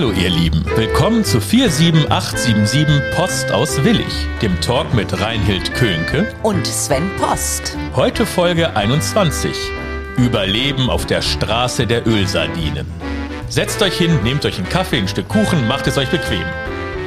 Hallo 0.00 0.12
ihr 0.12 0.30
Lieben, 0.30 0.64
willkommen 0.76 1.24
zu 1.24 1.42
47877 1.42 3.14
Post 3.14 3.52
aus 3.52 3.84
Willig, 3.84 4.26
dem 4.40 4.58
Talk 4.62 4.94
mit 4.94 5.20
Reinhild 5.20 5.74
Könke 5.74 6.26
und 6.42 6.66
Sven 6.66 7.10
Post. 7.18 7.76
Heute 7.94 8.24
Folge 8.24 8.74
21. 8.74 9.54
Überleben 10.16 10.88
auf 10.88 11.04
der 11.04 11.20
Straße 11.20 11.86
der 11.86 12.06
Ölsardinen. 12.06 12.86
Setzt 13.50 13.82
euch 13.82 13.98
hin, 13.98 14.18
nehmt 14.22 14.46
euch 14.46 14.56
einen 14.56 14.70
Kaffee, 14.70 14.96
ein 14.96 15.06
Stück 15.06 15.28
Kuchen, 15.28 15.68
macht 15.68 15.86
es 15.86 15.98
euch 15.98 16.08
bequem. 16.08 16.46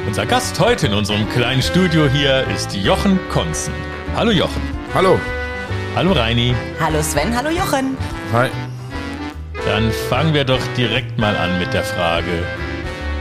Unser 0.06 0.24
Gast 0.26 0.60
heute 0.60 0.86
in 0.86 0.94
unserem 0.94 1.28
kleinen 1.30 1.62
Studio 1.62 2.08
hier 2.08 2.46
ist 2.54 2.76
Jochen 2.76 3.18
Konzen. 3.28 3.74
Hallo 4.14 4.30
Jochen. 4.30 4.62
Hallo. 4.94 5.18
Hallo 5.96 6.12
Reini. 6.12 6.54
Hallo 6.78 7.02
Sven, 7.02 7.36
hallo 7.36 7.50
Jochen. 7.50 7.96
Hi. 8.32 8.50
Dann 9.66 9.90
fangen 10.08 10.32
wir 10.32 10.44
doch 10.44 10.64
direkt 10.76 11.18
mal 11.18 11.36
an 11.36 11.58
mit 11.58 11.74
der 11.74 11.82
Frage, 11.82 12.44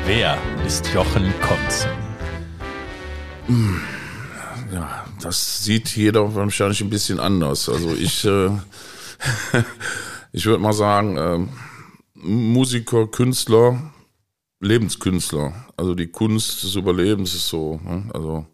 wer 0.05 0.38
ist 0.66 0.88
Jochen 0.93 1.34
Konzen? 1.41 1.89
Ja, 4.71 5.05
das 5.21 5.63
sieht 5.63 5.95
jeder 5.95 6.34
wahrscheinlich 6.35 6.81
ein 6.81 6.89
bisschen 6.89 7.20
anders. 7.20 7.70
Also 7.70 7.93
ich, 7.93 8.26
äh, 8.26 8.49
ich 10.31 10.45
würde 10.45 10.62
mal 10.62 10.73
sagen, 10.73 11.17
äh, 11.17 11.39
Musiker, 12.16 13.07
Künstler, 13.07 13.93
Lebenskünstler. 14.59 15.53
Also 15.77 15.95
die 15.95 16.07
Kunst 16.07 16.63
des 16.63 16.76
Überlebens 16.76 17.34
ist 17.34 17.48
so. 17.48 17.79
Ne? 17.84 18.09
Also, 18.13 18.46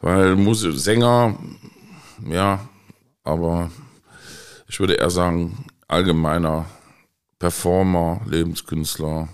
weil 0.00 0.36
Musik, 0.36 0.72
Sänger, 0.74 1.36
ja, 2.28 2.68
aber 3.22 3.70
ich 4.66 4.80
würde 4.80 4.94
eher 4.94 5.10
sagen, 5.10 5.64
allgemeiner 5.88 6.66
Performer, 7.38 8.20
Lebenskünstler. 8.26 9.28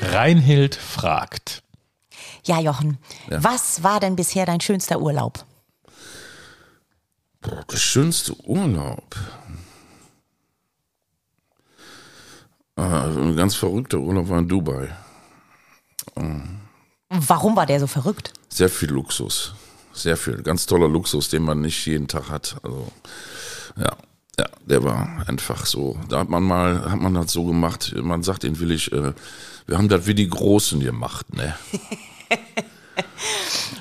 Reinhild 0.00 0.74
fragt. 0.74 1.62
Ja, 2.44 2.60
Jochen, 2.60 2.98
Ja. 3.28 3.42
was 3.44 3.82
war 3.82 4.00
denn 4.00 4.16
bisher 4.16 4.46
dein 4.46 4.60
schönster 4.60 5.00
Urlaub? 5.00 5.44
Boah, 7.42 7.64
der 7.70 7.76
schönste 7.76 8.34
Urlaub. 8.46 9.16
Ah, 12.76 13.04
ein 13.04 13.36
ganz 13.36 13.54
verrückter 13.54 13.98
Urlaub 13.98 14.28
war 14.28 14.38
in 14.38 14.48
Dubai. 14.48 14.88
Warum 17.08 17.56
war 17.56 17.66
der 17.66 17.80
so 17.80 17.86
verrückt? 17.86 18.32
Sehr 18.48 18.68
viel 18.68 18.90
Luxus. 18.90 19.54
Sehr 19.92 20.16
viel. 20.16 20.42
Ganz 20.42 20.66
toller 20.66 20.88
Luxus, 20.88 21.28
den 21.28 21.42
man 21.42 21.60
nicht 21.60 21.84
jeden 21.86 22.08
Tag 22.08 22.30
hat. 22.30 22.56
Also, 22.62 22.90
ja. 23.76 23.96
Ja, 24.38 24.46
der 24.64 24.82
war 24.84 25.24
einfach 25.26 25.66
so. 25.66 25.98
Da 26.08 26.20
hat 26.20 26.30
man 26.30 26.42
mal, 26.42 26.90
hat 26.90 26.98
man 27.00 27.12
das 27.12 27.30
so 27.32 27.44
gemacht, 27.44 27.92
man 27.96 28.22
sagt 28.22 28.44
ihn 28.44 28.58
will 28.58 28.70
ich, 28.70 28.90
äh, 28.90 29.12
wir 29.70 29.78
haben 29.78 29.88
das 29.88 30.06
wie 30.08 30.14
die 30.14 30.28
Großen 30.28 30.80
gemacht, 30.80 31.32
ne? 31.32 31.54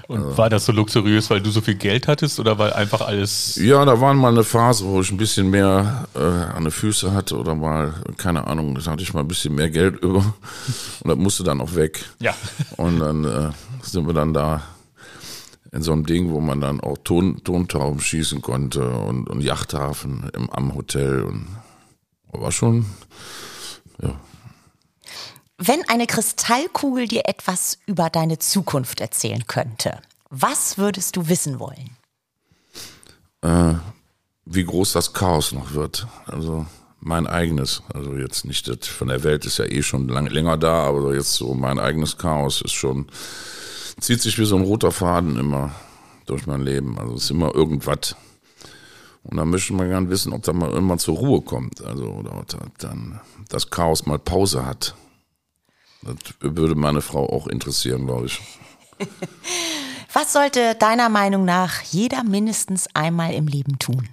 Und 0.07 0.37
war 0.37 0.49
das 0.49 0.65
so 0.65 0.71
luxuriös, 0.71 1.29
weil 1.29 1.41
du 1.41 1.49
so 1.51 1.61
viel 1.61 1.75
Geld 1.75 2.07
hattest 2.07 2.39
oder 2.39 2.57
weil 2.57 2.73
einfach 2.73 3.01
alles. 3.01 3.57
Ja, 3.57 3.83
da 3.85 3.99
war 3.99 4.13
mal 4.13 4.31
eine 4.31 4.43
Phase, 4.43 4.85
wo 4.85 5.01
ich 5.01 5.11
ein 5.11 5.17
bisschen 5.17 5.49
mehr 5.49 6.07
äh, 6.15 6.19
an 6.19 6.63
den 6.63 6.71
Füßen 6.71 7.13
hatte 7.13 7.37
oder 7.37 7.55
mal, 7.55 7.93
keine 8.17 8.47
Ahnung, 8.47 8.75
da 8.75 8.91
hatte 8.91 9.03
ich 9.03 9.13
mal 9.13 9.21
ein 9.21 9.27
bisschen 9.27 9.55
mehr 9.55 9.69
Geld 9.69 9.99
über 10.03 10.19
und 11.01 11.09
das 11.09 11.17
musste 11.17 11.43
dann 11.43 11.59
auch 11.61 11.75
weg. 11.75 12.05
Ja. 12.19 12.35
Und 12.77 12.99
dann 12.99 13.23
äh, 13.23 13.49
sind 13.81 14.07
wir 14.07 14.13
dann 14.13 14.33
da 14.33 14.61
in 15.71 15.81
so 15.81 15.91
einem 15.91 16.05
Ding, 16.05 16.31
wo 16.31 16.39
man 16.39 16.61
dann 16.61 16.81
auch 16.81 16.97
Ton, 17.03 17.43
Tontauben 17.43 17.99
schießen 17.99 18.41
konnte 18.41 18.89
und, 18.89 19.27
und 19.27 19.41
Yachthafen 19.41 20.29
im, 20.35 20.49
am 20.51 20.75
Hotel 20.75 21.23
und 21.23 21.47
war 22.31 22.51
schon, 22.51 22.85
ja. 24.01 24.13
Wenn 25.61 25.87
eine 25.89 26.07
Kristallkugel 26.07 27.07
dir 27.07 27.23
etwas 27.25 27.79
über 27.85 28.09
deine 28.09 28.39
Zukunft 28.39 29.01
erzählen 29.01 29.45
könnte, 29.45 29.99
was 30.29 30.77
würdest 30.77 31.15
du 31.15 31.27
wissen 31.27 31.59
wollen? 31.59 31.99
äh, 33.41 33.73
wie 34.45 34.63
groß 34.63 34.93
das 34.93 35.13
Chaos 35.13 35.51
noch 35.51 35.73
wird. 35.73 36.07
Also 36.25 36.65
mein 36.99 37.27
eigenes, 37.27 37.83
also 37.93 38.15
jetzt 38.15 38.45
nicht 38.45 38.67
das 38.67 38.87
von 38.87 39.07
der 39.07 39.23
Welt 39.23 39.45
ist 39.45 39.57
ja 39.57 39.65
eh 39.65 39.83
schon 39.83 40.07
lang, 40.07 40.27
länger 40.27 40.57
da, 40.57 40.83
aber 40.83 41.13
jetzt 41.13 41.33
so 41.33 41.53
mein 41.53 41.79
eigenes 41.79 42.17
Chaos 42.17 42.61
ist 42.61 42.73
schon, 42.73 43.07
zieht 43.99 44.21
sich 44.21 44.37
wie 44.37 44.45
so 44.45 44.55
ein 44.55 44.63
roter 44.63 44.91
Faden 44.91 45.37
immer 45.37 45.71
durch 46.25 46.45
mein 46.45 46.61
Leben. 46.61 46.99
Also 46.99 47.15
es 47.15 47.23
ist 47.25 47.31
immer 47.31 47.53
irgendwas. 47.55 48.15
Und 49.23 49.37
dann 49.37 49.49
möchte 49.49 49.73
man 49.73 49.89
gern 49.89 50.09
wissen, 50.09 50.33
ob 50.33 50.43
da 50.43 50.53
mal 50.53 50.69
irgendwann 50.69 50.99
zur 50.99 51.17
Ruhe 51.17 51.41
kommt. 51.41 51.83
Also, 51.83 52.05
oder 52.05 52.43
da 52.47 52.57
dann 52.79 53.19
das 53.49 53.69
Chaos 53.69 54.05
mal 54.05 54.17
Pause 54.17 54.65
hat. 54.65 54.95
Das 56.01 56.15
würde 56.39 56.75
meine 56.75 57.01
Frau 57.01 57.27
auch 57.29 57.47
interessieren, 57.47 58.05
glaube 58.05 58.27
ich. 58.27 58.41
Was 60.13 60.33
sollte 60.33 60.75
deiner 60.75 61.09
Meinung 61.09 61.45
nach 61.45 61.81
jeder 61.81 62.23
mindestens 62.23 62.87
einmal 62.95 63.33
im 63.33 63.47
Leben 63.47 63.77
tun? 63.79 64.09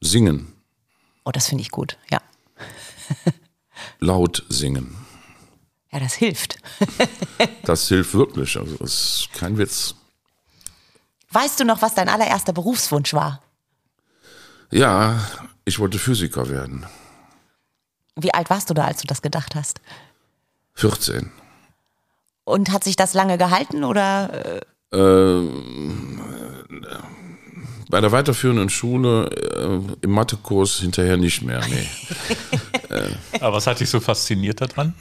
Singen, 0.00 0.56
Oh, 1.26 1.32
das 1.32 1.48
finde 1.48 1.62
ich 1.62 1.70
gut. 1.72 1.98
Ja. 2.08 2.22
laut 3.98 4.44
singen. 4.48 4.96
Ja, 5.90 5.98
das 6.00 6.14
hilft. 6.14 6.58
Das 7.64 7.88
hilft 7.88 8.14
wirklich. 8.14 8.56
Also 8.56 8.76
das 8.76 8.92
ist 9.26 9.28
kein 9.32 9.58
Witz. 9.58 9.96
Weißt 11.30 11.58
du 11.58 11.64
noch, 11.64 11.82
was 11.82 11.94
dein 11.94 12.08
allererster 12.08 12.52
Berufswunsch 12.52 13.12
war? 13.12 13.42
Ja, 14.70 15.20
ich 15.64 15.78
wollte 15.78 15.98
Physiker 15.98 16.48
werden. 16.48 16.86
Wie 18.16 18.32
alt 18.32 18.50
warst 18.50 18.70
du 18.70 18.74
da, 18.74 18.84
als 18.84 19.00
du 19.02 19.06
das 19.06 19.22
gedacht 19.22 19.54
hast? 19.54 19.80
14. 20.74 21.30
Und 22.44 22.70
hat 22.72 22.84
sich 22.84 22.96
das 22.96 23.14
lange 23.14 23.38
gehalten 23.38 23.84
oder? 23.84 24.56
äh, 24.92 24.96
Ähm, 24.96 26.20
bei 27.88 28.00
der 28.00 28.12
weiterführenden 28.12 28.68
Schule 28.68 29.26
äh, 29.30 29.80
im 30.02 30.10
Mathekurs 30.10 30.76
hinterher 30.80 31.16
nicht 31.16 31.42
mehr. 31.42 31.60
Nee. 31.68 31.88
Aber 33.40 33.56
was 33.56 33.66
hat 33.66 33.80
dich 33.80 33.90
so 33.90 34.00
fasziniert 34.00 34.60
daran? 34.60 34.94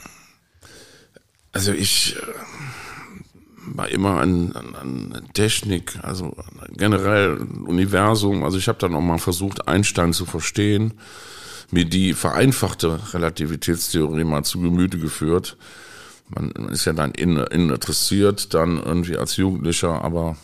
Also 1.52 1.72
ich 1.72 2.16
äh, 2.16 2.20
war 3.66 3.90
immer 3.90 4.20
an, 4.20 4.52
an, 4.53 4.76
an 4.76 5.24
Technik, 5.34 5.98
also 6.02 6.36
generell 6.72 7.38
Universum. 7.66 8.44
Also 8.44 8.58
ich 8.58 8.68
habe 8.68 8.80
dann 8.80 8.96
auch 8.96 9.02
mal 9.02 9.18
versucht, 9.18 9.68
Einstein 9.68 10.14
zu 10.14 10.26
verstehen, 10.26 10.94
mir 11.72 11.86
die 11.86 12.14
vereinfachte 12.14 13.00
Relativitätstheorie 13.14 14.24
mal 14.24 14.44
zu 14.44 14.59
Gemüte 14.59 15.00
geführt. 15.00 15.58
Man 16.30 16.52
ist 16.72 16.86
ja 16.86 16.94
dann 16.94 17.12
innen 17.12 17.46
in 17.48 17.70
interessiert, 17.70 18.53
dann 18.53 18.81
irgendwie 18.84 19.18
als 19.18 19.38
Jugendlicher, 19.38 20.03
aber 20.03 20.38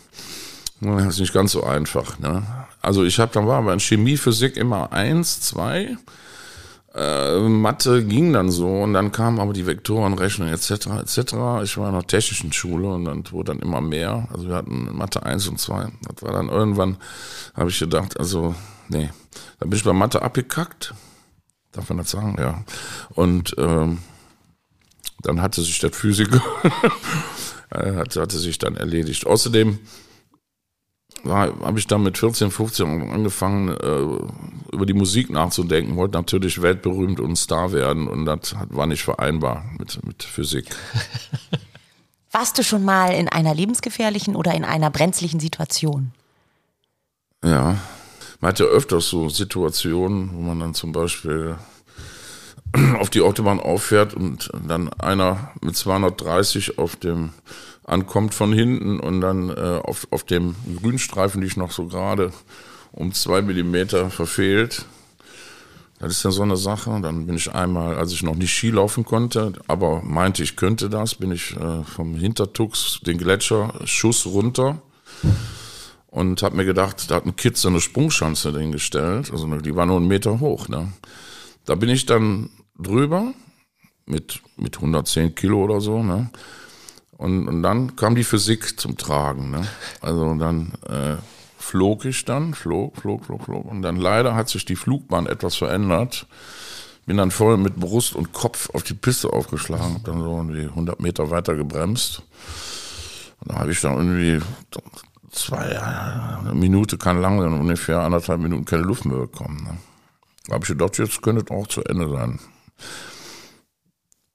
na, 0.80 1.08
ist 1.08 1.20
nicht 1.20 1.32
ganz 1.32 1.52
so 1.52 1.64
einfach. 1.64 2.18
Ne? 2.18 2.42
Also 2.80 3.04
ich 3.04 3.18
habe 3.20 3.32
dann 3.32 3.46
war 3.46 3.58
aber 3.58 3.72
in 3.72 3.80
Chemie, 3.80 4.16
Physik 4.16 4.56
immer 4.56 4.92
eins, 4.92 5.40
zwei. 5.40 5.96
Äh, 6.94 7.38
Mathe 7.48 8.04
ging 8.04 8.34
dann 8.34 8.50
so 8.50 8.68
und 8.82 8.92
dann 8.92 9.12
kamen 9.12 9.40
aber 9.40 9.54
die 9.54 9.66
Vektorenrechnung 9.66 10.48
etc. 10.48 10.70
etc. 11.00 11.18
Ich 11.62 11.76
war 11.78 11.88
in 11.88 11.94
einer 11.94 12.06
technischen 12.06 12.52
Schule 12.52 12.88
und 12.88 13.06
dann 13.06 13.24
wurde 13.30 13.52
dann 13.52 13.60
immer 13.60 13.80
mehr. 13.80 14.28
Also 14.32 14.48
wir 14.48 14.56
hatten 14.56 14.94
Mathe 14.94 15.22
1 15.22 15.48
und 15.48 15.58
2. 15.58 15.90
Das 16.02 16.22
war 16.22 16.32
dann 16.32 16.50
irgendwann, 16.50 16.98
habe 17.54 17.70
ich 17.70 17.78
gedacht, 17.78 18.18
also 18.18 18.54
nee, 18.88 19.10
dann 19.58 19.70
bin 19.70 19.78
ich 19.78 19.84
bei 19.84 19.94
Mathe 19.94 20.20
abgekackt. 20.20 20.94
Darf 21.72 21.88
man 21.88 21.98
das 21.98 22.10
sagen? 22.10 22.36
Ja. 22.38 22.62
Und 23.14 23.54
ähm, 23.56 23.98
dann 25.22 25.40
hatte 25.40 25.62
sich 25.62 25.78
das 25.78 25.96
Physiker 25.96 26.42
äh, 27.70 27.94
hatte 27.96 28.38
sich 28.38 28.58
dann 28.58 28.76
erledigt. 28.76 29.26
Außerdem 29.26 29.78
habe 31.28 31.78
ich 31.78 31.86
dann 31.86 32.02
mit 32.02 32.18
14, 32.18 32.50
15 32.50 33.10
angefangen, 33.10 33.68
äh, 33.68 34.74
über 34.74 34.86
die 34.86 34.94
Musik 34.94 35.30
nachzudenken, 35.30 35.96
wollte 35.96 36.18
natürlich 36.18 36.62
weltberühmt 36.62 37.20
und 37.20 37.36
Star 37.36 37.72
werden 37.72 38.08
und 38.08 38.24
das 38.24 38.54
war 38.70 38.86
nicht 38.86 39.04
vereinbar 39.04 39.64
mit, 39.78 40.04
mit 40.04 40.22
Physik. 40.22 40.66
Warst 42.32 42.58
du 42.58 42.64
schon 42.64 42.84
mal 42.84 43.12
in 43.12 43.28
einer 43.28 43.54
lebensgefährlichen 43.54 44.36
oder 44.36 44.54
in 44.54 44.64
einer 44.64 44.90
brenzlichen 44.90 45.38
Situation? 45.38 46.12
Ja, 47.44 47.76
man 48.40 48.48
hat 48.48 48.58
ja 48.58 48.66
öfters 48.66 49.08
so 49.08 49.28
Situationen, 49.28 50.30
wo 50.32 50.40
man 50.40 50.58
dann 50.58 50.74
zum 50.74 50.92
Beispiel 50.92 51.56
auf 52.98 53.10
die 53.10 53.20
Autobahn 53.20 53.60
auffährt 53.60 54.14
und 54.14 54.50
dann 54.66 54.92
einer 54.94 55.52
mit 55.60 55.76
230 55.76 56.78
auf 56.78 56.96
dem 56.96 57.30
ankommt 57.84 58.34
von 58.34 58.52
hinten 58.52 59.00
und 59.00 59.20
dann 59.20 59.50
äh, 59.50 59.80
auf, 59.82 60.06
auf 60.10 60.24
dem 60.24 60.54
Grünstreifen 60.80 61.40
dich 61.40 61.56
noch 61.56 61.72
so 61.72 61.86
gerade 61.86 62.32
um 62.92 63.12
zwei 63.12 63.42
Millimeter 63.42 64.10
verfehlt. 64.10 64.84
Das 65.98 66.12
ist 66.12 66.24
ja 66.24 66.30
so 66.30 66.42
eine 66.42 66.56
Sache. 66.56 66.98
Dann 67.00 67.26
bin 67.26 67.36
ich 67.36 67.54
einmal, 67.54 67.96
als 67.96 68.12
ich 68.12 68.22
noch 68.22 68.34
nicht 68.34 68.52
Ski 68.52 68.70
laufen 68.70 69.04
konnte, 69.04 69.52
aber 69.68 70.02
meinte, 70.02 70.42
ich 70.42 70.56
könnte 70.56 70.90
das, 70.90 71.14
bin 71.14 71.32
ich 71.32 71.56
äh, 71.56 71.84
vom 71.84 72.16
Hintertux 72.16 73.00
den 73.06 73.18
Gletscher 73.18 73.72
Schuss 73.84 74.26
runter 74.26 74.82
und 76.08 76.42
habe 76.42 76.56
mir 76.56 76.64
gedacht, 76.64 77.10
da 77.10 77.16
hat 77.16 77.24
ein 77.24 77.36
Kid 77.36 77.56
so 77.56 77.68
eine 77.68 77.80
Sprungschanze 77.80 78.56
hingestellt. 78.58 79.30
Also 79.30 79.46
die 79.56 79.74
war 79.74 79.86
nur 79.86 79.96
einen 79.96 80.08
Meter 80.08 80.40
hoch. 80.40 80.68
Ne? 80.68 80.92
Da 81.64 81.74
bin 81.74 81.88
ich 81.88 82.04
dann 82.04 82.50
drüber 82.78 83.32
mit, 84.04 84.42
mit 84.56 84.76
110 84.76 85.34
Kilo 85.34 85.64
oder 85.64 85.80
so. 85.80 86.02
Ne? 86.02 86.30
Und, 87.22 87.46
und 87.46 87.62
dann 87.62 87.94
kam 87.94 88.16
die 88.16 88.24
Physik 88.24 88.80
zum 88.80 88.96
Tragen. 88.96 89.52
Ne? 89.52 89.64
Also 90.00 90.34
dann 90.34 90.72
äh, 90.88 91.14
flog 91.56 92.04
ich 92.04 92.24
dann, 92.24 92.52
flog, 92.52 92.96
flog, 92.96 93.24
flog, 93.24 93.44
flog. 93.44 93.64
Und 93.64 93.82
dann 93.82 93.94
leider 93.94 94.34
hat 94.34 94.48
sich 94.48 94.64
die 94.64 94.74
Flugbahn 94.74 95.26
etwas 95.26 95.54
verändert. 95.54 96.26
Bin 97.06 97.18
dann 97.18 97.30
voll 97.30 97.58
mit 97.58 97.76
Brust 97.76 98.16
und 98.16 98.32
Kopf 98.32 98.70
auf 98.70 98.82
die 98.82 98.94
Piste 98.94 99.32
aufgeschlagen, 99.32 99.94
hab 99.94 100.04
dann 100.04 100.20
so 100.20 100.42
die 100.52 100.64
100 100.64 100.98
Meter 101.00 101.30
weiter 101.30 101.54
gebremst. 101.54 102.22
Und 103.38 103.52
da 103.52 103.60
habe 103.60 103.70
ich 103.70 103.80
dann 103.80 103.98
irgendwie 103.98 104.44
zwei, 105.30 105.80
eine 105.80 106.54
Minute 106.54 106.98
kann 106.98 107.22
lang 107.22 107.40
sein, 107.40 107.52
ungefähr 107.52 108.00
anderthalb 108.00 108.40
Minuten 108.40 108.64
keine 108.64 108.82
Luft 108.82 109.04
mehr 109.04 109.18
bekommen. 109.18 109.62
Ne? 109.62 109.76
Da 110.48 110.54
habe 110.54 110.64
ich 110.64 110.68
gedacht, 110.70 110.98
jetzt 110.98 111.22
könnte 111.22 111.44
es 111.44 111.50
auch 111.56 111.68
zu 111.68 111.84
Ende 111.84 112.08
sein. 112.08 112.40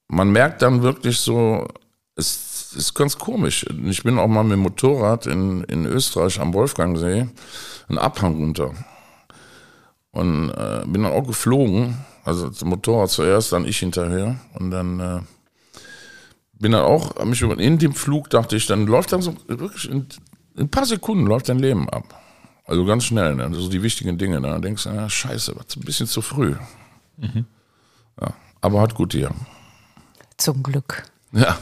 Man 0.07 0.31
merkt 0.31 0.61
dann 0.61 0.83
wirklich 0.83 1.19
so, 1.19 1.67
es 2.15 2.56
ist 2.77 2.93
ganz 2.93 3.17
komisch. 3.17 3.65
Ich 3.85 4.03
bin 4.03 4.19
auch 4.19 4.27
mal 4.27 4.43
mit 4.43 4.53
dem 4.53 4.61
Motorrad 4.61 5.25
in, 5.25 5.63
in 5.65 5.85
Österreich 5.85 6.39
am 6.39 6.53
Wolfgangsee 6.53 7.27
einen 7.89 7.97
Abhang 7.97 8.35
runter. 8.35 8.71
Und 10.11 10.49
äh, 10.51 10.83
bin 10.85 11.03
dann 11.03 11.13
auch 11.13 11.27
geflogen. 11.27 11.97
Also 12.23 12.49
das 12.49 12.63
Motorrad 12.63 13.09
zuerst, 13.09 13.51
dann 13.51 13.65
ich 13.65 13.79
hinterher. 13.79 14.39
Und 14.53 14.71
dann 14.71 14.99
äh, 14.99 15.19
bin 16.53 16.71
dann 16.71 16.83
auch, 16.83 17.23
mich 17.25 17.41
in 17.41 17.77
dem 17.77 17.93
Flug 17.93 18.29
dachte 18.29 18.55
ich, 18.55 18.65
dann 18.65 18.87
läuft 18.87 19.11
dann 19.11 19.21
so 19.21 19.35
wirklich 19.47 19.89
in, 19.89 20.07
in 20.55 20.63
ein 20.63 20.69
paar 20.69 20.85
Sekunden 20.85 21.25
läuft 21.25 21.49
dein 21.49 21.59
Leben 21.59 21.89
ab. 21.89 22.21
Also 22.65 22.83
ganz 22.83 23.05
schnell, 23.05 23.35
ne? 23.35 23.49
Sind 23.53 23.71
die 23.71 23.81
wichtigen 23.81 24.17
Dinge. 24.17 24.41
Ne? 24.41 24.49
Da 24.49 24.59
denkst 24.59 24.83
du, 24.83 24.89
ja, 24.89 25.09
scheiße, 25.09 25.55
was 25.55 25.77
ein 25.77 25.85
bisschen 25.85 26.07
zu 26.07 26.21
früh. 26.21 26.55
Mhm. 27.15 27.45
Ja, 28.19 28.33
aber 28.59 28.81
hat 28.81 28.93
gut 28.93 29.13
hier. 29.13 29.31
Zum 30.35 30.63
Glück. 30.63 31.03
Ja. 31.31 31.57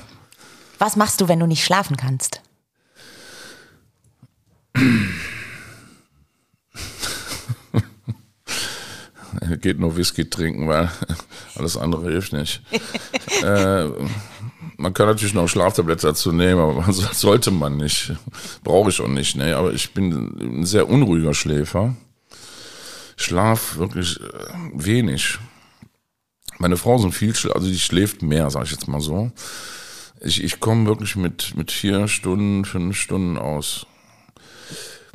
Was 0.80 0.95
machst 0.95 1.22
du, 1.22 1.27
wenn 1.27 1.39
du 1.39 1.48
nicht 1.48 1.63
schlafen 1.63 1.98
kannst? 1.98 2.42
Geht 9.62 9.80
nur 9.80 9.95
Whisky 9.98 10.30
trinken, 10.30 10.68
weil 10.68 10.89
alles 11.56 11.77
andere 11.77 12.12
hilft 12.12 12.33
nicht. 12.33 12.62
äh, 13.44 13.86
man 14.77 14.94
kann 14.94 15.07
natürlich 15.07 15.33
noch 15.33 15.48
Schlaftabletten 15.48 16.10
dazu 16.10 16.31
nehmen, 16.31 16.60
aber 16.60 16.92
sollte 16.92 17.51
man 17.51 17.77
nicht. 17.77 18.12
Brauche 18.63 18.89
ich 18.89 19.00
auch 19.01 19.07
nicht. 19.07 19.36
Ne? 19.36 19.56
Aber 19.56 19.74
ich 19.74 19.94
bin 19.94 20.60
ein 20.62 20.66
sehr 20.66 20.89
unruhiger 20.89 21.33
Schläfer. 21.33 21.95
Schlaf 23.18 23.77
wirklich 23.77 24.19
äh, 24.19 24.24
wenig. 24.74 25.39
Meine 26.57 26.77
Frau 26.77 26.98
sind 26.98 27.13
viel, 27.13 27.33
also 27.54 27.68
die 27.68 27.80
schläft 27.80 28.22
mehr, 28.22 28.50
sage 28.50 28.66
ich 28.66 28.72
jetzt 28.72 28.88
mal 28.88 29.01
so. 29.01 29.31
Ich, 30.25 30.44
ich 30.44 30.60
komme 30.60 30.88
wirklich 30.88 31.16
mit, 31.16 31.56
mit 31.56 31.72
vier 31.72 32.07
Stunden, 32.07 32.66
fünf 32.66 32.98
Stunden 32.98 33.38
aus. 33.38 33.86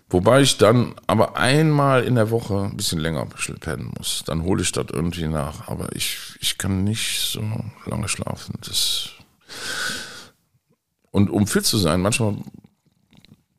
Wobei 0.08 0.40
ich 0.40 0.56
dann 0.56 0.94
aber 1.06 1.36
einmal 1.36 2.04
in 2.04 2.14
der 2.14 2.30
Woche 2.30 2.68
ein 2.70 2.76
bisschen 2.76 2.98
länger 2.98 3.26
pennen 3.60 3.92
muss. 3.96 4.22
Dann 4.26 4.42
hole 4.42 4.62
ich 4.62 4.72
das 4.72 4.86
irgendwie 4.92 5.26
nach. 5.26 5.68
Aber 5.68 5.94
ich, 5.94 6.18
ich 6.40 6.58
kann 6.58 6.84
nicht 6.84 7.20
so 7.20 7.42
lange 7.86 8.08
schlafen. 8.08 8.54
Das 8.64 9.10
und 11.10 11.28
um 11.30 11.46
fit 11.46 11.66
zu 11.66 11.76
sein, 11.76 12.00
manchmal 12.00 12.36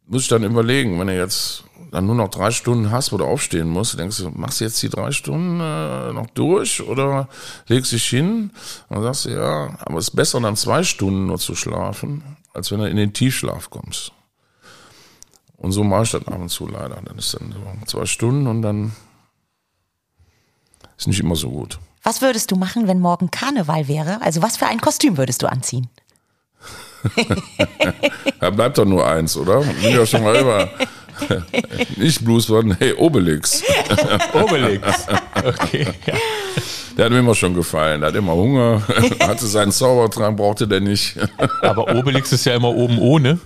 muss 0.06 0.24
ich 0.24 0.28
dann 0.30 0.44
überlegen, 0.44 1.00
wenn 1.00 1.08
du 1.08 1.16
jetzt 1.16 1.64
dann 1.92 2.06
nur 2.06 2.16
noch 2.16 2.30
drei 2.30 2.52
Stunden 2.52 2.90
hast, 2.90 3.12
wo 3.12 3.18
du 3.18 3.26
aufstehen 3.26 3.68
musst, 3.68 4.00
denkst 4.00 4.18
du, 4.18 4.30
machst 4.30 4.62
du 4.62 4.64
jetzt 4.64 4.82
die 4.82 4.90
drei 4.90 5.12
Stunden 5.12 5.60
äh, 5.60 6.14
noch 6.14 6.28
durch 6.34 6.82
oder 6.82 7.28
legst 7.68 7.92
dich 7.92 8.06
hin 8.06 8.52
und 8.88 9.04
sagst 9.04 9.26
du, 9.26 9.30
ja, 9.30 9.78
aber 9.80 9.98
es 9.98 10.10
ist 10.10 10.16
besser 10.16 10.40
dann 10.40 10.56
zwei 10.56 10.84
Stunden 10.84 11.28
nur 11.28 11.38
zu 11.38 11.54
schlafen, 11.54 12.24
als 12.54 12.72
wenn 12.72 12.80
du 12.80 12.90
in 12.90 12.96
den 12.98 13.14
Tiefschlaf 13.14 13.70
kommst. 13.70 14.14
Und 15.58 15.74
so 15.74 15.84
mache 15.84 16.04
ich 16.04 16.12
das 16.12 16.26
ab 16.28 16.40
und 16.40 16.50
zu 16.50 16.68
leider. 16.68 17.00
Dann 17.06 17.18
ist 17.18 17.36
dann 17.36 17.54
so 17.54 17.86
zwei 17.86 18.06
Stunden 18.06 18.48
und 18.48 18.64
dann 18.64 18.94
ist 20.98 21.08
nicht 21.08 21.20
immer 21.20 21.36
so 21.36 21.52
gut. 21.52 21.78
Was 22.04 22.22
würdest 22.22 22.50
du 22.52 22.56
machen, 22.56 22.88
wenn 22.88 23.00
morgen 23.00 23.30
Karneval 23.30 23.88
wäre? 23.88 24.22
Also 24.22 24.42
was 24.42 24.58
für 24.58 24.66
ein 24.66 24.82
Kostüm 24.82 25.18
würdest 25.18 25.44
du 25.44 25.48
anziehen? 25.48 25.88
da 28.40 28.50
bleibt 28.50 28.78
doch 28.78 28.86
nur 28.86 29.06
eins, 29.06 29.38
oder? 29.38 29.60
Bin 29.60 29.96
ja 29.96 30.06
schon 30.06 30.24
mal 30.24 30.36
über. 30.42 30.70
Nicht 31.98 32.24
Blues, 32.24 32.48
sondern 32.48 32.78
hey, 32.80 32.94
Obelix. 32.94 33.64
Obelix. 34.34 35.08
Okay. 35.44 35.88
Ja. 36.06 36.14
Der 36.98 37.06
hat 37.06 37.12
mir 37.14 37.20
immer 37.20 37.36
schon 37.36 37.54
gefallen. 37.54 38.02
Der 38.02 38.10
hat 38.10 38.16
immer 38.16 38.34
Hunger, 38.34 38.82
hatte 39.22 39.48
seinen 39.48 39.72
Zaubertrank, 39.72 40.38
brauchte 40.38 40.68
der 40.68 40.82
nicht. 40.82 41.18
Aber 41.62 41.96
Obelix 41.96 42.32
ist 42.32 42.46
ja 42.46 42.56
immer 42.56 42.70
oben 42.70 43.00
ohne. 43.00 43.40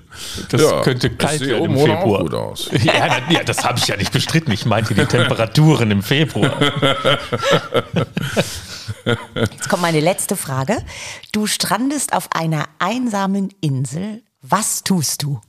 Das 0.49 0.61
ja, 0.61 0.81
könnte 0.81 1.09
kalt 1.11 1.41
werden 1.41 1.61
oben 1.61 1.77
im 1.77 1.85
Februar. 1.85 2.19
Auch 2.19 2.23
gut 2.23 2.33
aus. 2.33 2.69
Ja, 2.83 3.07
ja 3.29 3.43
das 3.43 3.63
habe 3.63 3.77
ich 3.79 3.87
ja 3.87 3.97
nicht 3.97 4.11
bestritten. 4.11 4.51
Ich 4.51 4.65
meinte 4.65 4.93
die 4.93 5.05
Temperaturen 5.05 5.91
im 5.91 6.01
Februar. 6.01 6.53
Jetzt 9.35 9.69
kommt 9.69 9.81
meine 9.81 9.99
letzte 9.99 10.35
Frage. 10.35 10.77
Du 11.31 11.47
strandest 11.47 12.13
auf 12.13 12.29
einer 12.33 12.65
einsamen 12.79 13.53
Insel. 13.61 14.23
Was 14.41 14.83
tust 14.83 15.23
du? 15.23 15.39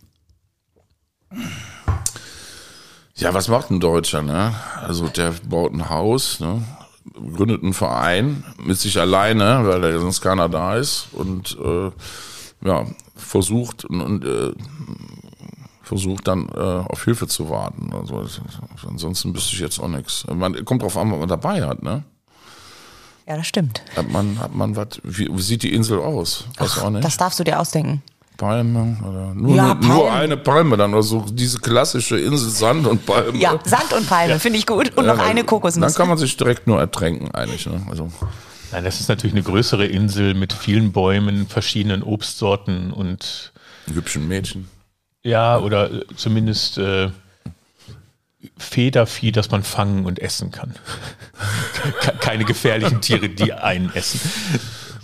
Ja, 3.16 3.32
was 3.32 3.48
macht 3.48 3.70
ein 3.70 3.80
Deutscher? 3.80 4.22
Ne? 4.22 4.54
Also 4.82 5.08
der 5.08 5.32
baut 5.48 5.72
ein 5.72 5.88
Haus, 5.88 6.40
ne? 6.40 6.62
gründet 7.34 7.62
einen 7.62 7.72
Verein 7.72 8.44
mit 8.62 8.78
sich 8.78 8.98
alleine, 9.00 9.66
weil 9.66 9.80
da 9.80 9.98
sonst 9.98 10.20
keiner 10.20 10.48
da 10.48 10.76
ist 10.76 11.08
und 11.12 11.56
äh, 11.62 11.90
ja, 12.66 12.86
versucht 13.14 13.84
und, 13.84 14.00
und 14.00 14.24
äh, 14.24 14.52
versucht 15.82 16.26
dann 16.26 16.48
äh, 16.48 16.60
auf 16.60 17.04
Hilfe 17.04 17.26
zu 17.28 17.48
warten. 17.48 17.90
Also, 17.94 18.24
ansonsten 18.86 19.34
wüsste 19.34 19.54
ich 19.54 19.60
jetzt 19.60 19.78
auch 19.78 19.88
nichts. 19.88 20.26
Man 20.28 20.64
kommt 20.64 20.82
drauf 20.82 20.96
an, 20.96 21.10
was 21.12 21.18
man 21.18 21.28
dabei 21.28 21.64
hat, 21.64 21.82
ne? 21.82 22.02
Ja, 23.26 23.36
das 23.36 23.46
stimmt. 23.46 23.82
Hat 23.96 24.08
man, 24.10 24.38
hat 24.38 24.54
man 24.54 24.76
was, 24.76 25.00
wie, 25.02 25.28
wie 25.30 25.42
sieht 25.42 25.62
die 25.62 25.72
Insel 25.72 25.98
aus? 25.98 26.44
Weiß 26.58 26.78
Ach, 26.78 26.84
auch 26.84 26.90
nicht. 26.90 27.04
Das 27.04 27.16
darfst 27.16 27.40
du 27.40 27.44
dir 27.44 27.58
ausdenken. 27.58 28.02
Palme 28.36 28.96
oder 29.02 29.34
nur, 29.34 29.56
ja, 29.56 29.74
Palme. 29.74 29.94
nur 29.94 30.12
eine 30.12 30.36
Palme 30.36 30.76
dann 30.76 30.92
oder 30.92 31.02
so 31.02 31.24
diese 31.30 31.58
klassische 31.58 32.18
Insel 32.18 32.50
Sand 32.50 32.86
und 32.86 33.06
Palme. 33.06 33.38
Ja, 33.38 33.58
Sand 33.64 33.92
und 33.92 34.08
Palme 34.08 34.34
ja. 34.34 34.38
finde 34.38 34.58
ich 34.58 34.66
gut 34.66 34.96
und 34.96 35.06
ja, 35.06 35.14
noch 35.14 35.24
eine 35.24 35.44
Kokosnuss. 35.44 35.92
Dann 35.92 35.98
kann 35.98 36.08
man 36.08 36.18
sich 36.18 36.36
direkt 36.36 36.66
nur 36.66 36.78
ertränken 36.78 37.34
eigentlich. 37.34 37.66
Ne? 37.66 37.80
Also. 37.90 38.10
Nein, 38.72 38.84
das 38.84 39.00
ist 39.00 39.08
natürlich 39.08 39.34
eine 39.34 39.42
größere 39.42 39.86
Insel 39.86 40.34
mit 40.34 40.52
vielen 40.52 40.92
Bäumen, 40.92 41.46
verschiedenen 41.46 42.02
Obstsorten 42.02 42.92
und 42.92 43.52
hübschen 43.92 44.26
Mädchen. 44.28 44.68
Ja, 45.22 45.58
oder 45.58 45.92
äh, 45.92 46.04
zumindest 46.16 46.78
äh, 46.78 47.10
Federvieh, 48.58 49.32
das 49.32 49.50
man 49.50 49.62
fangen 49.62 50.04
und 50.04 50.18
essen 50.18 50.50
kann. 50.50 50.74
Keine 52.20 52.44
gefährlichen 52.44 53.00
Tiere, 53.00 53.28
die 53.28 53.52
einen 53.52 53.92
essen. 53.94 54.20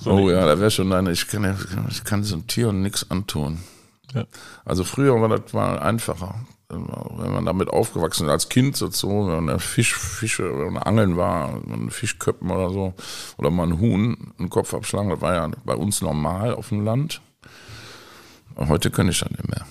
So 0.03 0.11
oh 0.11 0.31
ja, 0.31 0.45
da 0.47 0.59
wäre 0.59 0.71
schon 0.73 0.93
eine, 0.93 1.13
ich 1.13 1.29
kann, 1.29 1.57
ich 1.89 2.03
kann 2.03 2.23
diesem 2.23 2.49
Tier 2.49 2.73
nichts 2.73 3.09
antun. 3.09 3.59
Ja. 4.13 4.25
Also 4.65 4.83
früher 4.83 5.21
war 5.21 5.29
das 5.29 5.53
mal 5.53 5.79
einfacher. 5.79 6.35
Wenn 6.69 7.33
man 7.33 7.45
damit 7.45 7.69
aufgewachsen 7.69 8.27
ist, 8.27 8.33
als 8.33 8.49
Kind 8.49 8.77
so, 8.77 8.89
wenn 9.29 9.45
man 9.45 9.61
Fisch, 9.61 9.95
Fische, 9.95 10.45
wenn 10.59 10.73
man 10.73 10.83
angeln 10.83 11.17
war, 11.17 11.61
man 11.67 11.91
Fischköppen 11.91 12.51
oder 12.51 12.71
so, 12.71 12.95
oder 13.37 13.51
mal 13.51 13.69
ein 13.69 13.79
Huhn, 13.79 14.33
einen 14.39 14.51
Kopf 14.51 14.75
abschlagen, 14.75 15.11
das 15.11 15.21
war 15.21 15.35
ja 15.35 15.51
bei 15.65 15.75
uns 15.75 16.01
normal 16.01 16.55
auf 16.55 16.71
dem 16.71 16.85
Land. 16.85 17.21
Aber 18.57 18.69
heute 18.69 18.91
kann 18.91 19.09
ich 19.09 19.21
das 19.21 19.31
nicht 19.31 19.49
mehr. 19.49 19.67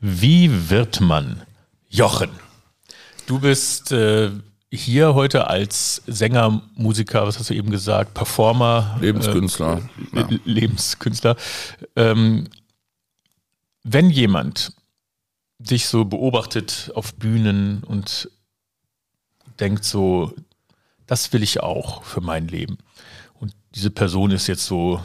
Wie 0.00 0.68
wird 0.68 1.00
man 1.00 1.42
Jochen? 1.88 2.39
Du 3.30 3.38
bist 3.38 3.92
äh, 3.92 4.32
hier 4.72 5.14
heute 5.14 5.46
als 5.46 6.02
Sänger, 6.08 6.62
Musiker, 6.74 7.28
was 7.28 7.38
hast 7.38 7.48
du 7.48 7.54
eben 7.54 7.70
gesagt, 7.70 8.12
Performer, 8.12 8.98
Lebenskünstler. 9.00 9.88
Äh, 10.12 10.18
ja. 10.18 10.28
Lebenskünstler. 10.44 11.36
Ähm, 11.94 12.48
wenn 13.84 14.10
jemand 14.10 14.72
dich 15.60 15.86
so 15.86 16.04
beobachtet 16.04 16.90
auf 16.96 17.14
Bühnen 17.14 17.84
und 17.84 18.28
denkt 19.60 19.84
so, 19.84 20.34
das 21.06 21.32
will 21.32 21.44
ich 21.44 21.60
auch 21.60 22.02
für 22.02 22.20
mein 22.20 22.48
Leben. 22.48 22.78
Und 23.34 23.54
diese 23.76 23.92
Person 23.92 24.32
ist 24.32 24.48
jetzt 24.48 24.66
so 24.66 25.00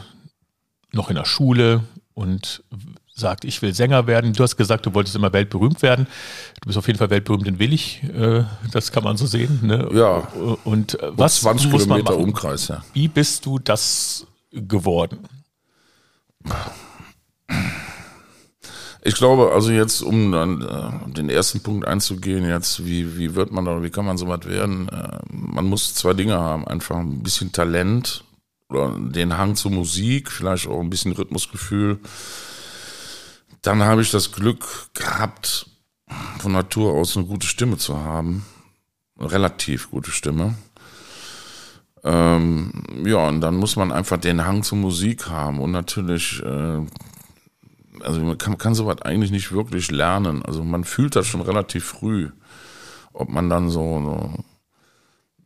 noch 0.90 1.10
in 1.10 1.14
der 1.14 1.26
Schule 1.26 1.84
und 2.14 2.64
sagt, 3.16 3.44
ich 3.44 3.62
will 3.62 3.74
Sänger 3.74 4.06
werden. 4.06 4.34
Du 4.34 4.42
hast 4.42 4.56
gesagt, 4.56 4.84
du 4.84 4.94
wolltest 4.94 5.16
immer 5.16 5.32
weltberühmt 5.32 5.82
werden. 5.82 6.06
Du 6.60 6.66
bist 6.66 6.78
auf 6.78 6.86
jeden 6.86 6.98
Fall 6.98 7.10
weltberühmt 7.10 7.46
in 7.48 7.58
Willig. 7.58 8.02
Äh, 8.14 8.44
das 8.72 8.92
kann 8.92 9.02
man 9.02 9.16
so 9.16 9.26
sehen. 9.26 9.60
Ne? 9.62 9.88
Ja. 9.94 10.28
Und 10.64 11.00
äh, 11.00 11.12
was 11.16 11.40
20 11.40 11.70
muss 11.70 11.86
man 11.86 12.02
machen? 12.02 12.16
Umkreis, 12.16 12.68
ja. 12.68 12.84
Wie 12.92 13.08
bist 13.08 13.46
du 13.46 13.58
das 13.58 14.26
geworden? 14.52 15.20
Ich 19.02 19.14
glaube, 19.14 19.52
also 19.52 19.70
jetzt, 19.70 20.02
um 20.02 20.32
dann 20.32 20.60
äh, 20.62 21.12
den 21.12 21.30
ersten 21.30 21.60
Punkt 21.60 21.88
einzugehen, 21.88 22.46
jetzt, 22.46 22.84
wie, 22.84 23.16
wie 23.16 23.34
wird 23.34 23.50
man 23.50 23.64
da, 23.64 23.82
wie 23.82 23.90
kann 23.90 24.04
man 24.04 24.18
so 24.18 24.28
was 24.28 24.44
werden? 24.46 24.90
Man 25.30 25.64
muss 25.64 25.94
zwei 25.94 26.12
Dinge 26.12 26.38
haben, 26.38 26.68
einfach 26.68 26.96
ein 26.96 27.22
bisschen 27.22 27.50
Talent 27.50 28.24
oder 28.68 28.94
den 28.98 29.38
Hang 29.38 29.54
zur 29.54 29.70
Musik, 29.70 30.30
vielleicht 30.30 30.66
auch 30.66 30.80
ein 30.80 30.90
bisschen 30.90 31.12
Rhythmusgefühl. 31.12 31.98
Dann 33.62 33.82
habe 33.82 34.02
ich 34.02 34.10
das 34.10 34.32
Glück 34.32 34.64
gehabt, 34.94 35.66
von 36.38 36.52
Natur 36.52 36.92
aus 36.92 37.16
eine 37.16 37.26
gute 37.26 37.46
Stimme 37.46 37.78
zu 37.78 37.98
haben. 37.98 38.44
Eine 39.18 39.32
relativ 39.32 39.90
gute 39.90 40.10
Stimme. 40.10 40.54
Ähm, 42.04 42.72
ja, 43.04 43.28
und 43.28 43.40
dann 43.40 43.56
muss 43.56 43.76
man 43.76 43.90
einfach 43.90 44.18
den 44.18 44.44
Hang 44.44 44.62
zur 44.62 44.78
Musik 44.78 45.28
haben 45.28 45.58
und 45.58 45.72
natürlich 45.72 46.40
äh, 46.44 46.82
also 48.02 48.20
man 48.20 48.38
kann, 48.38 48.58
kann 48.58 48.74
sowas 48.74 49.02
eigentlich 49.02 49.30
nicht 49.30 49.52
wirklich 49.52 49.90
lernen. 49.90 50.44
Also 50.44 50.64
man 50.64 50.84
fühlt 50.84 51.16
das 51.16 51.26
schon 51.26 51.40
relativ 51.40 51.84
früh, 51.84 52.30
ob 53.12 53.28
man 53.28 53.48
dann 53.48 53.70
so, 53.70 54.00
so 54.02 54.44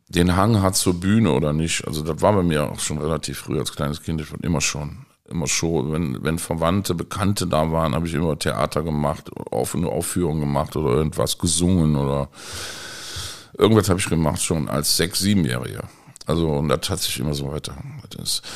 den 0.09 0.35
Hang 0.35 0.61
hat 0.61 0.75
zur 0.75 0.99
Bühne 0.99 1.31
oder 1.31 1.53
nicht. 1.53 1.87
Also 1.87 2.03
das 2.03 2.21
war 2.21 2.33
bei 2.33 2.43
mir 2.43 2.69
auch 2.71 2.79
schon 2.79 2.97
relativ 2.97 3.39
früh 3.39 3.59
als 3.59 3.73
kleines 3.73 4.01
Kind, 4.01 4.21
ich 4.21 4.31
war 4.31 4.43
immer 4.43 4.61
schon. 4.61 5.05
Immer 5.31 5.47
schon, 5.47 5.91
wenn, 5.93 6.23
wenn 6.23 6.39
Verwandte, 6.39 6.93
Bekannte 6.93 7.47
da 7.47 7.71
waren, 7.71 7.95
habe 7.95 8.05
ich 8.05 8.13
immer 8.13 8.37
Theater 8.37 8.83
gemacht, 8.83 9.31
offene 9.51 9.87
Aufführungen 9.87 10.41
gemacht 10.41 10.75
oder 10.75 10.91
irgendwas 10.91 11.37
gesungen 11.37 11.95
oder 11.95 12.29
irgendwas 13.57 13.89
habe 13.89 13.99
ich 13.99 14.09
gemacht 14.09 14.41
schon 14.41 14.67
als 14.67 14.97
sechs, 14.97 15.19
siebenjähriger. 15.19 15.83
Also 16.25 16.49
und 16.49 16.69
das 16.69 16.89
hat 16.89 16.99
sich 16.99 17.19
immer 17.19 17.33
so 17.33 17.51
weiter. 17.51 17.75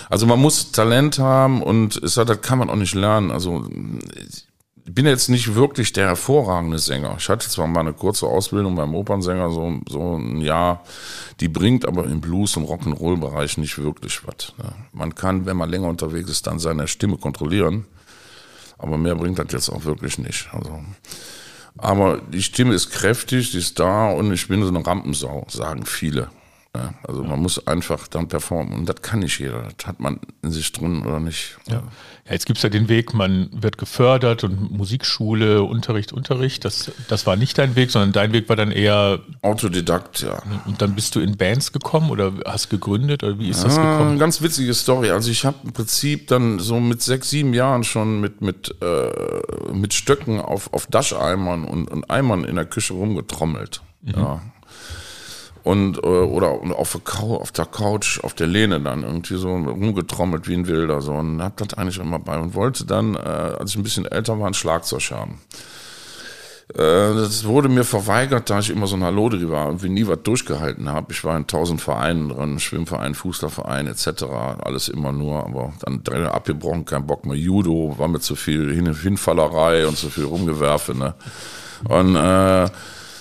Also 0.10 0.26
man 0.26 0.40
muss 0.40 0.72
Talent 0.72 1.18
haben 1.20 1.64
und 1.64 1.96
es 2.04 2.18
hat, 2.18 2.30
das 2.30 2.42
kann 2.42 2.60
man 2.60 2.70
auch 2.70 2.76
nicht 2.76 2.94
lernen. 2.94 3.32
Also 3.32 3.68
bin 4.94 5.08
jetzt 5.08 5.30
nicht 5.30 5.56
wirklich 5.56 5.94
der 5.94 6.08
hervorragende 6.08 6.78
Sänger. 6.78 7.16
Ich 7.18 7.28
hatte 7.28 7.50
zwar 7.50 7.66
mal 7.66 7.80
eine 7.80 7.94
kurze 7.94 8.28
Ausbildung 8.28 8.76
beim 8.76 8.94
Opernsänger, 8.94 9.50
so, 9.50 9.80
so 9.90 10.18
ein 10.18 10.42
Jahr, 10.42 10.84
die 11.40 11.48
bringt 11.48 11.88
aber 11.88 12.06
im 12.06 12.22
Blues- 12.22 12.56
und 12.56 12.66
Rock'n'Roll-Bereich 12.66 13.58
nicht 13.58 13.80
wirklich 13.80 14.26
was. 14.28 14.54
Ne? 14.58 14.72
Man 14.94 15.16
kann, 15.16 15.46
wenn 15.48 15.58
man 15.58 15.70
länger 15.70 15.88
unterwegs 15.88 16.30
ist, 16.30 16.46
dann 16.46 16.60
seine 16.60 16.88
Stimme 16.88 17.18
kontrollieren, 17.18 17.86
aber 18.78 18.98
mehr 18.98 19.16
bringt 19.16 19.40
das 19.40 19.52
jetzt 19.52 19.70
auch 19.70 19.86
wirklich 19.86 20.20
nicht. 20.20 20.50
Also, 20.52 20.80
aber 21.78 22.22
die 22.32 22.44
Stimme 22.44 22.76
ist 22.76 22.92
kräftig, 22.92 23.52
die 23.52 23.58
ist 23.58 23.80
da 23.80 24.12
und 24.12 24.32
ich 24.32 24.48
bin 24.48 24.62
so 24.62 24.70
eine 24.70 24.86
Rampensau, 24.86 25.48
sagen 25.50 25.86
viele. 25.86 26.30
Ja, 26.76 26.94
also 27.08 27.24
man 27.24 27.40
muss 27.42 27.66
einfach 27.68 28.08
dann 28.08 28.28
performen 28.28 28.74
und 28.74 28.90
das 28.90 29.02
kann 29.02 29.20
nicht 29.20 29.40
jeder. 29.40 29.64
Das 29.78 29.88
hat 29.88 30.00
man 30.00 30.20
in 30.42 30.52
sich 30.52 30.72
drin 30.72 31.06
oder 31.06 31.20
nicht. 31.20 31.58
Ja. 31.68 31.84
Ja, 32.28 32.32
jetzt 32.34 32.46
gibt 32.48 32.58
es 32.58 32.64
ja 32.64 32.70
den 32.70 32.90
Weg, 32.90 33.14
man 33.14 33.50
wird 33.54 33.78
gefördert 33.78 34.44
und 34.44 34.72
Musikschule, 34.72 35.62
Unterricht, 35.64 36.12
Unterricht. 36.12 36.66
Das, 36.66 36.92
das 37.08 37.28
war 37.28 37.36
nicht 37.36 37.58
dein 37.60 37.76
Weg, 37.76 37.92
sondern 37.92 38.14
dein 38.14 38.34
Weg 38.34 38.50
war 38.50 38.56
dann 38.56 38.72
eher. 38.72 39.20
Autodidakt, 39.44 40.22
ja. 40.22 40.42
Und 40.66 40.82
dann 40.82 40.96
bist 40.96 41.16
du 41.16 41.20
in 41.20 41.38
Bands 41.38 41.72
gekommen 41.72 42.10
oder 42.10 42.34
hast 42.46 42.70
gegründet 42.70 43.24
oder 43.24 43.38
wie 43.38 43.50
ist 43.50 43.64
das 43.64 43.78
Ah, 43.78 43.98
gekommen? 44.00 44.18
ganz 44.18 44.42
witzige 44.42 44.74
Story. 44.74 45.12
Also 45.12 45.30
ich 45.30 45.46
habe 45.46 45.58
im 45.64 45.72
Prinzip 45.74 46.28
dann 46.28 46.58
so 46.60 46.80
mit 46.80 47.02
sechs, 47.04 47.30
sieben 47.30 47.54
Jahren 47.54 47.84
schon 47.84 48.20
mit, 48.22 48.42
mit, 48.42 48.74
äh, 48.82 49.72
mit 49.74 49.94
Stöcken 49.94 50.40
auf, 50.40 50.74
auf 50.74 50.88
Dascheimern 50.88 51.64
und, 51.66 51.88
und 51.92 52.10
Eimern 52.10 52.44
in 52.44 52.56
der 52.56 52.66
Küche 52.66 52.94
rumgetrommelt. 52.94 53.82
Ja. 54.02 54.42
Und, 55.66 55.98
äh, 55.98 56.02
oder 56.02 56.52
auf 56.78 56.92
der, 56.92 57.02
Couch, 57.02 57.42
auf 57.42 57.52
der 57.52 57.66
Couch, 57.66 58.20
auf 58.24 58.36
der 58.36 58.46
Lehne 58.46 58.80
dann 58.80 59.02
irgendwie 59.02 59.36
so 59.36 59.50
rumgetrommelt 59.50 60.48
wie 60.48 60.54
ein 60.54 60.68
Wilder. 60.68 61.02
So. 61.02 61.14
Und 61.14 61.42
hab 61.42 61.58
das 61.58 61.74
eigentlich 61.74 61.98
immer 61.98 62.20
bei 62.20 62.38
und 62.38 62.54
wollte 62.54 62.86
dann, 62.86 63.16
äh, 63.16 63.18
als 63.18 63.72
ich 63.72 63.78
ein 63.78 63.84
bisschen 63.84 64.06
älter 64.06 64.40
war, 64.40 64.46
ein 64.46 64.54
Schlagzeug 64.54 65.10
haben. 65.10 65.42
Äh, 66.74 67.16
Das 67.16 67.46
wurde 67.46 67.68
mir 67.68 67.84
verweigert, 67.84 68.48
da 68.52 68.60
ich 68.60 68.70
immer 68.70 68.86
so 68.86 68.96
ein 68.96 69.04
Hallodri 69.04 69.50
war 69.50 69.68
und 69.70 69.82
wie 69.82 69.90
nie 69.90 70.06
was 70.08 70.22
durchgehalten 70.22 70.88
habe. 70.88 71.12
Ich 71.12 71.24
war 71.24 71.36
in 71.36 71.48
tausend 71.48 71.82
Vereinen 71.82 72.30
drin, 72.30 72.60
Schwimmverein, 72.60 73.16
Fußballverein 73.16 73.88
etc. 73.88 74.24
Alles 74.62 74.88
immer 74.88 75.12
nur, 75.12 75.44
aber 75.46 75.74
dann 75.82 76.04
direkt 76.04 76.28
abgebrochen, 76.28 76.86
kein 76.86 77.08
Bock 77.08 77.26
mehr. 77.26 77.38
Judo 77.38 77.96
war 77.98 78.08
mir 78.08 78.20
zu 78.20 78.36
viel 78.36 78.72
Hin 78.72 78.94
Hinfallerei 78.94 79.88
und 79.88 79.98
zu 79.98 80.12
viel 80.12 80.26
Rumgewerfe. 80.26 80.94
Ne? 80.96 81.16
Und 81.90 82.16
äh, 82.16 82.70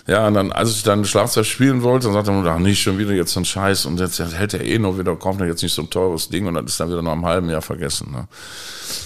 ja, 0.06 0.26
und 0.26 0.34
dann, 0.34 0.52
als 0.52 0.70
ich 0.70 0.82
dann 0.82 1.04
Schlagzeug 1.04 1.46
spielen 1.46 1.82
wollte, 1.82 2.06
dann 2.06 2.14
sagte 2.14 2.30
man, 2.30 2.46
ach 2.46 2.58
nicht, 2.58 2.82
schon 2.82 2.98
wieder 2.98 3.12
jetzt 3.12 3.32
so 3.32 3.40
ein 3.40 3.46
Scheiß 3.46 3.86
und 3.86 3.98
jetzt 4.00 4.18
hält 4.18 4.52
er 4.52 4.62
eh 4.62 4.78
noch 4.78 4.98
wieder, 4.98 5.16
kauft 5.16 5.40
er 5.40 5.46
jetzt 5.46 5.62
nicht 5.62 5.72
so 5.72 5.82
ein 5.82 5.88
teures 5.88 6.28
Ding 6.28 6.46
und 6.46 6.54
dann 6.54 6.66
ist 6.66 6.78
dann 6.78 6.90
wieder 6.90 7.00
nach 7.00 7.12
einem 7.12 7.24
halben 7.24 7.48
Jahr 7.48 7.62
vergessen. 7.62 8.12
Ne? 8.12 8.28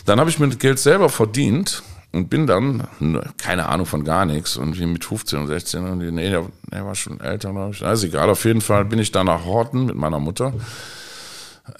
Dann 0.06 0.18
habe 0.18 0.28
ich 0.28 0.40
mir 0.40 0.48
das 0.48 0.58
Geld 0.58 0.80
selber 0.80 1.08
verdient 1.08 1.84
und 2.12 2.28
bin 2.28 2.48
dann, 2.48 2.88
ne, 2.98 3.22
keine 3.36 3.68
Ahnung 3.68 3.86
von 3.86 4.02
gar 4.02 4.26
nichts, 4.26 4.56
und 4.56 4.76
wie 4.78 4.86
mit 4.86 5.04
15 5.04 5.38
und 5.38 5.46
16, 5.46 5.86
und 5.86 6.00
die, 6.00 6.10
nee, 6.10 6.30
der, 6.30 6.46
der 6.72 6.84
war 6.84 6.96
schon 6.96 7.20
älter, 7.20 7.52
glaube 7.52 7.74
ich. 7.74 7.84
Also 7.84 8.06
egal, 8.06 8.28
auf 8.28 8.44
jeden 8.44 8.60
Fall 8.60 8.84
bin 8.84 8.98
ich 8.98 9.12
dann 9.12 9.26
nach 9.26 9.44
Horten 9.44 9.86
mit 9.86 9.94
meiner 9.94 10.18
Mutter 10.18 10.52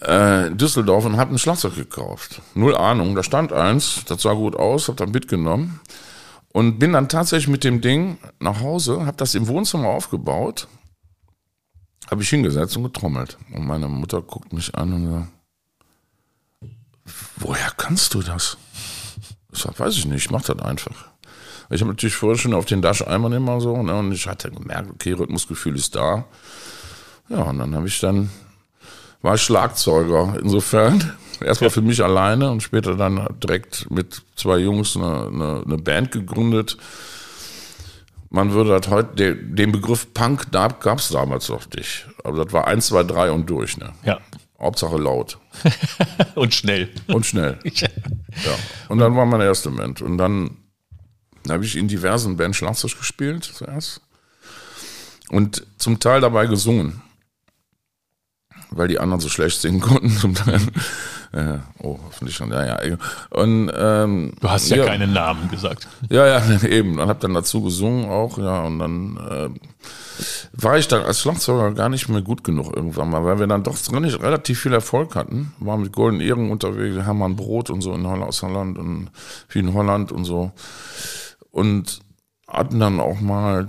äh, 0.01 0.51
Düsseldorf 0.51 1.07
und 1.07 1.17
habe 1.17 1.35
ein 1.35 1.39
Schlagzeug 1.39 1.75
gekauft. 1.75 2.41
Null 2.55 2.77
Ahnung, 2.77 3.17
da 3.17 3.25
stand 3.25 3.53
eins, 3.53 4.03
das 4.07 4.23
sah 4.23 4.35
gut 4.35 4.55
aus, 4.55 4.87
habe 4.87 4.97
dann 4.97 5.11
mitgenommen 5.11 5.81
und 6.59 6.81
bin 6.81 6.93
dann 6.93 7.09
tatsächlich 7.09 7.47
mit 7.47 7.63
dem 7.63 7.81
Ding 7.81 8.19
nach 8.41 8.59
Hause, 8.59 9.07
habe 9.07 9.17
das 9.17 9.37
im 9.37 9.47
Wohnzimmer 9.47 9.91
aufgebaut, 9.91 10.67
habe 12.11 12.25
ich 12.25 12.31
hingesetzt 12.31 12.77
und 12.77 12.83
getrommelt. 12.83 13.39
Und 13.55 13.65
meine 13.65 13.87
Mutter 13.87 14.21
guckt 14.21 14.53
mich 14.53 14.75
an 14.75 14.93
und 14.93 15.09
sagt, 15.09 15.29
woher 17.37 17.71
kannst 17.77 18.13
du 18.15 18.23
das? 18.23 18.59
Ich 19.53 19.61
sag, 19.61 19.79
weiß 19.79 19.95
ich 19.99 20.07
nicht, 20.07 20.25
ich 20.25 20.31
mach 20.33 20.43
das 20.43 20.59
einfach. 20.59 20.97
Ich 21.71 21.81
habe 21.81 21.93
natürlich 21.93 22.17
vorher 22.17 22.37
schon 22.37 22.55
auf 22.55 22.65
den 22.65 22.83
Dascheimern 22.83 23.35
immer 23.35 23.61
so, 23.61 23.81
ne, 23.81 23.95
und 23.95 24.11
ich 24.11 24.27
hatte 24.27 24.51
gemerkt, 24.51 24.91
okay, 24.91 25.13
Rhythmusgefühl 25.13 25.77
ist 25.77 25.95
da. 25.95 26.25
Ja, 27.29 27.43
und 27.43 27.61
dann 27.61 27.73
habe 27.77 27.87
ich 27.87 28.01
dann, 28.01 28.31
war 29.23 29.37
ich 29.37 29.43
Schlagzeuger, 29.43 30.37
insofern. 30.43 31.13
Erstmal 31.41 31.71
für 31.71 31.83
mich 31.83 32.03
alleine 32.03 32.51
und 32.51 32.63
später 32.63 32.97
dann 32.97 33.27
direkt 33.43 33.91
mit 33.91 34.23
zwei 34.37 34.59
Jungs 34.59 34.97
eine, 34.97 35.29
eine, 35.29 35.63
eine 35.65 35.79
Band 35.79 36.13
gegründet. 36.13 36.77
Man 38.31 38.53
würde 38.53 38.79
das 38.79 38.91
heute, 38.91 39.37
den, 39.37 39.73
Begriff 39.73 40.13
Punk 40.13 40.51
gab 40.53 40.99
es 40.99 41.09
damals 41.09 41.49
noch 41.49 41.67
nicht. 41.75 42.07
Aber 42.25 42.45
das 42.45 42.53
war 42.53 42.67
eins, 42.67 42.89
zwei, 42.89 43.03
drei 43.03 43.31
und 43.31 43.49
durch, 43.49 43.79
ne? 43.79 43.93
Ja. 44.05 44.19
Hauptsache 44.61 44.97
laut. 44.97 45.39
Und 46.35 46.53
schnell. 46.53 46.91
Und 47.07 47.27
schnell. 47.27 47.59
Ja. 48.45 48.55
Und 48.89 48.99
dann 48.99 49.17
war 49.17 49.27
meine 49.27 49.45
erste 49.45 49.71
Band. 49.71 50.01
Und 50.01 50.19
dann 50.19 50.59
habe 51.49 51.65
ich 51.65 51.77
in 51.77 51.89
diversen 51.89 52.37
Bands 52.37 52.59
Schlagzeug 52.59 52.97
gespielt 52.97 53.43
zuerst. 53.43 54.01
Und 55.31 55.67
zum 55.79 55.99
Teil 55.99 56.21
dabei 56.21 56.47
gesungen. 56.47 57.03
Weil 58.71 58.87
die 58.87 59.01
anderen 59.01 59.21
so 59.21 59.29
schlecht 59.29 59.61
singen 59.61 59.81
konnten. 59.81 60.11
Zum 60.11 60.35
Teil. 60.35 60.61
Äh, 61.33 61.59
oh, 61.83 61.99
hoffentlich 62.07 62.37
schon. 62.37 62.51
Ja, 62.51 62.65
ja. 62.65 62.97
Und, 63.31 63.71
ähm, 63.77 64.33
Du 64.41 64.51
hast 64.51 64.69
ja, 64.71 64.85
keinen 64.85 65.13
Namen 65.13 65.51
gesagt. 65.51 65.87
ja, 66.09 66.27
ja, 66.27 66.63
eben. 66.69 66.99
Und 66.99 67.09
habe 67.09 67.21
dann 67.21 67.35
dazu 67.35 67.63
gesungen 67.63 68.09
auch, 68.09 68.39
ja. 68.39 68.63
Und 68.63 68.79
dann 68.79 69.17
äh, 69.17 69.49
war 70.53 70.79
ich 70.79 70.89
dann 70.89 71.03
als 71.03 71.21
Schlagzeuger 71.21 71.73
gar 71.73 71.89
nicht 71.89 72.09
mehr 72.09 72.23
gut 72.23 72.45
genug 72.45 72.75
irgendwann 72.75 73.11
mal, 73.11 73.25
weil 73.25 73.39
wir 73.39 73.47
dann 73.47 73.63
doch 73.63 73.77
relativ 73.93 74.23
relativ 74.23 74.61
viel 74.61 74.73
Erfolg 74.73 75.15
hatten. 75.15 75.53
Waren 75.59 75.83
mit 75.83 75.93
Golden 75.93 76.21
Ehren 76.21 76.51
unterwegs, 76.51 76.97
Hermann 76.97 77.37
Brot 77.37 77.71
und 77.71 77.83
so 77.83 77.93
in 77.95 78.07
Holland, 78.07 78.29
aus 78.29 78.43
Holland 78.43 78.79
und 78.79 79.11
viel 79.49 79.63
in 79.63 79.75
Holland 79.75 80.13
und 80.13 80.25
so. 80.25 80.53
Und 81.51 82.01
hatten 82.49 82.81
dann 82.81 83.01
auch 83.01 83.21
mal 83.21 83.69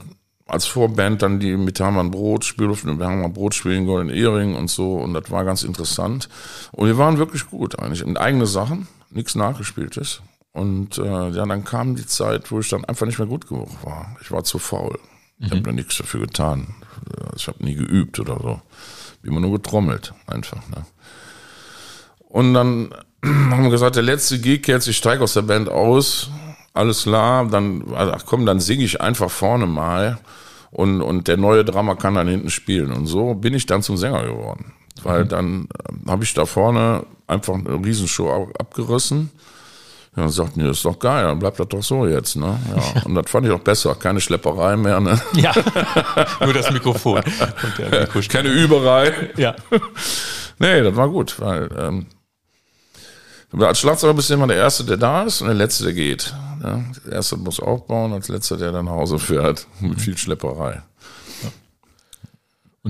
als 0.49 0.65
Vorband 0.65 1.21
dann 1.21 1.39
die 1.39 1.55
mit 1.55 1.79
Hermann 1.79 2.11
Brot. 2.11 2.55
Wir 2.57 2.67
haben 2.67 3.21
mal 3.21 3.29
Brot 3.29 3.55
spielen, 3.55 3.85
Golden 3.85 4.09
Earring 4.09 4.55
und 4.55 4.69
so. 4.69 4.95
Und 4.95 5.13
das 5.13 5.29
war 5.31 5.45
ganz 5.45 5.63
interessant. 5.63 6.29
Und 6.71 6.87
wir 6.87 6.97
waren 6.97 7.17
wirklich 7.17 7.47
gut 7.47 7.79
eigentlich. 7.79 8.03
Und 8.03 8.17
eigene 8.17 8.45
Sachen, 8.45 8.87
nichts 9.09 9.35
nachgespieltes. 9.35 10.21
Und 10.51 10.97
äh, 10.97 11.29
ja, 11.29 11.45
dann 11.45 11.63
kam 11.63 11.95
die 11.95 12.05
Zeit, 12.05 12.51
wo 12.51 12.59
ich 12.59 12.69
dann 12.69 12.85
einfach 12.85 13.05
nicht 13.05 13.19
mehr 13.19 13.27
gut 13.27 13.47
genug 13.47 13.69
war. 13.83 14.17
Ich 14.21 14.31
war 14.31 14.43
zu 14.43 14.59
faul. 14.59 14.99
Ich 15.39 15.51
habe 15.51 15.61
da 15.61 15.71
nichts 15.71 15.97
dafür 15.97 16.21
getan. 16.21 16.75
Ich 17.35 17.47
habe 17.47 17.63
nie 17.63 17.75
geübt 17.75 18.19
oder 18.19 18.37
so. 18.41 18.61
Wie 19.21 19.29
immer 19.29 19.39
nur 19.39 19.53
getrommelt, 19.53 20.13
einfach. 20.27 20.67
Ne? 20.69 20.85
Und 22.27 22.53
dann 22.53 22.93
haben 23.23 23.63
wir 23.63 23.69
gesagt, 23.69 23.95
der 23.95 24.03
letzte 24.03 24.39
Gig 24.39 24.67
jetzt, 24.67 24.87
ich 24.87 24.97
steige 24.97 25.23
aus 25.23 25.33
der 25.33 25.43
Band 25.43 25.69
aus. 25.69 26.29
Alles 26.79 27.03
klar, 27.03 27.45
dann, 27.45 27.83
ach 27.95 28.23
komm, 28.25 28.45
dann 28.45 28.59
singe 28.59 28.83
ich 28.85 29.01
einfach 29.01 29.29
vorne 29.29 29.65
mal 29.67 30.17
und, 30.71 31.01
und 31.01 31.27
der 31.27 31.37
neue 31.37 31.65
Drama 31.65 31.95
kann 31.95 32.15
dann 32.15 32.27
hinten 32.27 32.49
spielen. 32.49 32.91
Und 32.91 33.05
so 33.07 33.33
bin 33.33 33.53
ich 33.53 33.65
dann 33.65 33.81
zum 33.81 33.97
Sänger 33.97 34.23
geworden. 34.23 34.73
Weil 35.03 35.25
dann 35.25 35.67
äh, 36.05 36.09
habe 36.09 36.23
ich 36.23 36.33
da 36.33 36.45
vorne 36.45 37.03
einfach 37.27 37.53
eine 37.55 37.75
Riesenshow 37.85 38.29
ab- 38.31 38.59
abgerissen. 38.59 39.29
Ja, 40.15 40.23
dann 40.23 40.31
sagten 40.31 40.59
die, 40.59 40.65
das 40.65 40.77
ist 40.77 40.85
doch 40.85 40.99
geil, 40.99 41.23
dann 41.25 41.39
bleibt 41.39 41.59
das 41.59 41.67
doch 41.67 41.83
so 41.83 42.05
jetzt, 42.07 42.35
ne? 42.35 42.59
Ja. 42.75 43.01
Und 43.03 43.15
das 43.15 43.29
fand 43.29 43.45
ich 43.45 43.51
auch 43.51 43.59
besser, 43.59 43.93
keine 43.95 44.19
Schlepperei 44.19 44.75
mehr, 44.75 44.99
ne? 44.99 45.19
Ja, 45.35 45.53
nur 46.43 46.53
das 46.53 46.71
Mikrofon 46.71 47.21
und 47.63 47.77
der. 47.77 48.07
Keine 48.29 48.49
Überei. 48.49 49.13
Ja, 49.37 49.55
Nee, 50.61 50.81
das 50.81 50.95
war 50.95 51.07
gut, 51.09 51.39
weil 51.39 51.69
ähm, 51.77 52.05
als 53.57 53.79
Schlagzeuger 53.79 54.13
bist 54.13 54.29
du 54.29 54.35
immer 54.35 54.47
der 54.47 54.57
Erste, 54.57 54.83
der 54.83 54.97
da 54.97 55.23
ist 55.23 55.41
und 55.41 55.47
der 55.47 55.55
Letzte, 55.55 55.85
der 55.85 55.93
geht. 55.93 56.33
Ne? 56.61 56.85
Der 57.05 57.13
Erste 57.13 57.37
muss 57.37 57.59
aufbauen, 57.59 58.13
als 58.13 58.27
Letzter, 58.27 58.57
der 58.57 58.71
dann 58.71 58.85
nach 58.85 58.91
Hause 58.91 59.19
fährt, 59.19 59.67
mit 59.79 59.99
viel 59.99 60.17
Schlepperei. 60.17 60.81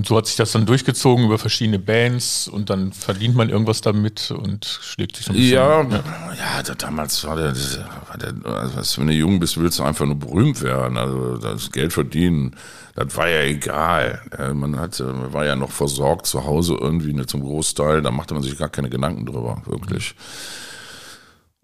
Und 0.00 0.06
so 0.06 0.16
hat 0.16 0.26
sich 0.26 0.36
das 0.36 0.52
dann 0.52 0.64
durchgezogen 0.64 1.26
über 1.26 1.36
verschiedene 1.36 1.78
Bands 1.78 2.48
und 2.48 2.70
dann 2.70 2.90
verdient 2.94 3.36
man 3.36 3.50
irgendwas 3.50 3.82
damit 3.82 4.30
und 4.30 4.64
schlägt 4.64 5.16
sich 5.16 5.26
so 5.26 5.32
ein 5.32 5.36
bisschen. 5.36 5.52
Ja, 5.52 5.82
ja, 5.82 6.62
da, 6.64 6.74
damals 6.74 7.22
war 7.26 7.36
der, 7.36 7.54
war 7.54 8.16
der 8.16 8.32
also 8.50 8.76
was, 8.78 8.98
wenn 8.98 9.08
du 9.08 9.12
jung 9.12 9.38
bist, 9.38 9.60
willst 9.60 9.78
du 9.78 9.82
einfach 9.82 10.06
nur 10.06 10.18
berühmt 10.18 10.62
werden. 10.62 10.96
Also 10.96 11.36
das 11.36 11.70
Geld 11.70 11.92
verdienen, 11.92 12.56
das 12.94 13.14
war 13.14 13.28
ja 13.28 13.42
egal. 13.42 14.22
Man 14.54 14.80
hatte, 14.80 15.04
man 15.04 15.34
war 15.34 15.44
ja 15.44 15.54
noch 15.54 15.70
versorgt 15.70 16.24
zu 16.24 16.46
Hause 16.46 16.78
irgendwie 16.80 17.12
ne, 17.12 17.26
zum 17.26 17.42
Großteil, 17.42 18.00
da 18.00 18.10
machte 18.10 18.32
man 18.32 18.42
sich 18.42 18.56
gar 18.56 18.70
keine 18.70 18.88
Gedanken 18.88 19.26
drüber, 19.26 19.60
wirklich. 19.66 20.14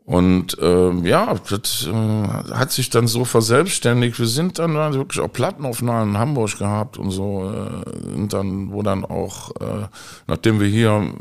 Und 0.06 0.56
ähm, 0.60 1.04
ja, 1.04 1.34
das 1.50 1.84
äh, 1.84 1.92
hat 1.92 2.70
sich 2.70 2.90
dann 2.90 3.08
so 3.08 3.24
verselbstständigt. 3.24 4.20
Wir 4.20 4.28
sind 4.28 4.60
dann 4.60 4.74
wirklich 4.94 5.20
auch 5.20 5.32
Plattenaufnahmen 5.32 6.14
in 6.14 6.18
Hamburg 6.18 6.58
gehabt 6.58 6.96
und 6.96 7.10
so. 7.10 7.52
Äh, 7.52 8.14
und 8.14 8.32
dann, 8.32 8.72
wo 8.72 8.82
dann 8.82 9.04
auch, 9.04 9.50
äh, 9.56 9.88
nachdem 10.28 10.60
wir 10.60 10.68
hier 10.68 11.12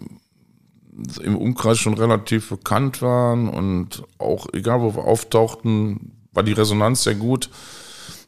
im 1.23 1.35
Umkreis 1.35 1.79
schon 1.79 1.95
relativ 1.95 2.49
bekannt 2.49 3.01
waren 3.01 3.49
und 3.49 4.03
auch 4.19 4.45
egal 4.53 4.81
wo 4.81 4.95
wir 4.95 5.03
auftauchten, 5.03 6.11
war 6.31 6.43
die 6.43 6.53
Resonanz 6.53 7.03
sehr 7.03 7.15
gut. 7.15 7.49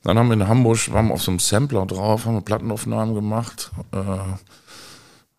Dann 0.03 0.17
haben 0.17 0.29
wir 0.29 0.33
in 0.33 0.47
Hamburg, 0.47 0.91
waren 0.91 1.09
wir 1.09 1.13
auf 1.13 1.21
so 1.21 1.29
einem 1.29 1.39
Sampler 1.39 1.85
drauf, 1.85 2.25
haben 2.25 2.33
wir 2.33 2.41
Plattenaufnahmen 2.41 3.13
gemacht. 3.13 3.71
Äh, 3.91 3.97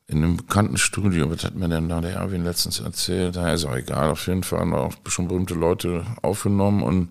in 0.08 0.24
einem 0.24 0.38
bekannten 0.38 0.78
Studio, 0.78 1.30
was 1.30 1.44
hat 1.44 1.54
mir 1.54 1.68
denn 1.68 1.90
da 1.90 2.00
der 2.00 2.14
Erwin 2.14 2.42
letztens 2.42 2.80
erzählt? 2.80 3.36
Da 3.36 3.52
ist 3.52 3.66
auch 3.66 3.76
egal, 3.76 4.10
auf 4.10 4.26
jeden 4.26 4.42
Fall 4.42 4.60
haben 4.60 4.74
auch 4.74 4.94
schon 5.06 5.28
berühmte 5.28 5.54
Leute 5.54 6.04
aufgenommen 6.22 6.82
und 6.82 7.10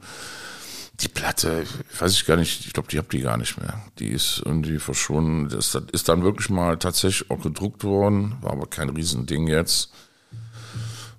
die 1.00 1.08
Platte, 1.08 1.64
weiß 2.00 2.14
ich 2.14 2.26
gar 2.26 2.38
nicht, 2.38 2.66
ich 2.66 2.74
glaube, 2.74 2.90
die 2.90 2.98
habt 2.98 3.14
die 3.14 3.22
gar 3.22 3.38
nicht 3.38 3.62
mehr. 3.62 3.82
Die 4.00 4.08
ist 4.08 4.42
irgendwie 4.44 4.80
verschwunden. 4.80 5.48
Das, 5.48 5.72
das 5.72 5.84
ist 5.92 6.10
dann 6.10 6.24
wirklich 6.24 6.50
mal 6.50 6.78
tatsächlich 6.78 7.30
auch 7.30 7.40
gedruckt 7.40 7.84
worden, 7.84 8.36
war 8.42 8.54
aber 8.54 8.66
kein 8.66 8.90
Riesending 8.90 9.48
jetzt. 9.48 9.92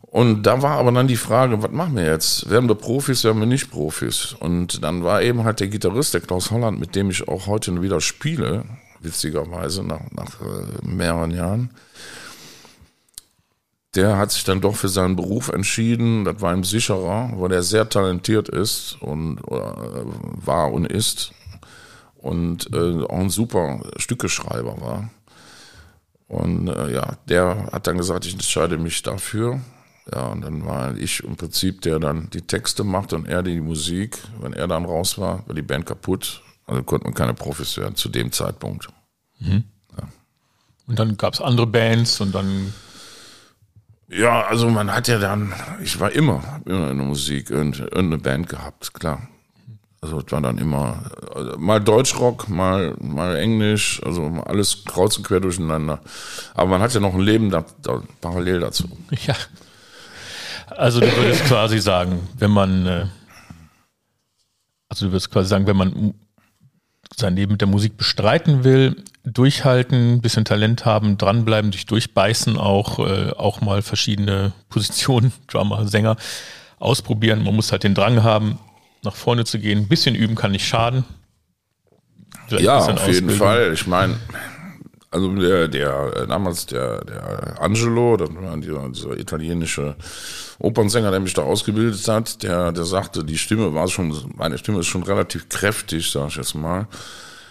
Und 0.02 0.42
da 0.44 0.62
war 0.62 0.78
aber 0.78 0.90
dann 0.90 1.06
die 1.06 1.16
Frage, 1.16 1.62
was 1.62 1.70
machen 1.70 1.94
wir 1.94 2.06
jetzt? 2.06 2.50
Werden 2.50 2.68
wir 2.68 2.74
Profis, 2.74 3.22
werden 3.22 3.38
wir 3.38 3.46
nicht 3.46 3.70
Profis? 3.70 4.34
Und 4.40 4.82
dann 4.82 5.04
war 5.04 5.22
eben 5.22 5.44
halt 5.44 5.60
der 5.60 5.68
Gitarrist, 5.68 6.12
der 6.12 6.22
Klaus 6.22 6.50
Holland, 6.50 6.80
mit 6.80 6.96
dem 6.96 7.10
ich 7.10 7.28
auch 7.28 7.46
heute 7.46 7.80
wieder 7.80 8.00
spiele, 8.00 8.64
witzigerweise 9.00 9.82
nach, 9.82 10.10
nach 10.10 10.40
äh, 10.40 10.86
mehreren 10.86 11.30
Jahren. 11.30 11.70
Der 13.94 14.16
hat 14.16 14.30
sich 14.30 14.44
dann 14.44 14.60
doch 14.60 14.76
für 14.76 14.88
seinen 14.88 15.16
Beruf 15.16 15.48
entschieden. 15.48 16.24
Das 16.24 16.40
war 16.40 16.54
ihm 16.54 16.64
sicherer, 16.64 17.32
weil 17.34 17.52
er 17.52 17.62
sehr 17.62 17.88
talentiert 17.88 18.48
ist 18.48 18.96
und 19.00 19.38
äh, 19.38 19.50
war 19.50 20.72
und 20.72 20.86
ist 20.86 21.32
und 22.18 22.72
äh, 22.74 23.04
auch 23.04 23.18
ein 23.18 23.30
super 23.30 23.80
Stückeschreiber 23.96 24.80
war. 24.80 25.10
Und 26.28 26.68
äh, 26.68 26.92
ja, 26.92 27.16
der 27.28 27.70
hat 27.72 27.86
dann 27.86 27.96
gesagt, 27.96 28.26
ich 28.26 28.34
entscheide 28.34 28.76
mich 28.76 29.02
dafür. 29.02 29.60
Ja, 30.12 30.28
und 30.28 30.42
dann 30.42 30.64
war 30.64 30.96
ich 30.96 31.22
im 31.24 31.36
Prinzip, 31.36 31.82
der 31.82 31.98
dann 31.98 32.28
die 32.30 32.42
Texte 32.42 32.84
macht 32.84 33.12
und 33.12 33.26
er 33.26 33.42
die 33.42 33.60
Musik. 33.60 34.18
Wenn 34.40 34.52
er 34.52 34.68
dann 34.68 34.84
raus 34.84 35.18
war, 35.18 35.46
war 35.46 35.54
die 35.54 35.62
Band 35.62 35.86
kaputt. 35.86 36.42
Also 36.68 36.82
konnte 36.84 37.04
man 37.06 37.14
keine 37.14 37.34
Profis 37.34 37.76
werden 37.76 37.96
zu 37.96 38.08
dem 38.08 38.30
Zeitpunkt. 38.30 38.88
Und 39.40 40.98
dann 40.98 41.16
gab 41.16 41.34
es 41.34 41.40
andere 41.40 41.66
Bands 41.66 42.20
und 42.20 42.34
dann 42.34 42.72
Ja, 44.08 44.42
also 44.46 44.70
man 44.70 44.90
hat 44.92 45.06
ja 45.08 45.18
dann, 45.18 45.52
ich 45.82 46.00
war 46.00 46.10
immer, 46.12 46.60
immer 46.64 46.90
in 46.90 46.96
der 46.98 47.06
Musik 47.06 47.50
irgend- 47.50 47.78
irgendeine 47.78 48.18
Band 48.18 48.48
gehabt, 48.48 48.94
klar. 48.94 49.28
Also 50.00 50.20
es 50.20 50.30
war 50.32 50.40
dann 50.40 50.56
immer 50.58 51.10
also 51.34 51.58
mal 51.58 51.80
Deutschrock, 51.80 52.48
mal, 52.48 52.94
mal 53.00 53.36
Englisch, 53.36 54.00
also 54.04 54.22
alles 54.46 54.84
kreuz 54.86 55.16
und 55.18 55.24
quer 55.26 55.40
durcheinander. 55.40 56.00
Aber 56.54 56.70
man 56.70 56.80
hat 56.80 56.94
ja 56.94 57.00
noch 57.00 57.14
ein 57.14 57.20
Leben 57.20 57.50
da, 57.50 57.64
da, 57.82 58.02
parallel 58.20 58.60
dazu. 58.60 58.88
Ja. 59.26 59.34
Also 60.68 61.00
du 61.00 61.06
würdest 61.16 61.44
quasi 61.46 61.78
sagen, 61.78 62.28
wenn 62.38 62.50
man, 62.50 62.86
äh, 62.86 63.06
also 64.88 65.06
du 65.06 65.12
würdest 65.12 65.30
quasi 65.30 65.48
sagen, 65.48 65.66
wenn 65.66 65.76
man 65.76 66.14
sein 67.16 67.36
Leben 67.36 67.52
mit 67.52 67.60
der 67.60 67.68
Musik 67.68 67.96
bestreiten 67.96 68.64
will, 68.64 68.96
durchhalten, 69.24 70.20
bisschen 70.20 70.44
Talent 70.44 70.84
haben, 70.84 71.18
dranbleiben, 71.18 71.72
sich 71.72 71.86
durchbeißen, 71.86 72.56
auch, 72.56 72.98
äh, 72.98 73.30
auch 73.36 73.60
mal 73.60 73.82
verschiedene 73.82 74.52
Positionen, 74.68 75.32
Drummer, 75.48 75.86
Sänger, 75.86 76.16
ausprobieren. 76.78 77.42
Man 77.42 77.54
muss 77.56 77.72
halt 77.72 77.82
den 77.82 77.94
Drang 77.94 78.22
haben, 78.22 78.58
nach 79.02 79.16
vorne 79.16 79.44
zu 79.44 79.58
gehen. 79.58 79.80
Ein 79.80 79.88
bisschen 79.88 80.14
üben 80.14 80.34
kann 80.34 80.52
nicht 80.52 80.66
schaden. 80.66 81.04
Vielleicht 82.46 82.64
Ja, 82.64 82.78
auf 82.78 83.06
jeden. 83.06 83.30
Fall. 83.30 83.72
Ich 83.72 83.86
meine, 83.86 84.16
also 85.10 85.34
der, 85.36 85.68
der 85.68 86.12
äh, 86.16 86.26
damals 86.26 86.66
der, 86.66 87.04
der 87.04 87.60
Angelo, 87.62 88.16
dieser, 88.16 88.88
dieser 88.90 89.18
italienische 89.18 89.96
Opernsänger, 90.58 91.10
der 91.10 91.20
mich 91.20 91.34
da 91.34 91.42
ausgebildet 91.42 92.06
hat, 92.08 92.42
der, 92.42 92.72
der 92.72 92.84
sagte, 92.84 93.24
die 93.24 93.38
Stimme 93.38 93.72
war 93.74 93.88
schon, 93.88 94.14
meine 94.36 94.58
Stimme 94.58 94.80
ist 94.80 94.86
schon 94.86 95.02
relativ 95.04 95.48
kräftig, 95.48 96.10
sag 96.10 96.28
ich 96.28 96.36
jetzt 96.36 96.54
mal. 96.54 96.86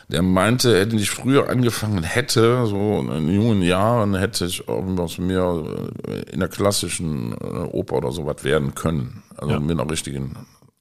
Der 0.10 0.22
meinte, 0.22 0.80
hätte 0.80 0.96
ich 0.96 1.10
früher 1.10 1.50
angefangen 1.50 2.04
hätte, 2.04 2.66
so 2.66 3.00
in 3.00 3.30
jungen 3.30 3.62
Jahren, 3.62 4.16
hätte 4.16 4.46
ich 4.46 4.68
aus 4.70 5.18
mir 5.18 5.66
äh, 6.08 6.32
in 6.32 6.40
der 6.40 6.48
klassischen 6.48 7.34
äh, 7.34 7.36
Oper 7.72 7.98
oder 7.98 8.12
sowas 8.12 8.44
werden 8.44 8.74
können. 8.74 9.24
Also 9.36 9.56
Ja. 9.56 9.60
mit 9.60 9.72
einer 9.78 9.90
richtigen 9.90 10.36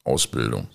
Ausbildung. 0.04 0.68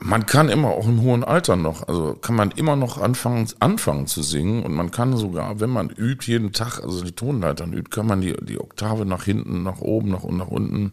Man 0.00 0.26
kann 0.26 0.48
immer 0.48 0.68
auch 0.68 0.86
im 0.86 1.02
hohen 1.02 1.24
Alter 1.24 1.56
noch, 1.56 1.88
also 1.88 2.14
kann 2.14 2.36
man 2.36 2.52
immer 2.52 2.76
noch 2.76 2.98
anfangen, 2.98 3.48
anfangen 3.58 4.06
zu 4.06 4.22
singen 4.22 4.62
und 4.62 4.72
man 4.72 4.90
kann 4.90 5.16
sogar, 5.16 5.58
wenn 5.60 5.70
man 5.70 5.90
übt, 5.90 6.30
jeden 6.30 6.52
Tag, 6.52 6.80
also 6.82 7.02
die 7.04 7.12
Tonleitern 7.12 7.72
übt, 7.72 7.90
kann 7.90 8.06
man 8.06 8.20
die, 8.20 8.36
die 8.42 8.60
Oktave 8.60 9.04
nach 9.04 9.24
hinten, 9.24 9.64
nach 9.64 9.80
oben, 9.80 10.10
nach, 10.10 10.22
und 10.22 10.36
nach 10.36 10.48
unten 10.48 10.92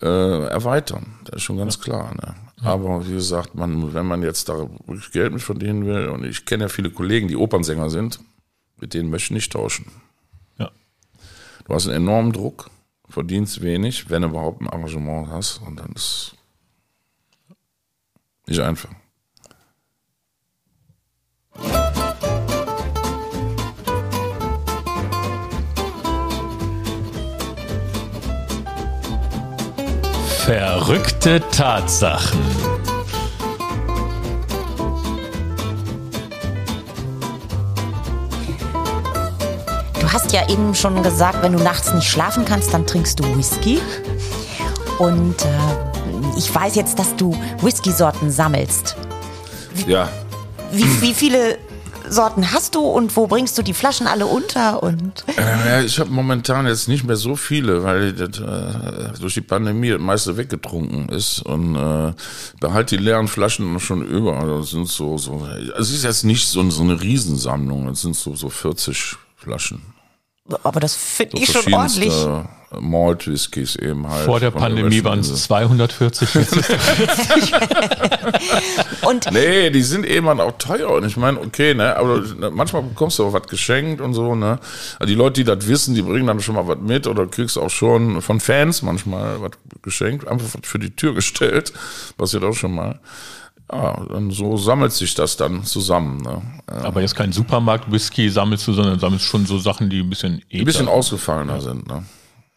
äh, 0.00 0.46
erweitern. 0.46 1.18
Das 1.24 1.36
ist 1.36 1.42
schon 1.42 1.58
ganz 1.58 1.80
klar. 1.80 2.14
Ne? 2.14 2.34
Aber 2.62 3.06
wie 3.06 3.14
gesagt, 3.14 3.54
man, 3.54 3.94
wenn 3.94 4.06
man 4.06 4.22
jetzt 4.22 4.48
da 4.48 4.58
wirklich 4.86 5.10
Geld 5.10 5.32
mit 5.32 5.42
verdienen 5.42 5.86
will, 5.86 6.08
und 6.08 6.24
ich 6.24 6.44
kenne 6.44 6.64
ja 6.64 6.68
viele 6.68 6.90
Kollegen, 6.90 7.28
die 7.28 7.36
Opernsänger 7.36 7.90
sind, 7.90 8.20
mit 8.80 8.94
denen 8.94 9.10
möchte 9.10 9.26
ich 9.26 9.30
nicht 9.32 9.52
tauschen. 9.52 9.86
Ja. 10.58 10.70
Du 11.66 11.74
hast 11.74 11.86
einen 11.86 11.96
enormen 11.96 12.32
Druck, 12.32 12.70
verdienst 13.08 13.60
wenig, 13.60 14.08
wenn 14.08 14.22
du 14.22 14.28
überhaupt 14.28 14.60
ein 14.60 14.68
Arrangement 14.68 15.28
hast, 15.30 15.60
und 15.66 15.80
dann 15.80 15.92
ist 15.94 16.34
nicht 18.46 18.60
einfach. 18.60 18.90
Verrückte 30.44 31.40
Tatsachen. 31.50 32.38
Du 39.98 40.12
hast 40.12 40.32
ja 40.32 40.46
eben 40.50 40.74
schon 40.74 41.02
gesagt, 41.02 41.42
wenn 41.42 41.52
du 41.52 41.62
nachts 41.62 41.94
nicht 41.94 42.06
schlafen 42.06 42.44
kannst, 42.44 42.74
dann 42.74 42.86
trinkst 42.86 43.18
du 43.18 43.36
Whisky. 43.38 43.80
Und 44.98 45.34
äh, 45.42 45.93
ich 46.36 46.54
weiß 46.54 46.74
jetzt, 46.74 46.98
dass 46.98 47.14
du 47.16 47.36
Whisky-Sorten 47.62 48.30
sammelst. 48.30 48.96
Ja, 49.86 50.08
Wie, 50.72 50.84
wie 51.00 51.14
viele 51.14 51.58
Sorten 52.08 52.52
hast 52.52 52.74
du 52.74 52.80
und 52.80 53.16
wo 53.16 53.26
bringst 53.26 53.56
du 53.56 53.62
die 53.62 53.72
Flaschen 53.72 54.06
alle 54.06 54.26
unter? 54.26 54.82
Und 54.82 55.24
äh, 55.36 55.42
ja, 55.68 55.80
ich 55.80 55.98
habe 55.98 56.10
momentan 56.10 56.66
jetzt 56.66 56.86
nicht 56.88 57.04
mehr 57.04 57.16
so 57.16 57.34
viele, 57.34 57.82
weil 57.82 58.12
das, 58.12 58.38
äh, 58.38 59.18
durch 59.18 59.34
die 59.34 59.40
Pandemie 59.40 59.90
das 59.90 60.00
meiste 60.00 60.36
weggetrunken 60.36 61.08
ist 61.08 61.40
und 61.40 61.76
äh, 61.76 62.12
behalte 62.60 62.96
die 62.96 63.02
leeren 63.02 63.28
Flaschen 63.28 63.80
schon 63.80 64.04
über. 64.06 64.36
Also 64.36 64.60
das 64.60 64.70
sind 64.70 64.88
so, 64.88 65.16
so, 65.18 65.48
es 65.78 65.90
ist 65.90 66.04
jetzt 66.04 66.24
nicht 66.24 66.46
so, 66.46 66.68
so 66.70 66.82
eine 66.82 67.00
Riesensammlung, 67.00 67.88
es 67.88 68.02
sind 68.02 68.16
so, 68.16 68.34
so 68.34 68.48
40 68.48 69.16
Flaschen. 69.36 69.93
Aber 70.62 70.78
das 70.80 70.94
finde 70.94 71.36
So 71.38 71.42
ich 71.42 71.50
schon 71.50 71.72
ordentlich. 71.74 72.12
Malt 72.80 73.28
Whiskys 73.28 73.76
eben 73.76 74.06
halt. 74.08 74.24
Vor 74.24 74.40
der 74.40 74.50
Pandemie 74.50 75.02
waren 75.04 75.20
es 75.20 75.30
West- 75.32 75.44
240. 75.44 76.34
jetzt 76.34 76.56
ist 76.56 76.70
es- 76.70 77.52
Und 79.02 79.30
Nee, 79.32 79.70
die 79.70 79.82
sind 79.82 80.04
eben 80.04 80.26
halt 80.28 80.40
auch 80.40 80.52
teuer. 80.58 80.90
Und 80.90 81.04
ich 81.06 81.16
meine, 81.16 81.38
okay, 81.40 81.72
ne, 81.74 81.96
aber 81.96 82.22
manchmal 82.50 82.82
bekommst 82.82 83.18
du 83.18 83.26
auch 83.26 83.32
was 83.32 83.46
geschenkt 83.46 84.00
und 84.00 84.12
so, 84.14 84.34
ne. 84.34 84.58
Also 84.98 85.06
die 85.08 85.14
Leute, 85.14 85.34
die 85.34 85.44
das 85.44 85.66
wissen, 85.68 85.94
die 85.94 86.02
bringen 86.02 86.26
dann 86.26 86.40
schon 86.40 86.56
mal 86.56 86.66
was 86.66 86.78
mit 86.78 87.06
oder 87.06 87.26
kriegst 87.26 87.56
auch 87.58 87.70
schon 87.70 88.20
von 88.20 88.40
Fans 88.40 88.82
manchmal 88.82 89.40
was 89.40 89.52
geschenkt, 89.82 90.26
einfach 90.26 90.46
was 90.52 90.68
für 90.68 90.78
die 90.80 90.90
Tür 90.94 91.14
gestellt. 91.14 91.72
Passiert 92.16 92.44
auch 92.44 92.54
schon 92.54 92.74
mal. 92.74 92.98
Ja, 93.72 94.04
dann 94.10 94.30
so 94.30 94.56
sammelt 94.56 94.92
sich 94.92 95.14
das 95.14 95.36
dann 95.36 95.64
zusammen, 95.64 96.18
ne. 96.22 96.42
Ja. 96.70 96.84
Aber 96.84 97.00
jetzt 97.00 97.16
kein 97.16 97.32
Supermarkt-Whisky 97.32 98.28
sammelst 98.30 98.66
du, 98.68 98.72
sondern 98.74 98.98
sammelst 98.98 99.24
schon 99.24 99.46
so 99.46 99.58
Sachen, 99.58 99.88
die 99.90 100.00
ein 100.00 100.10
bisschen 100.10 100.42
Die 100.52 100.60
ein 100.60 100.64
bisschen 100.64 100.86
edler- 100.86 100.92
ausgefallener 100.92 101.60
sind, 101.60 101.86
ne. 101.88 102.04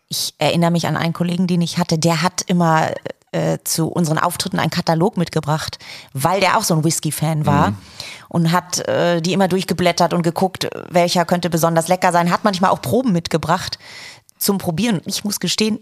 ich 0.09 0.33
erinnere 0.37 0.71
mich 0.71 0.85
an 0.87 0.97
einen 0.97 1.13
Kollegen, 1.13 1.47
den 1.47 1.61
ich 1.61 1.77
hatte, 1.77 1.97
der 1.97 2.21
hat 2.21 2.41
immer 2.47 2.91
äh, 3.31 3.57
zu 3.63 3.87
unseren 3.87 4.17
Auftritten 4.19 4.59
einen 4.59 4.69
Katalog 4.71 5.17
mitgebracht, 5.17 5.79
weil 6.13 6.39
der 6.39 6.57
auch 6.57 6.63
so 6.63 6.73
ein 6.75 6.83
Whisky-Fan 6.83 7.45
war 7.45 7.73
und 8.29 8.51
hat 8.51 8.79
äh, 8.87 9.21
die 9.21 9.33
immer 9.33 9.47
durchgeblättert 9.47 10.13
und 10.13 10.23
geguckt, 10.23 10.69
welcher 10.89 11.25
könnte 11.25 11.49
besonders 11.49 11.87
lecker 11.87 12.11
sein, 12.11 12.31
hat 12.31 12.43
manchmal 12.43 12.71
auch 12.71 12.81
Proben 12.81 13.11
mitgebracht 13.13 13.79
zum 14.37 14.57
Probieren. 14.59 15.01
Ich 15.05 15.23
muss 15.23 15.39
gestehen, 15.39 15.79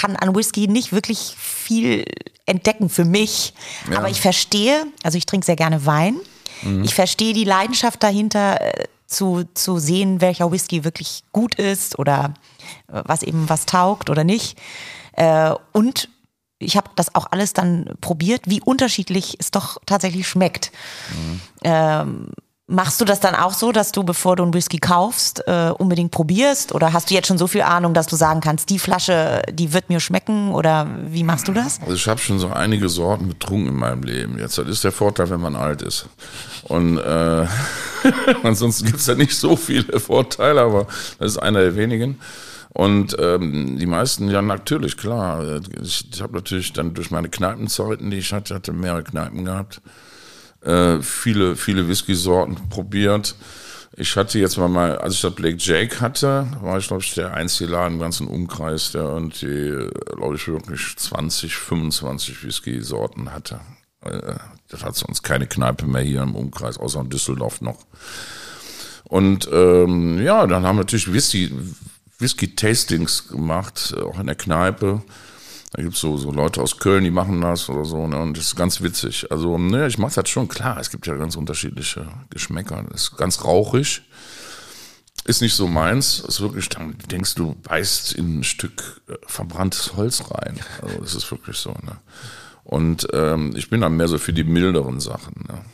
kann 0.00 0.16
an 0.16 0.34
Whisky 0.34 0.66
nicht 0.68 0.92
wirklich 0.92 1.34
viel 1.38 2.04
entdecken 2.46 2.88
für 2.88 3.04
mich, 3.04 3.52
aber 3.94 4.08
ich 4.08 4.20
verstehe, 4.20 4.86
also 5.02 5.18
ich 5.18 5.26
trinke 5.26 5.44
sehr 5.46 5.56
gerne 5.56 5.84
Wein. 5.86 6.16
Ich 6.82 6.94
verstehe 6.94 7.32
die 7.32 7.44
Leidenschaft 7.44 8.02
dahinter, 8.02 8.60
äh, 8.60 8.84
zu, 9.06 9.44
zu 9.54 9.78
sehen, 9.78 10.20
welcher 10.20 10.50
Whisky 10.52 10.84
wirklich 10.84 11.24
gut 11.32 11.54
ist 11.56 11.98
oder 11.98 12.34
äh, 12.88 13.02
was 13.04 13.22
eben 13.22 13.48
was 13.48 13.66
taugt 13.66 14.10
oder 14.10 14.24
nicht. 14.24 14.58
Äh, 15.12 15.54
Und 15.72 16.08
ich 16.58 16.76
habe 16.76 16.90
das 16.96 17.14
auch 17.14 17.26
alles 17.30 17.52
dann 17.54 17.90
probiert, 18.00 18.42
wie 18.46 18.60
unterschiedlich 18.60 19.36
es 19.38 19.50
doch 19.50 19.78
tatsächlich 19.86 20.28
schmeckt. 20.28 20.70
Ähm, 21.64 22.28
machst 22.70 23.00
du 23.00 23.04
das 23.04 23.20
dann 23.20 23.34
auch 23.34 23.52
so, 23.52 23.72
dass 23.72 23.92
du, 23.92 24.04
bevor 24.04 24.36
du 24.36 24.44
einen 24.44 24.54
Whisky 24.54 24.78
kaufst, 24.78 25.46
äh, 25.46 25.72
unbedingt 25.76 26.12
probierst? 26.12 26.72
Oder 26.72 26.92
hast 26.92 27.10
du 27.10 27.14
jetzt 27.14 27.26
schon 27.26 27.36
so 27.36 27.46
viel 27.46 27.62
Ahnung, 27.62 27.92
dass 27.92 28.06
du 28.06 28.16
sagen 28.16 28.40
kannst, 28.40 28.70
die 28.70 28.78
Flasche, 28.78 29.42
die 29.52 29.72
wird 29.72 29.88
mir 29.88 30.00
schmecken? 30.00 30.52
Oder 30.52 30.86
wie 31.06 31.24
machst 31.24 31.48
du 31.48 31.52
das? 31.52 31.80
Also 31.80 31.94
ich 31.94 32.06
habe 32.06 32.20
schon 32.20 32.38
so 32.38 32.48
einige 32.48 32.88
Sorten 32.88 33.28
getrunken 33.28 33.68
in 33.68 33.76
meinem 33.76 34.02
Leben. 34.02 34.38
Jetzt 34.38 34.56
das 34.56 34.68
ist 34.68 34.84
der 34.84 34.92
Vorteil, 34.92 35.28
wenn 35.30 35.40
man 35.40 35.56
alt 35.56 35.82
ist. 35.82 36.06
Und 36.64 36.98
äh, 36.98 37.46
ansonsten 38.44 38.86
gibt's 38.86 39.06
ja 39.06 39.14
nicht 39.16 39.34
so 39.34 39.56
viele 39.56 39.98
Vorteile, 39.98 40.62
aber 40.62 40.86
das 41.18 41.32
ist 41.32 41.38
einer 41.38 41.60
der 41.60 41.76
wenigen. 41.76 42.20
Und 42.72 43.16
ähm, 43.18 43.78
die 43.78 43.86
meisten, 43.86 44.30
ja 44.30 44.42
natürlich, 44.42 44.96
klar. 44.96 45.60
Ich, 45.82 46.06
ich 46.12 46.22
habe 46.22 46.34
natürlich 46.34 46.72
dann 46.72 46.94
durch 46.94 47.10
meine 47.10 47.28
Kneipenzeiten, 47.28 48.10
die 48.12 48.18
ich 48.18 48.32
hatte, 48.32 48.54
hatte 48.54 48.72
mehrere 48.72 49.02
Kneipen 49.02 49.44
gehabt, 49.44 49.80
äh, 50.62 51.00
viele, 51.00 51.56
viele 51.56 51.88
Whisky-Sorten 51.88 52.68
probiert. 52.68 53.34
Ich 53.96 54.16
hatte 54.16 54.38
jetzt 54.38 54.56
mal, 54.56 54.96
als 54.98 55.14
ich 55.14 55.20
das 55.20 55.34
Blake 55.34 55.56
Jake 55.58 56.00
hatte, 56.00 56.46
war 56.62 56.78
ich, 56.78 56.86
glaube 56.86 57.02
ich, 57.02 57.12
der 57.14 57.34
einzige 57.34 57.70
Laden 57.72 57.94
im 57.94 58.00
ganzen 58.00 58.28
Umkreis, 58.28 58.92
der 58.92 59.02
irgendwie, 59.02 59.90
glaube 60.14 60.36
ich, 60.36 60.46
wirklich 60.48 60.94
20, 60.96 61.54
25 61.54 62.44
Whisky-Sorten 62.44 63.32
hatte. 63.32 63.60
Äh, 64.04 64.34
Das 64.68 64.84
hat 64.84 64.94
sonst 64.94 65.22
keine 65.22 65.46
Kneipe 65.46 65.86
mehr 65.86 66.02
hier 66.02 66.22
im 66.22 66.36
Umkreis, 66.36 66.78
außer 66.78 67.00
in 67.00 67.10
Düsseldorf 67.10 67.60
noch. 67.60 67.78
Und 69.04 69.48
ähm, 69.52 70.22
ja, 70.22 70.46
dann 70.46 70.64
haben 70.64 70.76
wir 70.76 70.82
natürlich 70.82 71.12
Whisky, 71.12 71.50
Whisky-Tastings 72.20 73.28
gemacht, 73.28 73.94
äh, 73.96 74.02
auch 74.02 74.20
in 74.20 74.26
der 74.26 74.36
Kneipe. 74.36 75.02
Da 75.72 75.82
gibt's 75.82 76.00
so, 76.00 76.16
so 76.16 76.32
Leute 76.32 76.60
aus 76.60 76.78
Köln, 76.78 77.04
die 77.04 77.12
machen 77.12 77.40
das 77.40 77.68
oder 77.68 77.84
so, 77.84 78.08
ne? 78.08 78.18
Und 78.18 78.36
das 78.36 78.46
ist 78.46 78.56
ganz 78.56 78.80
witzig. 78.80 79.30
Also, 79.30 79.56
ne, 79.56 79.86
ich 79.86 79.98
mache 79.98 80.20
das 80.20 80.28
schon 80.28 80.48
klar. 80.48 80.78
Es 80.80 80.90
gibt 80.90 81.06
ja 81.06 81.14
ganz 81.14 81.36
unterschiedliche 81.36 82.08
Geschmäcker. 82.28 82.84
Das 82.90 83.02
ist 83.02 83.16
ganz 83.16 83.44
rauchig. 83.44 84.02
Ist 85.24 85.42
nicht 85.42 85.54
so 85.54 85.68
meins. 85.68 86.18
Ist 86.20 86.40
wirklich, 86.40 86.68
dann 86.70 86.96
denkst 87.10 87.36
du, 87.36 87.54
beißt 87.62 88.14
in 88.14 88.40
ein 88.40 88.44
Stück 88.44 89.00
äh, 89.08 89.14
verbranntes 89.26 89.94
Holz 89.94 90.24
rein. 90.32 90.58
Also, 90.82 90.98
das 90.98 91.14
ist 91.14 91.30
wirklich 91.30 91.56
so, 91.56 91.70
ne? 91.70 91.98
Und 92.64 93.06
ähm, 93.12 93.52
ich 93.54 93.70
bin 93.70 93.80
dann 93.80 93.96
mehr 93.96 94.08
so 94.08 94.18
für 94.18 94.32
die 94.32 94.44
milderen 94.44 94.98
Sachen, 94.98 95.46
ne? 95.48 95.64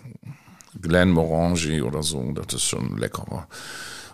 Glen 0.81 1.11
Morangi 1.11 1.81
oder 1.81 2.03
so, 2.03 2.33
das 2.33 2.55
ist 2.55 2.65
schon 2.65 2.99
leckerer. 2.99 3.49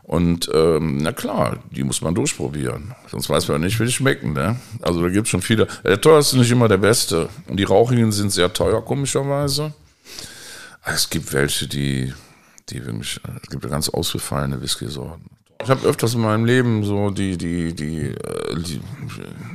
Und 0.02 0.50
ähm, 0.52 0.98
na 0.98 1.12
klar, 1.12 1.58
die 1.70 1.84
muss 1.84 2.02
man 2.02 2.14
durchprobieren. 2.14 2.94
Sonst 3.08 3.30
weiß 3.30 3.48
man 3.48 3.60
nicht, 3.60 3.78
wie 3.78 3.86
die 3.86 3.92
schmecken. 3.92 4.32
Ne? 4.32 4.56
Also 4.82 5.00
da 5.00 5.08
gibt's 5.08 5.30
schon 5.30 5.42
viele. 5.42 5.68
Der 5.84 6.00
teuerste 6.00 6.36
ist 6.36 6.40
nicht 6.40 6.50
immer 6.50 6.68
der 6.68 6.78
beste. 6.78 7.28
Und 7.46 7.56
die 7.58 7.64
Rauchigen 7.64 8.10
sind 8.10 8.30
sehr 8.30 8.52
teuer, 8.52 8.84
komischerweise. 8.84 9.72
Aber 10.82 10.94
Es 10.94 11.08
gibt 11.08 11.32
welche, 11.32 11.68
die, 11.68 12.12
die 12.68 12.84
wirklich, 12.84 13.20
es 13.42 13.48
gibt 13.48 13.68
ganz 13.68 13.88
ausgefallene 13.88 14.60
Whisky-Sorten. 14.60 15.30
Ich 15.62 15.70
habe 15.70 15.86
öfters 15.86 16.14
in 16.14 16.22
meinem 16.22 16.44
Leben 16.44 16.82
so 16.82 17.10
die, 17.10 17.38
die, 17.38 17.72
die, 17.72 18.08
äh, 18.08 18.56
die 18.56 18.80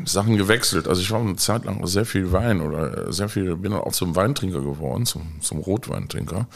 Sachen 0.05 0.37
gewechselt. 0.37 0.87
Also 0.87 1.01
ich 1.01 1.11
war 1.11 1.19
eine 1.19 1.35
Zeit 1.35 1.65
lang 1.65 1.85
sehr 1.85 2.05
viel 2.05 2.31
Wein 2.31 2.61
oder 2.61 3.11
sehr 3.11 3.27
viel, 3.27 3.57
bin 3.57 3.73
dann 3.73 3.81
auch 3.81 3.91
zum 3.91 4.15
Weintrinker 4.15 4.61
geworden, 4.61 5.05
zum, 5.05 5.23
zum 5.41 5.59
Rotweintrinker. 5.59 6.47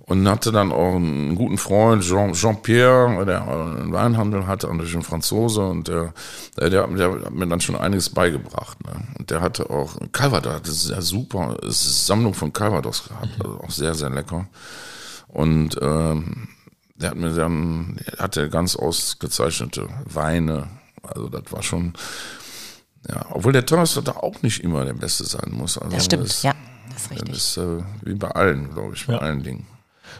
Und 0.00 0.28
hatte 0.28 0.52
dann 0.52 0.70
auch 0.70 0.96
einen 0.96 1.34
guten 1.34 1.56
Freund, 1.56 2.02
Jean- 2.02 2.34
Jean-Pierre, 2.34 3.24
der 3.24 3.42
einen 3.48 3.90
Weinhandel 3.92 4.46
hatte, 4.46 4.68
und 4.68 4.80
ein 4.82 5.02
Franzose, 5.02 5.62
und 5.62 5.88
der, 5.88 6.12
der, 6.58 6.68
der, 6.68 6.82
hat 6.82 7.30
mir 7.32 7.46
dann 7.46 7.60
schon 7.62 7.74
einiges 7.76 8.10
beigebracht. 8.10 8.78
Ne? 8.84 8.92
Und 9.18 9.30
der 9.30 9.40
hatte 9.40 9.70
auch 9.70 9.96
Calvados, 10.12 10.60
das 10.62 10.74
ist 10.84 10.90
ja 10.90 11.00
super, 11.00 11.56
es 11.62 11.86
ist 11.86 11.86
eine 12.10 12.18
Sammlung 12.18 12.34
von 12.34 12.52
Calvados 12.52 13.08
gehabt, 13.08 13.28
also 13.42 13.60
auch 13.60 13.70
sehr, 13.70 13.94
sehr 13.94 14.10
lecker. 14.10 14.46
Und 15.28 15.78
ähm, 15.80 16.48
der 16.96 17.10
hat 17.10 17.16
mir 17.16 17.30
dann, 17.34 17.96
der 18.06 18.18
hatte 18.24 18.50
ganz 18.50 18.76
ausgezeichnete 18.76 19.88
Weine, 20.04 20.68
also 21.02 21.28
das 21.30 21.50
war 21.50 21.62
schon, 21.62 21.94
ja, 23.08 23.24
obwohl 23.30 23.52
der 23.52 23.64
teuerste 23.66 24.02
da 24.02 24.12
auch 24.12 24.42
nicht 24.42 24.62
immer 24.62 24.84
der 24.84 24.94
beste 24.94 25.24
sein 25.24 25.50
muss. 25.52 25.78
Also 25.78 25.96
Das 25.96 26.04
stimmt, 26.04 26.24
das, 26.24 26.42
ja. 26.42 26.52
Das 26.92 27.02
ist 27.02 27.10
Das 27.10 27.16
richtig. 27.18 27.36
ist 27.36 27.56
äh, 27.56 27.82
wie 28.02 28.14
bei 28.14 28.28
allen, 28.30 28.70
glaube 28.72 28.94
ich, 28.94 29.06
bei 29.06 29.14
Ja. 29.14 29.18
allen 29.20 29.42
Dingen. 29.42 29.66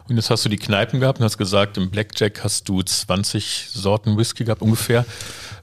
Und 0.08 0.16
jetzt 0.16 0.30
hast 0.30 0.44
du 0.44 0.48
die 0.48 0.56
Kneipen 0.56 1.00
gehabt 1.00 1.18
und 1.18 1.24
hast 1.24 1.38
gesagt, 1.38 1.76
im 1.76 1.90
Blackjack 1.90 2.44
hast 2.44 2.68
du 2.68 2.82
20 2.82 3.68
Sorten 3.72 4.16
Whisky 4.16 4.44
gehabt 4.44 4.62
ungefähr. 4.62 5.04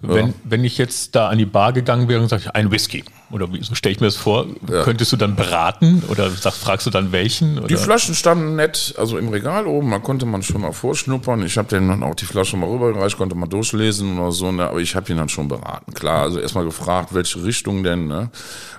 Wenn, 0.02 0.34
wenn 0.44 0.64
ich 0.64 0.78
jetzt 0.78 1.16
da 1.16 1.30
an 1.30 1.38
die 1.38 1.46
Bar 1.46 1.74
gegangen 1.74 2.08
wäre 2.08 2.22
und 2.22 2.30
sage, 2.30 2.54
ein 2.56 2.72
Whisky, 2.72 3.04
oder 3.32 3.52
wie, 3.54 3.64
so 3.64 3.76
stelle 3.76 3.94
ich 3.94 4.00
mir 4.02 4.08
das 4.08 4.16
vor, 4.16 4.46
könntest 4.68 5.12
du 5.12 5.18
dann 5.18 5.36
beraten 5.36 6.04
oder 6.10 6.30
sag, 6.30 6.54
fragst 6.54 6.86
du 6.88 6.92
dann 6.92 7.12
welchen? 7.12 7.60
Oder? 7.60 7.68
Die 7.68 7.76
Flaschen 7.76 8.16
standen 8.16 8.56
nett, 8.56 8.94
also 8.98 9.18
im 9.18 9.30
Regal 9.30 9.68
oben, 9.68 9.92
da 9.92 10.00
konnte 10.00 10.26
man 10.26 10.44
schon 10.44 10.62
mal 10.62 10.72
vorschnuppern. 10.72 11.44
Ich 11.46 11.58
habe 11.58 11.68
denen 11.68 11.88
dann 11.88 12.04
auch 12.04 12.16
die 12.16 12.26
Flasche 12.26 12.58
mal 12.58 12.70
rübergereicht, 12.70 13.18
konnte 13.18 13.36
mal 13.36 13.48
durchlesen 13.48 14.20
oder 14.20 14.32
so, 14.32 14.52
ne? 14.52 14.68
aber 14.68 14.80
ich 14.80 14.96
habe 14.96 15.12
ihn 15.12 15.18
dann 15.18 15.30
schon 15.30 15.48
beraten. 15.48 15.94
Klar, 15.94 16.24
also 16.24 16.40
erstmal 16.40 16.66
gefragt, 16.66 17.14
welche 17.14 17.44
Richtung 17.44 17.84
denn. 17.84 18.08
Ne? 18.08 18.30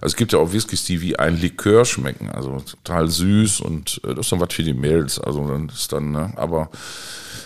Also 0.01 0.13
es 0.13 0.17
gibt 0.17 0.33
ja 0.33 0.39
auch 0.39 0.53
Whiskys, 0.53 0.85
die 0.85 1.01
wie 1.01 1.19
ein 1.19 1.41
Likör 1.41 1.85
schmecken, 1.85 2.31
also 2.31 2.61
total 2.61 3.09
süß 3.09 3.61
und 3.61 4.01
äh, 4.05 4.15
das 4.15 4.27
ist 4.27 4.33
dann 4.33 4.41
was 4.41 4.53
für 4.53 4.63
die 4.63 4.75
Mädels. 4.75 5.19
Also 5.19 5.47
dann 5.47 5.69
ist 5.69 5.93
dann, 5.93 6.13
ne? 6.13 6.33
aber 6.37 6.71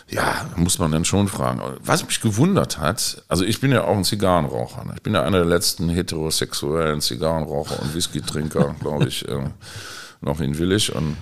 ja, 0.08 0.46
muss 0.54 0.78
man 0.78 0.92
dann 0.92 1.04
schon 1.04 1.26
fragen. 1.28 1.60
Was 1.80 2.06
mich 2.06 2.20
gewundert 2.20 2.78
hat, 2.78 3.22
also 3.28 3.44
ich 3.44 3.60
bin 3.60 3.72
ja 3.72 3.84
auch 3.84 3.96
ein 3.96 4.04
Zigarrenraucher. 4.04 4.84
Ne? 4.84 4.92
Ich 4.96 5.02
bin 5.02 5.14
ja 5.14 5.22
einer 5.22 5.38
der 5.38 5.46
letzten 5.46 5.88
heterosexuellen 5.88 7.00
Zigarrenraucher 7.00 7.80
und 7.80 7.94
Whisky-Trinker, 7.94 8.76
glaube 8.80 9.08
ich, 9.08 9.26
äh, 9.28 9.48
noch 10.20 10.40
in 10.40 10.56
Willig. 10.58 10.94
Und 10.94 11.16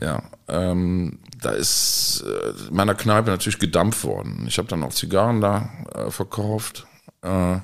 ja, 0.00 0.22
ähm, 0.48 1.20
da 1.40 1.50
ist 1.50 2.24
äh, 2.26 2.68
in 2.68 2.74
meiner 2.74 2.94
Kneipe 2.94 3.30
natürlich 3.30 3.60
gedampft 3.60 4.02
worden. 4.04 4.46
Ich 4.48 4.58
habe 4.58 4.68
dann 4.68 4.82
auch 4.82 4.92
Zigarren 4.92 5.40
da 5.40 5.68
äh, 5.94 6.10
verkauft. 6.10 6.86
Äh, 7.22 7.58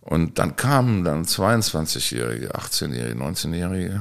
und 0.00 0.40
dann 0.40 0.56
kamen 0.56 1.04
dann 1.04 1.24
22-Jährige, 1.24 2.56
18-Jährige, 2.56 3.16
19-Jährige, 3.16 4.00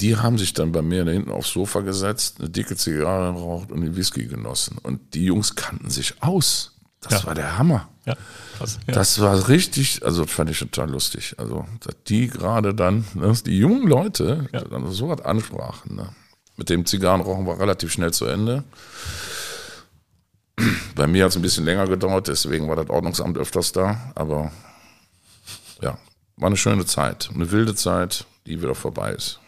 die 0.00 0.16
haben 0.16 0.36
sich 0.38 0.52
dann 0.52 0.72
bei 0.72 0.82
mir 0.82 1.04
da 1.04 1.10
hinten 1.12 1.30
aufs 1.30 1.50
Sofa 1.50 1.80
gesetzt, 1.80 2.36
eine 2.38 2.50
dicke 2.50 2.76
Zigarre 2.76 3.32
geraucht 3.32 3.72
und 3.72 3.80
den 3.80 3.96
Whisky 3.96 4.26
genossen. 4.26 4.78
Und 4.82 5.14
die 5.14 5.24
Jungs 5.24 5.54
kannten 5.54 5.88
sich 5.90 6.22
aus. 6.22 6.72
Das 7.00 7.22
Ja. 7.22 7.26
war 7.28 7.34
der 7.34 7.56
Hammer. 7.58 7.88
ja, 8.04 8.14
krass, 8.58 8.78
ja. 8.86 8.92
Das 8.94 9.20
war 9.20 9.48
richtig, 9.48 10.04
also 10.04 10.24
das 10.24 10.32
fand 10.32 10.50
ich 10.50 10.58
total 10.58 10.90
lustig. 10.90 11.34
Also, 11.38 11.66
dass 11.80 11.94
die 12.08 12.28
gerade 12.28 12.74
dann, 12.74 13.04
dass 13.14 13.42
die 13.42 13.58
jungen 13.58 13.86
Leute 13.88 14.48
Ja. 14.52 14.62
dann 14.62 14.90
so 14.92 15.08
was 15.08 15.20
ansprachen. 15.22 15.96
Ne? 15.96 16.08
Mit 16.56 16.68
dem 16.70 16.84
Zigarrenrauchen 16.86 17.46
war 17.46 17.58
relativ 17.58 17.92
schnell 17.92 18.12
zu 18.12 18.26
Ende. 18.26 18.64
Bei 20.94 21.06
mir 21.06 21.24
hat 21.24 21.30
es 21.30 21.36
ein 21.36 21.42
bisschen 21.42 21.64
länger 21.66 21.86
gedauert, 21.86 22.28
deswegen 22.28 22.68
war 22.68 22.76
das 22.76 22.88
Ordnungsamt 22.88 23.36
öfters 23.36 23.72
da. 23.72 24.12
Aber 24.14 24.50
ja, 25.82 25.98
war 26.36 26.46
eine 26.46 26.56
schöne 26.56 26.86
Zeit. 26.86 27.28
Eine 27.34 27.50
wilde 27.50 27.74
Zeit, 27.74 28.24
die 28.46 28.60
wieder 28.62 28.74
vorbei 28.74 29.12
ist. 29.12 29.38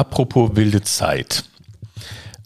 Apropos 0.00 0.52
wilde 0.54 0.80
Zeit. 0.80 1.44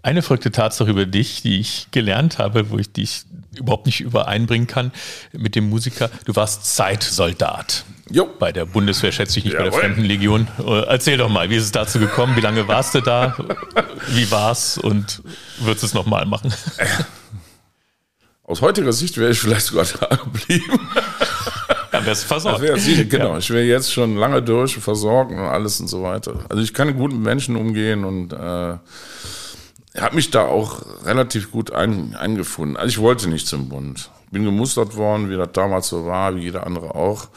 Eine 0.03 0.23
verrückte 0.23 0.51
Tatsache 0.51 0.91
über 0.91 1.07
dich, 1.07 1.41
die 1.43 1.61
ich 1.61 1.87
gelernt 1.93 2.39
habe, 2.39 2.71
wo 2.71 2.79
ich 2.79 2.91
dich 2.93 3.23
überhaupt 3.57 3.87
nicht 3.87 4.01
übereinbringen 4.01 4.67
kann 4.67 4.91
mit 5.31 5.55
dem 5.55 5.71
Musiker. 5.71 6.11
Du 6.25 6.35
warst 6.35 6.75
Zeitsoldat. 6.75 7.85
Jo. 8.11 8.29
Bei 8.41 8.51
der 8.51 8.65
Bundeswehr, 8.65 9.13
schätze 9.13 9.39
ich 9.39 9.45
nicht, 9.45 9.55
bei 9.57 9.63
der 9.63 9.71
Jawohl. 9.71 9.83
Fremdenlegion. 9.83 10.49
Äh, 10.67 10.81
Erzähl 10.87 11.17
doch 11.17 11.29
mal, 11.29 11.49
wie 11.49 11.55
ist 11.55 11.63
es 11.63 11.71
dazu 11.71 12.01
gekommen? 12.01 12.35
Wie 12.35 12.41
lange 12.41 12.67
warst 12.67 12.97
du 12.97 13.01
da? 13.01 13.37
Wie 14.09 14.29
war's? 14.33 14.77
Und 14.77 15.23
würdest 15.61 15.85
du 15.85 15.87
es 15.87 15.95
nochmal 15.95 16.27
machen? 16.27 16.53
Aus 18.43 18.63
heutiger 18.63 18.93
Sicht 18.93 19.17
wäre 19.17 19.31
ich 19.31 19.39
vielleicht 19.39 19.67
sogar 19.67 19.87
da 20.01 20.17
geblieben. 20.17 20.81
Wärst 22.03 22.25
du 22.25 22.29
versorgt. 22.29 22.81
Sicher, 22.81 23.05
genau. 23.05 23.37
Ich 23.39 23.51
wäre 23.51 23.65
jetzt 23.65 23.93
schon 23.93 24.17
lange 24.17 24.43
durch, 24.43 24.77
versorgt 24.77 25.33
und 25.33 25.39
alles 25.39 25.81
und 25.81 25.89
so 25.89 26.03
weiter. 26.03 26.45
Also 26.49 26.63
ich 26.63 26.75
kann 26.75 26.97
gut 26.97 27.13
mit 27.13 27.23
Menschen 27.23 27.57
umgehen 27.57 28.05
und 28.05 28.33
äh, 28.33 28.37
habe 28.37 30.15
mich 30.15 30.31
da 30.31 30.47
auch 30.47 30.83
relativ 31.05 31.51
gut 31.51 31.73
ein, 31.73 32.15
eingefunden. 32.17 32.77
Also 32.77 32.89
ich 32.89 32.99
wollte 32.99 33.29
nicht 33.29 33.47
zum 33.47 33.69
Bund. 33.69 34.11
Bin 34.31 34.45
gemustert 34.45 34.97
worden, 34.97 35.31
wie 35.31 35.37
das 35.37 35.51
damals 35.53 35.89
so 35.89 36.07
war, 36.07 36.35
wie 36.35 36.41
jeder 36.41 36.67
andere 36.67 36.95
auch. 36.95 37.29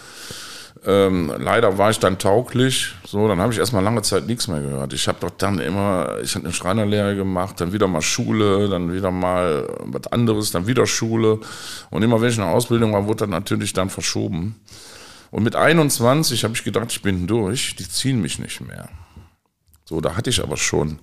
Ähm, 0.87 1.33
leider 1.37 1.77
war 1.77 1.89
ich 1.89 1.99
dann 1.99 2.17
tauglich. 2.17 2.95
So, 3.05 3.27
dann 3.27 3.41
habe 3.41 3.51
ich 3.51 3.59
erstmal 3.59 3.83
lange 3.83 4.03
Zeit 4.03 4.25
nichts 4.25 4.47
mehr 4.47 4.61
gehört. 4.61 4.93
Ich 4.93 5.09
habe 5.09 5.17
doch 5.19 5.31
dann 5.31 5.59
immer, 5.59 6.19
ich 6.23 6.33
habe 6.33 6.45
eine 6.45 6.53
Schreinerlehre 6.53 7.13
gemacht, 7.17 7.59
dann 7.59 7.73
wieder 7.73 7.89
mal 7.89 8.01
Schule, 8.01 8.69
dann 8.69 8.93
wieder 8.93 9.11
mal 9.11 9.67
was 9.81 10.07
anderes, 10.13 10.51
dann 10.51 10.65
wieder 10.65 10.87
Schule. 10.87 11.41
Und 11.89 12.03
immer 12.03 12.21
wenn 12.21 12.29
ich 12.29 12.37
in 12.37 12.43
der 12.43 12.53
Ausbildung 12.53 12.93
war, 12.93 13.05
wurde 13.05 13.25
das 13.25 13.29
natürlich 13.29 13.73
dann 13.73 13.89
verschoben. 13.89 14.55
Und 15.29 15.43
mit 15.43 15.57
21 15.57 16.45
habe 16.45 16.53
ich 16.53 16.63
gedacht, 16.63 16.89
ich 16.89 17.01
bin 17.01 17.27
durch, 17.27 17.75
die 17.75 17.89
ziehen 17.89 18.21
mich 18.21 18.39
nicht 18.39 18.61
mehr. 18.61 18.87
So, 19.83 19.99
da 19.99 20.15
hatte 20.15 20.29
ich 20.29 20.41
aber 20.41 20.55
schon, 20.55 20.99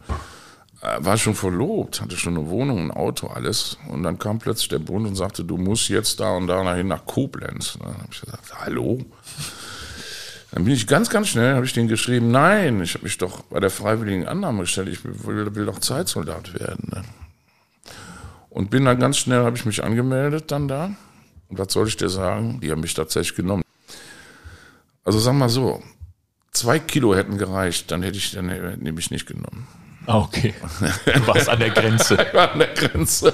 äh, 0.81 0.97
war 1.01 1.19
schon 1.19 1.35
verlobt, 1.35 2.01
hatte 2.01 2.17
schon 2.17 2.39
eine 2.39 2.49
Wohnung, 2.49 2.79
ein 2.79 2.91
Auto, 2.91 3.27
alles. 3.27 3.77
Und 3.91 4.03
dann 4.03 4.19
kam 4.19 4.39
plötzlich 4.39 4.69
der 4.69 4.79
Bund 4.79 5.07
und 5.07 5.15
sagte, 5.15 5.45
du 5.45 5.59
musst 5.59 5.91
jetzt 5.91 6.21
da 6.21 6.31
und 6.31 6.47
da 6.47 6.83
nach 6.83 7.05
Koblenz. 7.05 7.77
Dann 7.79 7.99
habe 7.99 8.09
ich 8.11 8.23
gesagt, 8.23 8.51
hallo? 8.61 9.05
Dann 10.55 10.65
bin 10.65 10.73
ich 10.73 10.87
ganz, 10.87 11.11
ganz 11.11 11.27
schnell, 11.27 11.57
habe 11.57 11.67
ich 11.67 11.73
denen 11.73 11.89
geschrieben, 11.89 12.31
nein, 12.31 12.81
ich 12.81 12.95
habe 12.95 13.03
mich 13.03 13.19
doch 13.19 13.43
bei 13.43 13.59
der 13.59 13.71
freiwilligen 13.71 14.29
Annahme 14.29 14.61
gestellt, 14.61 14.87
ich 14.89 15.05
will, 15.05 15.53
will 15.53 15.67
doch 15.67 15.81
Zeitsoldat 15.81 16.55
werden. 16.55 16.91
Ne? 16.93 17.03
Und 18.51 18.71
bin 18.71 18.85
dann 18.85 19.01
ganz 19.01 19.19
schnell, 19.19 19.43
habe 19.43 19.57
ich 19.57 19.67
mich 19.67 19.83
angemeldet 19.83 20.53
dann 20.53 20.69
da. 20.69 20.93
Und 21.49 21.59
was 21.59 21.73
soll 21.73 21.89
ich 21.89 21.97
dir 21.97 22.09
sagen? 22.09 22.61
Die 22.61 22.71
haben 22.71 22.83
mich 22.83 22.95
tatsächlich 22.95 23.35
genommen. 23.35 23.65
Also 25.03 25.19
sag 25.19 25.33
mal 25.33 25.49
so, 25.49 25.83
zwei 26.53 26.79
Kilo 26.79 27.17
hätten 27.17 27.37
gereicht, 27.37 27.91
dann 27.91 28.05
hätte 28.05 28.19
ich, 28.19 28.31
dann 28.31 28.47
mich 28.81 29.11
nicht 29.11 29.27
genommen. 29.27 29.67
Ah, 30.07 30.19
okay. 30.19 30.55
Du 31.05 31.27
warst 31.27 31.49
an 31.49 31.59
der 31.59 31.71
Grenze. 31.71 32.17
Ich 32.29 32.33
war 32.33 32.53
an 32.53 32.61
der 32.61 32.75
Grenze. 32.75 33.33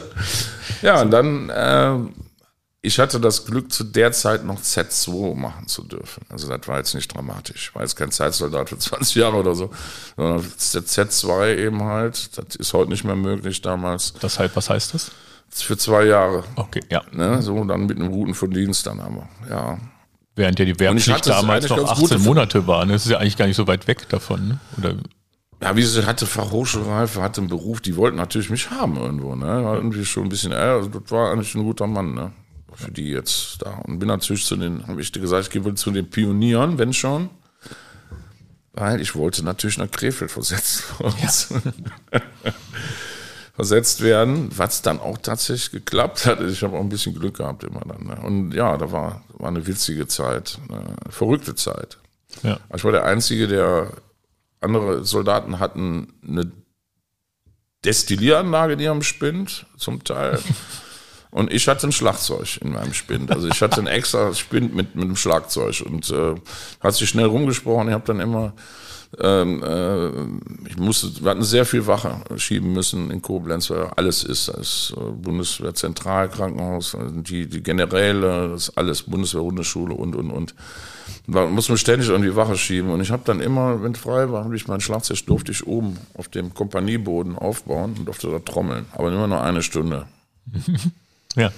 Ja, 0.80 1.02
und 1.02 1.10
dann, 1.10 1.50
äh, 1.50 1.98
ich 2.82 2.98
hatte 2.98 3.20
das 3.20 3.44
Glück, 3.44 3.70
zu 3.72 3.84
der 3.84 4.12
Zeit 4.12 4.44
noch 4.44 4.60
Z2 4.60 5.34
machen 5.34 5.66
zu 5.66 5.82
dürfen. 5.82 6.24
Also 6.30 6.48
das 6.48 6.66
war 6.66 6.78
jetzt 6.78 6.94
nicht 6.94 7.14
dramatisch. 7.14 7.68
Ich 7.68 7.74
war 7.74 7.82
jetzt 7.82 7.94
kein 7.96 8.10
Zeitsoldat 8.10 8.70
für 8.70 8.78
20 8.78 9.16
Jahre 9.16 9.36
oder 9.36 9.54
so, 9.54 9.70
sondern 10.16 10.40
Z2 10.40 11.56
eben 11.56 11.82
halt. 11.84 12.38
Das 12.38 12.56
ist 12.56 12.72
heute 12.72 12.90
nicht 12.90 13.04
mehr 13.04 13.16
möglich 13.16 13.60
damals. 13.60 14.14
Deshalb, 14.22 14.56
was 14.56 14.70
heißt 14.70 14.94
das? 14.94 15.10
Für 15.50 15.76
zwei 15.76 16.04
Jahre. 16.04 16.44
Okay, 16.56 16.80
ja. 16.90 17.02
Ne? 17.12 17.42
So, 17.42 17.62
dann 17.64 17.86
mit 17.86 17.98
einem 17.98 18.12
guten 18.12 18.34
Verdienst 18.34 18.86
dann 18.86 19.00
aber. 19.00 19.28
Ja. 19.48 19.78
Während 20.36 20.58
ja 20.58 20.64
die 20.64 20.70
ich 20.72 20.80
Wehrpflicht 20.80 21.26
damals 21.26 21.68
noch 21.68 21.76
ganz 21.76 21.98
gute 21.98 22.14
18 22.14 22.24
Monate 22.24 22.66
war. 22.66 22.86
ne? 22.86 22.94
Das 22.94 23.04
ist 23.04 23.10
ja 23.10 23.18
eigentlich 23.18 23.36
gar 23.36 23.46
nicht 23.46 23.56
so 23.56 23.66
weit 23.66 23.88
weg 23.88 24.08
davon. 24.08 24.48
Ne? 24.48 24.60
Oder 24.78 24.94
Ja, 25.60 25.76
wie 25.76 25.82
sie 25.82 26.06
hatte 26.06 26.24
Fachhochschulreife, 26.24 27.20
hatte 27.20 27.42
einen 27.42 27.50
Beruf, 27.50 27.80
die 27.82 27.96
wollten 27.96 28.16
natürlich 28.16 28.48
mich 28.48 28.70
haben 28.70 28.96
irgendwo, 28.96 29.34
ne? 29.34 29.64
War 29.64 29.74
irgendwie 29.74 30.06
schon 30.06 30.22
ein 30.22 30.28
bisschen, 30.30 30.52
äh, 30.52 30.80
das 30.80 31.10
war 31.10 31.32
eigentlich 31.32 31.54
ein 31.54 31.64
guter 31.64 31.86
Mann, 31.86 32.14
ne? 32.14 32.32
Für 32.80 32.90
die 32.90 33.10
jetzt 33.10 33.62
da. 33.62 33.70
Und 33.84 33.98
bin 33.98 34.08
natürlich 34.08 34.44
zu 34.44 34.56
den, 34.56 34.86
habe 34.86 35.00
ich 35.00 35.12
dir 35.12 35.20
gesagt, 35.20 35.44
ich 35.44 35.50
gehe 35.50 35.64
wohl 35.64 35.74
zu 35.74 35.90
den 35.90 36.08
Pionieren, 36.08 36.78
wenn 36.78 36.92
schon. 36.92 37.30
Weil 38.72 39.00
ich 39.00 39.14
wollte 39.14 39.44
natürlich 39.44 39.78
nach 39.78 39.90
Krefeld 39.90 40.30
versetzt 40.30 40.84
werden. 41.00 41.90
versetzt 43.54 44.00
werden, 44.00 44.48
was 44.56 44.80
dann 44.80 45.00
auch 45.00 45.18
tatsächlich 45.18 45.70
geklappt 45.70 46.24
hat. 46.24 46.40
Ich 46.40 46.62
habe 46.62 46.76
auch 46.76 46.80
ein 46.80 46.88
bisschen 46.88 47.14
Glück 47.14 47.36
gehabt 47.36 47.64
immer 47.64 47.80
dann. 47.80 48.06
Ne? 48.06 48.16
Und 48.22 48.52
ja, 48.54 48.76
da 48.78 48.90
war, 48.90 49.22
war 49.34 49.48
eine 49.48 49.66
witzige 49.66 50.06
Zeit, 50.06 50.58
eine 50.68 50.96
verrückte 51.10 51.54
Zeit. 51.54 51.98
ja. 52.42 52.58
Ich 52.74 52.84
war 52.84 52.92
der 52.92 53.04
Einzige, 53.04 53.48
der 53.48 53.92
andere 54.60 55.04
Soldaten 55.04 55.58
hatten 55.58 56.14
eine 56.26 56.50
Destillieranlage 57.84 58.74
in 58.74 58.80
ihrem 58.80 59.02
Spind, 59.02 59.66
zum 59.76 60.04
Teil. 60.04 60.38
Und 61.30 61.52
ich 61.52 61.68
hatte 61.68 61.86
ein 61.86 61.92
Schlagzeug 61.92 62.58
in 62.60 62.72
meinem 62.72 62.92
Spind. 62.92 63.30
Also 63.30 63.48
ich 63.48 63.62
hatte 63.62 63.80
ein 63.80 63.86
extra 63.86 64.34
Spind 64.34 64.74
mit, 64.74 64.96
mit 64.96 65.04
einem 65.04 65.16
Schlagzeug 65.16 65.82
und 65.86 66.10
äh, 66.10 66.34
hat 66.80 66.94
sich 66.94 67.08
schnell 67.08 67.26
rumgesprochen. 67.26 67.88
Ich 67.88 67.94
habe 67.94 68.04
dann 68.04 68.18
immer, 68.18 68.52
ähm, 69.20 69.62
äh, 69.62 70.68
ich 70.68 70.76
musste, 70.76 71.22
wir 71.22 71.30
hatten 71.30 71.44
sehr 71.44 71.64
viel 71.64 71.86
Wache 71.86 72.20
schieben 72.36 72.72
müssen 72.72 73.12
in 73.12 73.22
Koblenz, 73.22 73.70
weil 73.70 73.84
alles 73.96 74.24
ist. 74.24 74.48
Das 74.48 74.92
äh, 74.96 75.00
Bundeswehr 75.00 75.72
Zentralkrankenhaus, 75.72 76.96
die, 77.12 77.46
die 77.46 77.62
Generäle, 77.62 78.48
das 78.48 78.68
ist 78.68 78.78
alles, 78.78 79.02
Bundeswehr 79.02 79.42
Hundeschule 79.42 79.94
und, 79.94 80.16
und, 80.16 80.32
und. 80.32 80.54
Da 81.28 81.46
muss 81.46 81.68
man 81.68 81.78
ständig 81.78 82.08
irgendwie 82.08 82.34
Wache 82.34 82.56
schieben. 82.56 82.90
Und 82.90 83.00
ich 83.02 83.12
habe 83.12 83.22
dann 83.24 83.40
immer, 83.40 83.84
wenn 83.84 83.94
frei 83.94 84.32
war, 84.32 84.42
habe 84.42 84.56
ich 84.56 84.66
mein 84.66 84.80
Schlagzeug 84.80 85.24
durfte 85.26 85.52
ich 85.52 85.64
oben 85.64 85.96
auf 86.14 86.26
dem 86.26 86.54
Kompanieboden 86.54 87.36
aufbauen 87.36 87.94
und 87.96 88.06
durfte 88.06 88.32
da 88.32 88.40
trommeln. 88.40 88.86
Aber 88.92 89.12
immer 89.12 89.28
nur 89.28 89.40
eine 89.40 89.62
Stunde. 89.62 90.08
ja. 91.36 91.50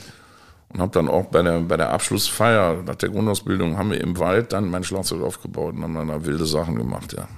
Und 0.69 0.81
habe 0.81 0.93
dann 0.93 1.09
auch 1.09 1.27
bei 1.27 1.43
der, 1.43 1.61
bei 1.61 1.77
der 1.77 1.91
Abschlussfeier 1.91 2.83
nach 2.87 2.95
der 2.95 3.11
Grundausbildung 3.11 3.77
haben 3.77 3.91
wir 3.91 4.01
im 4.01 4.19
Wald 4.19 4.53
dann 4.53 4.71
mein 4.71 4.85
Schlagzeug 4.85 5.23
aufgebaut 5.23 5.75
und 5.75 5.83
haben 5.83 5.95
dann 5.95 6.09
da 6.09 6.25
wilde 6.25 6.47
Sachen 6.47 6.77
gemacht, 6.77 7.13
ja. 7.13 7.29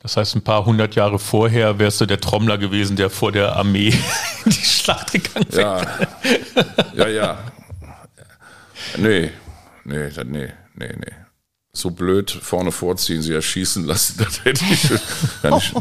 Das 0.00 0.16
heißt, 0.16 0.36
ein 0.36 0.42
paar 0.42 0.64
hundert 0.64 0.94
Jahre 0.94 1.18
vorher 1.18 1.78
wärst 1.78 2.00
du 2.00 2.06
der 2.06 2.20
Trommler 2.20 2.56
gewesen, 2.56 2.96
der 2.96 3.10
vor 3.10 3.32
der 3.32 3.56
Armee 3.56 3.88
in 4.44 4.50
die 4.50 4.52
Schlacht 4.52 5.12
gegangen 5.12 5.46
wäre. 5.50 5.86
Ja, 6.94 7.06
ja, 7.06 7.08
ja. 7.08 7.38
Nee, 8.96 9.30
nee, 9.84 10.08
nee, 10.24 10.52
nee, 10.74 10.96
nee. 10.96 11.12
So 11.78 11.90
blöd 11.92 12.28
vorne 12.30 12.72
vorziehen, 12.72 13.22
sie 13.22 13.32
erschießen 13.32 13.84
lassen, 13.84 14.16
das 14.24 14.44
hätte 14.44 14.64
ich 14.64 14.90
ja 15.44 15.54
nicht. 15.54 15.72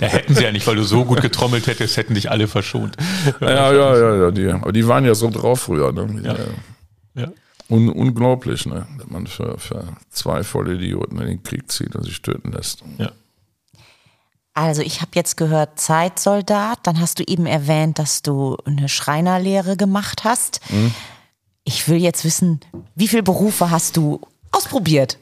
Ja, 0.00 0.08
hätten 0.08 0.34
sie 0.34 0.42
ja 0.42 0.52
nicht, 0.52 0.66
weil 0.66 0.76
du 0.76 0.84
so 0.84 1.04
gut 1.04 1.20
getrommelt 1.20 1.66
hättest, 1.66 1.98
hätten 1.98 2.14
dich 2.14 2.30
alle 2.30 2.48
verschont. 2.48 2.96
Ja, 3.40 3.70
ja, 3.72 3.96
ja, 3.96 4.16
ja, 4.16 4.30
die, 4.30 4.50
aber 4.50 4.72
die 4.72 4.88
waren 4.88 5.04
ja 5.04 5.14
so 5.14 5.28
drauf 5.28 5.60
früher, 5.60 5.92
ne? 5.92 6.20
Ja. 6.24 7.22
Ja. 7.22 7.32
Un, 7.68 7.90
unglaublich, 7.90 8.64
ne? 8.64 8.86
Dass 8.96 9.08
man 9.08 9.26
für, 9.26 9.58
für 9.58 9.84
zwei 10.08 10.42
Vollidioten 10.42 11.20
in 11.20 11.26
den 11.26 11.42
Krieg 11.42 11.70
zieht 11.70 11.94
und 11.94 12.04
sich 12.04 12.22
töten 12.22 12.50
lässt. 12.52 12.82
Ja. 12.96 13.12
Also 14.54 14.80
ich 14.80 15.02
habe 15.02 15.10
jetzt 15.14 15.36
gehört 15.36 15.78
Zeitsoldat, 15.78 16.78
dann 16.84 17.00
hast 17.00 17.18
du 17.18 17.24
eben 17.24 17.44
erwähnt, 17.44 17.98
dass 17.98 18.22
du 18.22 18.56
eine 18.64 18.88
Schreinerlehre 18.88 19.76
gemacht 19.76 20.24
hast. 20.24 20.60
Ich 21.64 21.86
will 21.86 21.98
jetzt 21.98 22.24
wissen, 22.24 22.60
wie 22.94 23.08
viele 23.08 23.22
Berufe 23.22 23.70
hast 23.70 23.98
du 23.98 24.20
ausprobiert 24.52 25.18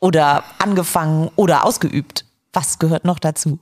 oder 0.00 0.44
angefangen 0.58 1.30
oder 1.36 1.64
ausgeübt? 1.64 2.24
Was 2.52 2.78
gehört 2.78 3.04
noch 3.04 3.18
dazu? 3.18 3.58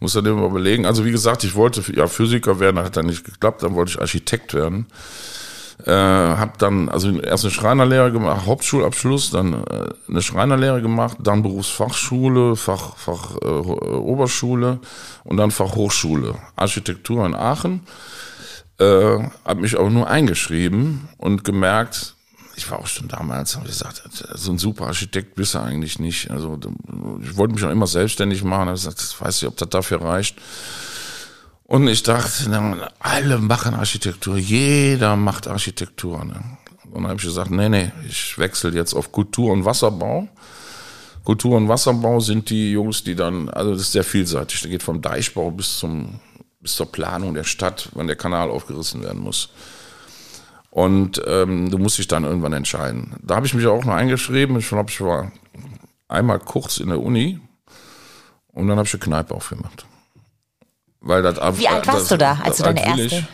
Muss 0.00 0.12
dann 0.12 0.26
immer 0.26 0.46
überlegen. 0.46 0.86
Also 0.86 1.04
wie 1.04 1.10
gesagt, 1.10 1.44
ich 1.44 1.54
wollte 1.54 1.82
ja 1.92 2.06
Physiker 2.06 2.60
werden, 2.60 2.78
hat 2.78 2.96
dann 2.96 3.06
nicht 3.06 3.24
geklappt. 3.24 3.62
Dann 3.62 3.74
wollte 3.74 3.92
ich 3.92 4.00
Architekt 4.00 4.54
werden. 4.54 4.86
Äh, 5.86 5.92
habe 5.92 6.52
dann 6.58 6.88
also 6.88 7.20
erst 7.20 7.44
eine 7.44 7.52
Schreinerlehre 7.52 8.10
gemacht, 8.10 8.46
Hauptschulabschluss, 8.46 9.30
dann 9.30 9.54
äh, 9.54 9.88
eine 10.08 10.22
Schreinerlehre 10.22 10.82
gemacht, 10.82 11.18
dann 11.20 11.44
Berufsfachschule, 11.44 12.56
Fach, 12.56 12.96
Fach 12.96 13.36
äh, 13.40 13.46
Oberschule 13.46 14.80
und 15.22 15.36
dann 15.36 15.52
Fachhochschule, 15.52 16.34
Architektur 16.56 17.24
in 17.24 17.36
Aachen. 17.36 17.86
Äh, 18.80 19.18
habe 19.44 19.60
mich 19.60 19.78
aber 19.78 19.88
nur 19.88 20.08
eingeschrieben 20.08 21.08
und 21.16 21.44
gemerkt, 21.44 22.16
ich 22.58 22.70
war 22.70 22.80
auch 22.80 22.86
schon 22.86 23.08
damals, 23.08 23.56
habe 23.56 23.66
gesagt, 23.66 24.02
so 24.34 24.52
ein 24.52 24.58
super 24.58 24.88
Architekt 24.88 25.34
bist 25.34 25.54
du 25.54 25.60
eigentlich 25.60 25.98
nicht. 25.98 26.30
Also 26.30 26.58
ich 27.22 27.36
wollte 27.36 27.54
mich 27.54 27.64
auch 27.64 27.70
immer 27.70 27.86
selbstständig 27.86 28.44
machen, 28.44 28.66
habe 28.66 28.72
gesagt, 28.72 29.00
ich 29.00 29.20
weiß 29.20 29.40
nicht, 29.42 29.48
ob 29.48 29.56
das 29.56 29.68
dafür 29.70 30.02
reicht. 30.02 30.36
Und 31.64 31.86
ich 31.88 32.02
dachte, 32.02 32.90
alle 32.98 33.38
machen 33.38 33.74
Architektur, 33.74 34.36
jeder 34.36 35.16
macht 35.16 35.48
Architektur. 35.48 36.24
Ne? 36.24 36.42
Und 36.84 37.02
dann 37.02 37.08
habe 37.08 37.16
ich 37.16 37.26
gesagt, 37.26 37.50
nee, 37.50 37.68
nee, 37.68 37.92
ich 38.06 38.38
wechsle 38.38 38.70
jetzt 38.70 38.94
auf 38.94 39.12
Kultur 39.12 39.52
und 39.52 39.64
Wasserbau. 39.64 40.28
Kultur 41.24 41.56
und 41.56 41.68
Wasserbau 41.68 42.20
sind 42.20 42.50
die 42.50 42.72
Jungs, 42.72 43.04
die 43.04 43.14
dann, 43.14 43.48
also 43.50 43.72
das 43.72 43.82
ist 43.82 43.92
sehr 43.92 44.04
vielseitig. 44.04 44.62
Da 44.62 44.68
geht 44.68 44.82
vom 44.82 45.00
Deichbau 45.00 45.50
bis 45.50 45.78
zum 45.78 46.20
bis 46.60 46.74
zur 46.74 46.90
Planung 46.90 47.34
der 47.34 47.44
Stadt, 47.44 47.88
wenn 47.94 48.06
der 48.06 48.16
Kanal 48.16 48.50
aufgerissen 48.50 49.02
werden 49.02 49.22
muss. 49.22 49.50
Und 50.70 51.22
ähm, 51.26 51.70
du 51.70 51.78
musst 51.78 51.98
dich 51.98 52.08
dann 52.08 52.24
irgendwann 52.24 52.52
entscheiden. 52.52 53.16
Da 53.22 53.36
habe 53.36 53.46
ich 53.46 53.54
mich 53.54 53.66
auch 53.66 53.84
noch 53.84 53.94
eingeschrieben. 53.94 54.58
Ich 54.58 54.68
glaube, 54.68 54.90
ich 54.90 55.00
war 55.00 55.32
einmal 56.08 56.38
kurz 56.38 56.78
in 56.78 56.88
der 56.88 57.00
Uni 57.00 57.40
und 58.52 58.68
dann 58.68 58.76
habe 58.76 58.86
ich 58.86 58.94
eine 58.94 59.00
Kneipe 59.02 59.34
aufgemacht. 59.34 59.86
Weil 61.00 61.22
das, 61.22 61.36
Wie 61.58 61.68
alt 61.68 61.86
warst 61.86 62.02
das, 62.02 62.08
du 62.08 62.18
da, 62.18 62.38
als 62.42 62.58
du 62.58 62.64
deine 62.64 62.84
erste 62.84 63.02
ich. 63.02 63.24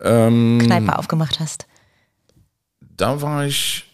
Ähm, 0.00 0.58
Kneipe 0.62 0.98
aufgemacht 0.98 1.40
hast? 1.40 1.66
Da 2.80 3.20
war 3.22 3.46
ich, 3.46 3.84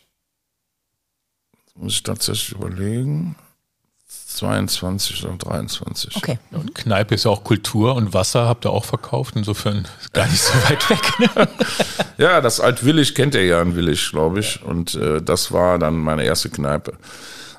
muss 1.75 1.95
ich 1.95 2.03
tatsächlich 2.03 2.53
überlegen, 2.53 3.37
22 4.37 5.25
oder 5.25 5.37
23. 5.37 6.17
Okay. 6.17 6.39
Und 6.51 6.75
Kneipe 6.75 7.15
ist 7.15 7.25
ja 7.25 7.31
auch 7.31 7.45
Kultur 7.45 7.95
und 7.95 8.15
Wasser 8.15 8.47
habt 8.47 8.65
ihr 8.67 8.71
auch 8.71 8.85
verkauft, 8.85 9.35
insofern 9.37 9.87
ist 10.01 10.13
gar 10.13 10.27
nicht 10.27 10.41
so 10.41 10.55
weit 10.69 10.91
weg. 10.91 11.19
Ne? 11.19 11.49
Ja, 12.19 12.41
das 12.41 12.61
Alt-Willig 12.61 13.15
kennt 13.15 13.35
ihr 13.35 13.45
ja 13.45 13.63
in 13.63 13.77
Willig, 13.77 14.11
glaube 14.11 14.41
ich. 14.41 14.63
Und 14.63 14.95
äh, 14.95 15.21
das 15.23 15.53
war 15.53 15.79
dann 15.79 15.97
meine 15.97 16.25
erste 16.25 16.51
Kneipe. 16.51 16.95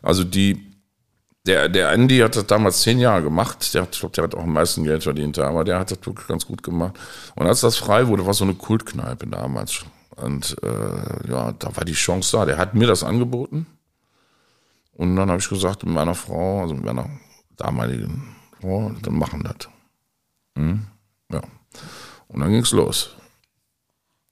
Also 0.02 0.24
die, 0.24 0.74
der, 1.46 1.70
der 1.70 1.92
Andy 1.92 2.20
hat 2.20 2.36
das 2.36 2.48
damals 2.48 2.82
zehn 2.82 3.00
Jahre 3.00 3.24
gemacht. 3.24 3.74
Der 3.74 3.84
hat, 3.84 3.94
ich 3.94 4.00
glaube, 4.00 4.16
der 4.16 4.24
hat 4.26 4.36
auch 4.36 4.44
am 4.44 4.54
meisten 4.54 4.84
Geld 4.84 5.04
verdient, 5.04 5.40
aber 5.40 5.64
der 5.64 5.80
hat 5.80 5.92
das 5.92 6.00
wirklich 6.04 6.28
ganz 6.28 6.46
gut 6.46 6.64
gemacht. 6.64 6.94
Und 7.36 7.48
als 7.48 7.62
das 7.62 7.78
frei 7.78 8.08
wurde, 8.08 8.26
war 8.26 8.34
so 8.34 8.44
eine 8.44 8.54
Kultkneipe 8.54 9.28
damals. 9.28 9.84
Und 10.16 10.56
äh, 10.64 11.30
ja, 11.30 11.52
da 11.54 11.76
war 11.76 11.86
die 11.86 11.94
Chance 11.94 12.38
da. 12.38 12.46
Der 12.46 12.58
hat 12.58 12.76
mir 12.76 12.88
das 12.88 13.04
angeboten. 13.04 13.66
Und 14.96 15.16
dann 15.16 15.30
habe 15.30 15.40
ich 15.40 15.50
gesagt, 15.50 15.84
mit 15.84 15.94
meiner 15.94 16.16
Frau, 16.16 16.62
also 16.62 16.76
mit 16.76 16.86
meiner 16.86 17.10
damaligen 17.58 18.36
Frau, 18.62 18.92
dann 19.02 19.16
machen 19.16 19.44
das. 19.44 19.70
Hm? 20.58 20.86
Ja. 21.32 21.42
Und 22.28 22.40
dann 22.40 22.52
ging's 22.52 22.72
los. 22.72 23.16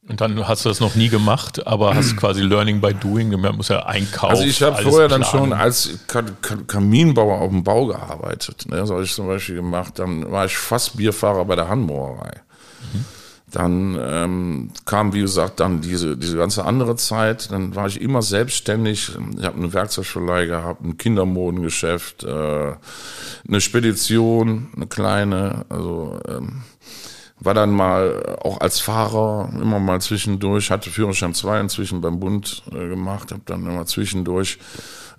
Und 0.07 0.19
dann 0.19 0.47
hast 0.47 0.65
du 0.65 0.69
das 0.69 0.79
noch 0.79 0.95
nie 0.95 1.09
gemacht, 1.09 1.65
aber 1.65 1.95
hast 1.95 2.17
quasi 2.17 2.41
Learning 2.41 2.81
by 2.81 2.93
Doing, 2.93 3.39
man 3.39 3.55
muss 3.55 3.67
ja 3.67 3.85
einkaufen. 3.85 4.31
Also 4.31 4.43
ich 4.43 4.61
habe 4.61 4.81
vorher 4.81 5.07
dann 5.07 5.23
schon 5.23 5.53
als 5.53 5.99
Ka 6.07 6.23
Ka 6.41 6.55
Kaminbauer 6.67 7.39
auf 7.39 7.49
dem 7.49 7.63
Bau 7.63 7.85
gearbeitet. 7.85 8.65
Ne? 8.67 8.77
Das 8.77 8.89
habe 8.89 9.03
ich 9.03 9.13
zum 9.13 9.27
Beispiel 9.27 9.55
gemacht. 9.55 9.99
Dann 9.99 10.31
war 10.31 10.45
ich 10.45 10.57
fast 10.57 10.97
Bierfahrer 10.97 11.45
bei 11.45 11.55
der 11.55 11.69
Handbrauerei. 11.69 12.41
Dann 13.51 13.97
ähm, 13.99 14.69
kam, 14.85 15.13
wie 15.13 15.21
gesagt, 15.21 15.59
dann 15.59 15.81
diese, 15.81 16.15
diese 16.15 16.37
ganze 16.37 16.63
andere 16.63 16.95
Zeit. 16.95 17.51
Dann 17.51 17.75
war 17.75 17.87
ich 17.87 17.99
immer 17.99 18.21
selbstständig. 18.21 19.11
Ich 19.37 19.45
habe 19.45 19.57
eine 19.57 19.73
Werkzeugverleih 19.73 20.45
gehabt, 20.45 20.83
ein 20.83 20.97
Kindermodengeschäft, 20.97 22.23
äh, 22.23 22.73
eine 23.47 23.61
Spedition, 23.61 24.69
eine 24.75 24.87
kleine. 24.87 25.65
Also 25.69 26.19
ähm, 26.27 26.61
war 27.41 27.53
dann 27.53 27.71
mal 27.71 28.37
auch 28.41 28.61
als 28.61 28.79
Fahrer 28.79 29.49
immer 29.59 29.79
mal 29.79 29.99
zwischendurch, 29.99 30.69
hatte 30.69 30.91
Führerschein 30.91 31.33
2 31.33 31.59
inzwischen 31.59 31.99
beim 31.99 32.19
Bund 32.19 32.63
äh, 32.71 32.87
gemacht, 32.87 33.31
habe 33.31 33.41
dann 33.45 33.65
immer 33.65 33.85
zwischendurch 33.85 34.59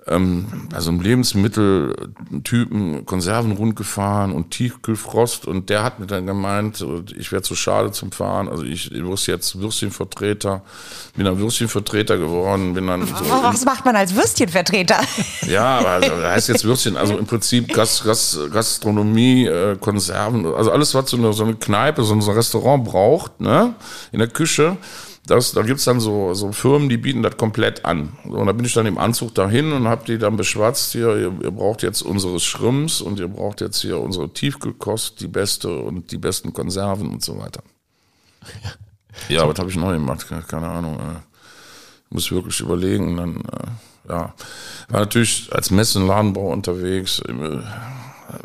ähm, 0.06 0.68
also 0.74 0.90
einem 0.90 1.00
Lebensmitteltypen 1.00 3.06
Konserven 3.06 3.52
rund 3.52 3.76
gefahren 3.76 4.32
und 4.32 4.50
Tiefkühlfrost. 4.50 5.46
Und 5.46 5.70
der 5.70 5.84
hat 5.84 6.00
mir 6.00 6.06
dann 6.06 6.26
gemeint, 6.26 6.84
ich 7.16 7.32
wäre 7.32 7.42
zu 7.42 7.54
schade 7.54 7.92
zum 7.92 8.12
Fahren, 8.12 8.48
also 8.48 8.64
ich 8.64 8.90
wusste 9.04 9.32
jetzt 9.32 9.60
Würstchenvertreter, 9.60 10.62
bin 11.14 11.24
dann 11.24 11.38
Würstchenvertreter 11.38 12.18
geworden, 12.18 12.74
bin 12.74 12.86
dann 12.86 13.06
so 13.06 13.14
Was 13.42 13.64
macht 13.64 13.84
man 13.84 13.96
als 13.96 14.14
Würstchenvertreter? 14.14 15.00
ja, 15.46 15.78
aber 15.78 15.88
also, 15.88 16.10
das 16.10 16.24
heißt 16.24 16.48
jetzt 16.48 16.64
Würstchen, 16.64 16.96
also 16.96 17.16
im 17.16 17.26
Prinzip 17.26 17.72
Gas, 17.72 18.02
Gas, 18.04 18.38
Gastronomie, 18.52 19.46
äh, 19.46 19.76
Konserven, 19.76 20.46
also 20.46 20.72
alles, 20.72 20.94
was 20.94 21.10
so 21.10 21.16
eine, 21.16 21.32
so 21.32 21.44
eine 21.44 21.54
Kneipe, 21.54 22.02
so 22.02 22.14
ein 22.14 22.20
Restaurant 22.20 22.84
braucht, 22.84 23.40
ne, 23.40 23.74
in 24.10 24.18
der 24.18 24.28
Küche, 24.28 24.76
das, 25.26 25.52
da 25.52 25.62
gibt's 25.62 25.84
dann 25.84 26.00
so, 26.00 26.34
so 26.34 26.50
Firmen, 26.50 26.88
die 26.88 26.96
bieten 26.96 27.22
das 27.22 27.36
komplett 27.36 27.84
an. 27.84 28.16
Und 28.24 28.46
da 28.46 28.52
bin 28.52 28.64
ich 28.64 28.74
dann 28.74 28.86
im 28.86 28.98
Anzug 28.98 29.34
dahin 29.34 29.72
und 29.72 29.86
habe 29.86 30.04
die 30.04 30.18
dann 30.18 30.36
beschwatzt, 30.36 30.92
hier, 30.92 31.16
ihr, 31.16 31.32
ihr 31.42 31.50
braucht 31.52 31.82
jetzt 31.82 32.02
unsere 32.02 32.40
Schrimps 32.40 33.00
und 33.00 33.20
ihr 33.20 33.28
braucht 33.28 33.60
jetzt 33.60 33.80
hier 33.80 34.00
unsere 34.00 34.32
Tiefkühlkost, 34.32 35.20
die 35.20 35.28
beste 35.28 35.78
und 35.78 36.10
die 36.10 36.18
besten 36.18 36.52
Konserven 36.52 37.08
und 37.10 37.22
so 37.22 37.38
weiter. 37.38 37.62
Ja, 39.28 39.46
was 39.46 39.58
habe 39.58 39.68
ich 39.68 39.76
neu 39.76 39.92
gemacht? 39.92 40.26
Keine, 40.48 40.68
Ahnung. 40.68 40.98
Äh, 40.98 41.20
muss 42.08 42.32
wirklich 42.32 42.58
überlegen. 42.60 43.08
Und 43.08 43.16
dann, 43.18 43.36
äh, 43.36 44.08
ja, 44.08 44.34
war 44.88 45.00
natürlich 45.00 45.50
als 45.52 45.70
Messenladenbau 45.70 46.50
unterwegs, 46.50 47.18
in, 47.28 47.62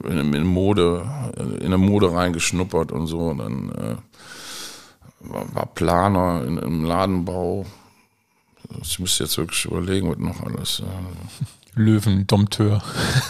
in, 0.03 0.43
Mode, 0.43 1.05
in 1.61 1.69
der 1.69 1.77
Mode 1.77 2.11
reingeschnuppert 2.11 2.91
und 2.91 3.07
so. 3.07 3.19
Und 3.19 3.37
dann 3.37 3.71
äh, 3.71 3.95
war, 5.19 5.65
Planer 5.67 6.43
in, 6.45 6.57
im 6.57 6.85
Ladenbau. 6.85 7.65
Ich 8.81 8.99
müsste 8.99 9.23
jetzt 9.23 9.37
wirklich 9.37 9.65
überlegen, 9.65 10.09
was 10.09 10.17
noch 10.17 10.41
alles. 10.43 10.81
Äh, 10.81 10.83
Löwen, 11.79 12.25
Dompteur. 12.25 12.81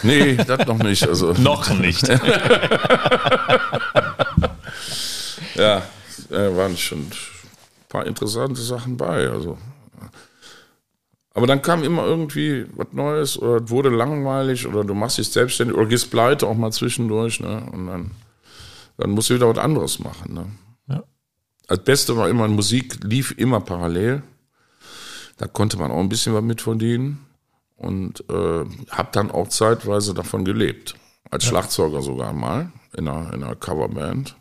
nee, 0.02 0.36
das 0.36 0.66
noch 0.66 0.78
nicht. 0.78 1.06
Also, 1.06 1.32
noch 1.38 1.68
nicht. 1.78 2.08
ja, 5.54 5.82
äh, 6.30 6.56
waren 6.56 6.76
schon 6.76 7.00
ein 7.00 7.12
paar 7.88 8.06
interessante 8.06 8.60
Sachen 8.60 8.96
bei. 8.96 9.28
Also. 9.28 9.58
Aber 11.34 11.46
dann 11.46 11.62
kam 11.62 11.84
immer 11.84 12.04
irgendwie 12.04 12.66
was 12.74 12.88
Neues 12.92 13.38
oder 13.38 13.62
es 13.62 13.70
wurde 13.70 13.90
langweilig 13.90 14.66
oder 14.66 14.82
du 14.82 14.94
machst 14.94 15.18
dich 15.18 15.28
selbstständig 15.28 15.76
oder 15.76 15.86
gehst 15.86 16.10
pleite 16.10 16.46
auch 16.46 16.56
mal 16.56 16.72
zwischendurch. 16.72 17.38
Ne? 17.38 17.62
Und 17.70 17.86
dann, 17.86 18.10
dann 18.96 19.10
musst 19.10 19.30
du 19.30 19.34
wieder 19.34 19.48
was 19.48 19.58
anderes 19.58 19.98
machen. 20.00 20.34
Ne? 20.34 20.46
Das 21.68 21.84
Beste 21.84 22.16
war 22.16 22.28
immer, 22.28 22.48
Musik 22.48 23.04
lief 23.04 23.34
immer 23.36 23.60
parallel. 23.60 24.22
Da 25.36 25.46
konnte 25.46 25.76
man 25.76 25.90
auch 25.90 26.00
ein 26.00 26.08
bisschen 26.08 26.34
was 26.34 26.42
mit 26.42 26.62
verdienen 26.62 27.24
und 27.76 28.24
äh, 28.28 28.64
habe 28.90 29.08
dann 29.12 29.30
auch 29.30 29.48
zeitweise 29.48 30.14
davon 30.14 30.44
gelebt. 30.44 30.96
Als 31.30 31.44
ja. 31.44 31.50
Schlagzeuger 31.50 32.02
sogar 32.02 32.32
mal 32.32 32.72
in 32.96 33.06
einer, 33.06 33.32
in 33.34 33.44
einer 33.44 33.54
Coverband, 33.54 34.34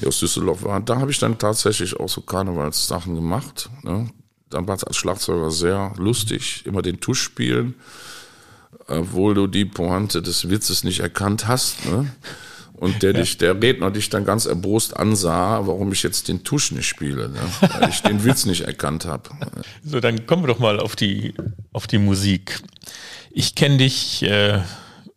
die 0.00 0.06
aus 0.06 0.20
Düsseldorf 0.20 0.62
war. 0.62 0.80
Da 0.80 1.00
habe 1.00 1.10
ich 1.10 1.18
dann 1.18 1.38
tatsächlich 1.38 1.98
auch 1.98 2.08
so 2.08 2.20
Karnevalssachen 2.20 3.16
gemacht. 3.16 3.68
Ne? 3.82 4.08
Dann 4.48 4.68
war 4.68 4.76
es 4.76 4.84
als 4.84 4.96
Schlagzeuger 4.96 5.50
sehr 5.50 5.92
lustig, 5.96 6.64
immer 6.66 6.82
den 6.82 7.00
Tusch 7.00 7.20
spielen, 7.20 7.74
obwohl 8.86 9.34
du 9.34 9.48
die 9.48 9.64
Pointe 9.64 10.22
des 10.22 10.48
Witzes 10.48 10.84
nicht 10.84 11.00
erkannt 11.00 11.48
hast. 11.48 11.84
Ne? 11.86 12.12
Und 12.76 13.02
der, 13.02 13.12
dich, 13.12 13.38
der 13.38 13.60
Redner 13.60 13.90
dich 13.90 14.10
dann 14.10 14.24
ganz 14.24 14.46
erbost 14.46 14.96
ansah, 14.96 15.66
warum 15.66 15.92
ich 15.92 16.02
jetzt 16.02 16.28
den 16.28 16.42
Tusch 16.42 16.72
nicht 16.72 16.86
spiele, 16.86 17.28
ne? 17.28 17.40
weil 17.60 17.88
ich 17.88 18.02
den 18.02 18.24
Witz 18.24 18.46
nicht 18.46 18.62
erkannt 18.62 19.04
habe. 19.04 19.30
So, 19.84 20.00
dann 20.00 20.26
kommen 20.26 20.42
wir 20.42 20.48
doch 20.48 20.58
mal 20.58 20.80
auf 20.80 20.96
die, 20.96 21.34
auf 21.72 21.86
die 21.86 21.98
Musik. 21.98 22.60
Ich 23.30 23.54
kenne 23.54 23.78
dich, 23.78 24.22
äh, 24.24 24.60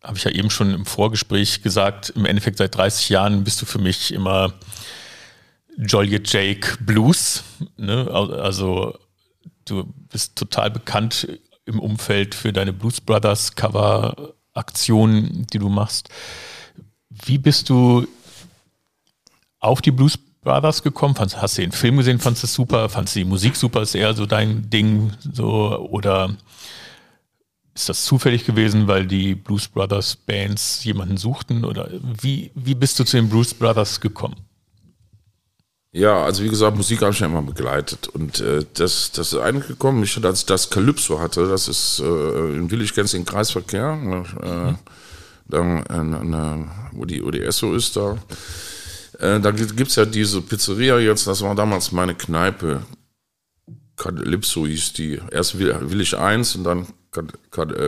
habe 0.04 0.18
ich 0.18 0.24
ja 0.24 0.32
eben 0.32 0.52
schon 0.52 0.74
im 0.74 0.86
Vorgespräch 0.86 1.64
gesagt, 1.64 2.12
im 2.12 2.26
Endeffekt 2.26 2.60
seit 2.60 2.76
30 2.76 3.10
Jahren 3.10 3.44
bist 3.44 3.62
du 3.62 3.66
für 3.66 3.80
mich 3.80 4.14
immer 4.14 4.54
Joliet 5.78 6.32
Jake 6.32 6.78
Blues. 6.80 7.44
Ne? 7.78 8.08
Also 8.12 8.98
du 9.66 9.84
bist 10.10 10.36
total 10.36 10.72
bekannt 10.72 11.28
im 11.66 11.80
Umfeld 11.80 12.36
für 12.36 12.54
deine 12.54 12.72
Blues 12.72 13.02
Brothers 13.02 13.56
Cover 13.56 14.36
Aktionen, 14.54 15.46
die 15.54 15.60
du 15.60 15.70
machst. 15.70 16.10
Wie 17.26 17.38
bist 17.38 17.70
du 17.70 18.08
auf 19.60 19.82
die 19.82 19.92
Blues 19.92 20.18
Brothers 20.42 20.84
gekommen? 20.84 21.16
Hast 21.18 21.58
du 21.58 21.62
den 21.62 21.72
Film 21.72 21.98
gesehen, 21.98 22.20
fandest 22.20 22.44
du 22.44 22.48
es 22.48 22.54
super? 22.54 22.90
Fandest 22.90 23.16
du 23.16 23.20
die 23.20 23.26
Musik 23.26 23.56
super? 23.56 23.82
Ist 23.82 23.96
eher 23.96 24.14
so 24.14 24.26
dein 24.26 24.70
Ding? 24.70 25.12
So, 25.34 25.78
oder 25.90 26.36
ist 27.74 27.90
das 27.90 28.06
zufällig 28.06 28.46
gewesen, 28.46 28.88
weil 28.88 29.06
die 29.06 29.36
Blues 29.36 29.68
Brothers 29.68 30.16
Bands 30.16 30.84
jemanden 30.84 31.18
suchten? 31.18 31.66
Oder 31.66 31.90
wie, 32.22 32.52
wie 32.56 32.76
bist 32.76 33.00
du 33.00 33.04
zu 33.04 33.18
den 33.18 33.30
Blues 33.30 33.54
Brothers 33.54 34.00
gekommen? 34.00 34.36
Ja, 35.92 36.24
also 36.24 36.44
wie 36.44 36.50
gesagt, 36.50 36.78
Musik 36.78 37.02
habe 37.02 37.12
ich 37.12 37.20
ja 37.20 37.26
immer 37.26 37.42
begleitet. 37.42 38.08
Und 38.08 38.40
äh, 38.40 38.64
das, 38.76 39.12
das 39.12 39.34
ist 39.34 39.40
eigentlich 39.40 39.68
gekommen, 39.68 40.04
ich, 40.04 40.24
als 40.24 40.42
ich 40.42 40.46
das 40.46 40.70
Calypso 40.70 41.20
hatte, 41.20 41.48
das 41.48 41.68
ist 41.68 42.00
äh, 42.00 42.56
in 42.56 42.70
Willig 42.70 42.94
kennst 42.94 43.14
den 43.14 43.26
Kreisverkehr. 43.26 43.98
Äh, 44.44 44.72
mhm 44.72 44.78
dann, 45.48 46.34
äh, 46.34 46.66
wo, 46.87 46.87
die, 46.87 46.87
wo 46.98 47.32
die 47.32 47.42
Esso 47.42 47.74
ist 47.74 47.96
da. 47.96 48.18
Äh, 49.20 49.40
da 49.40 49.52
gibt 49.52 49.90
es 49.90 49.96
ja 49.96 50.06
diese 50.06 50.42
Pizzeria 50.42 51.00
jetzt, 51.00 51.28
das 51.28 51.42
war 51.42 51.56
damals 51.56 51.92
meine 51.92 52.16
Kneipe. 52.16 52.82
Calypso 53.96 54.68
hieß 54.68 54.94
die. 54.94 55.20
Erst 55.32 55.58
Willig 55.58 56.18
1 56.18 56.56
und 56.56 56.64
dann 56.64 56.88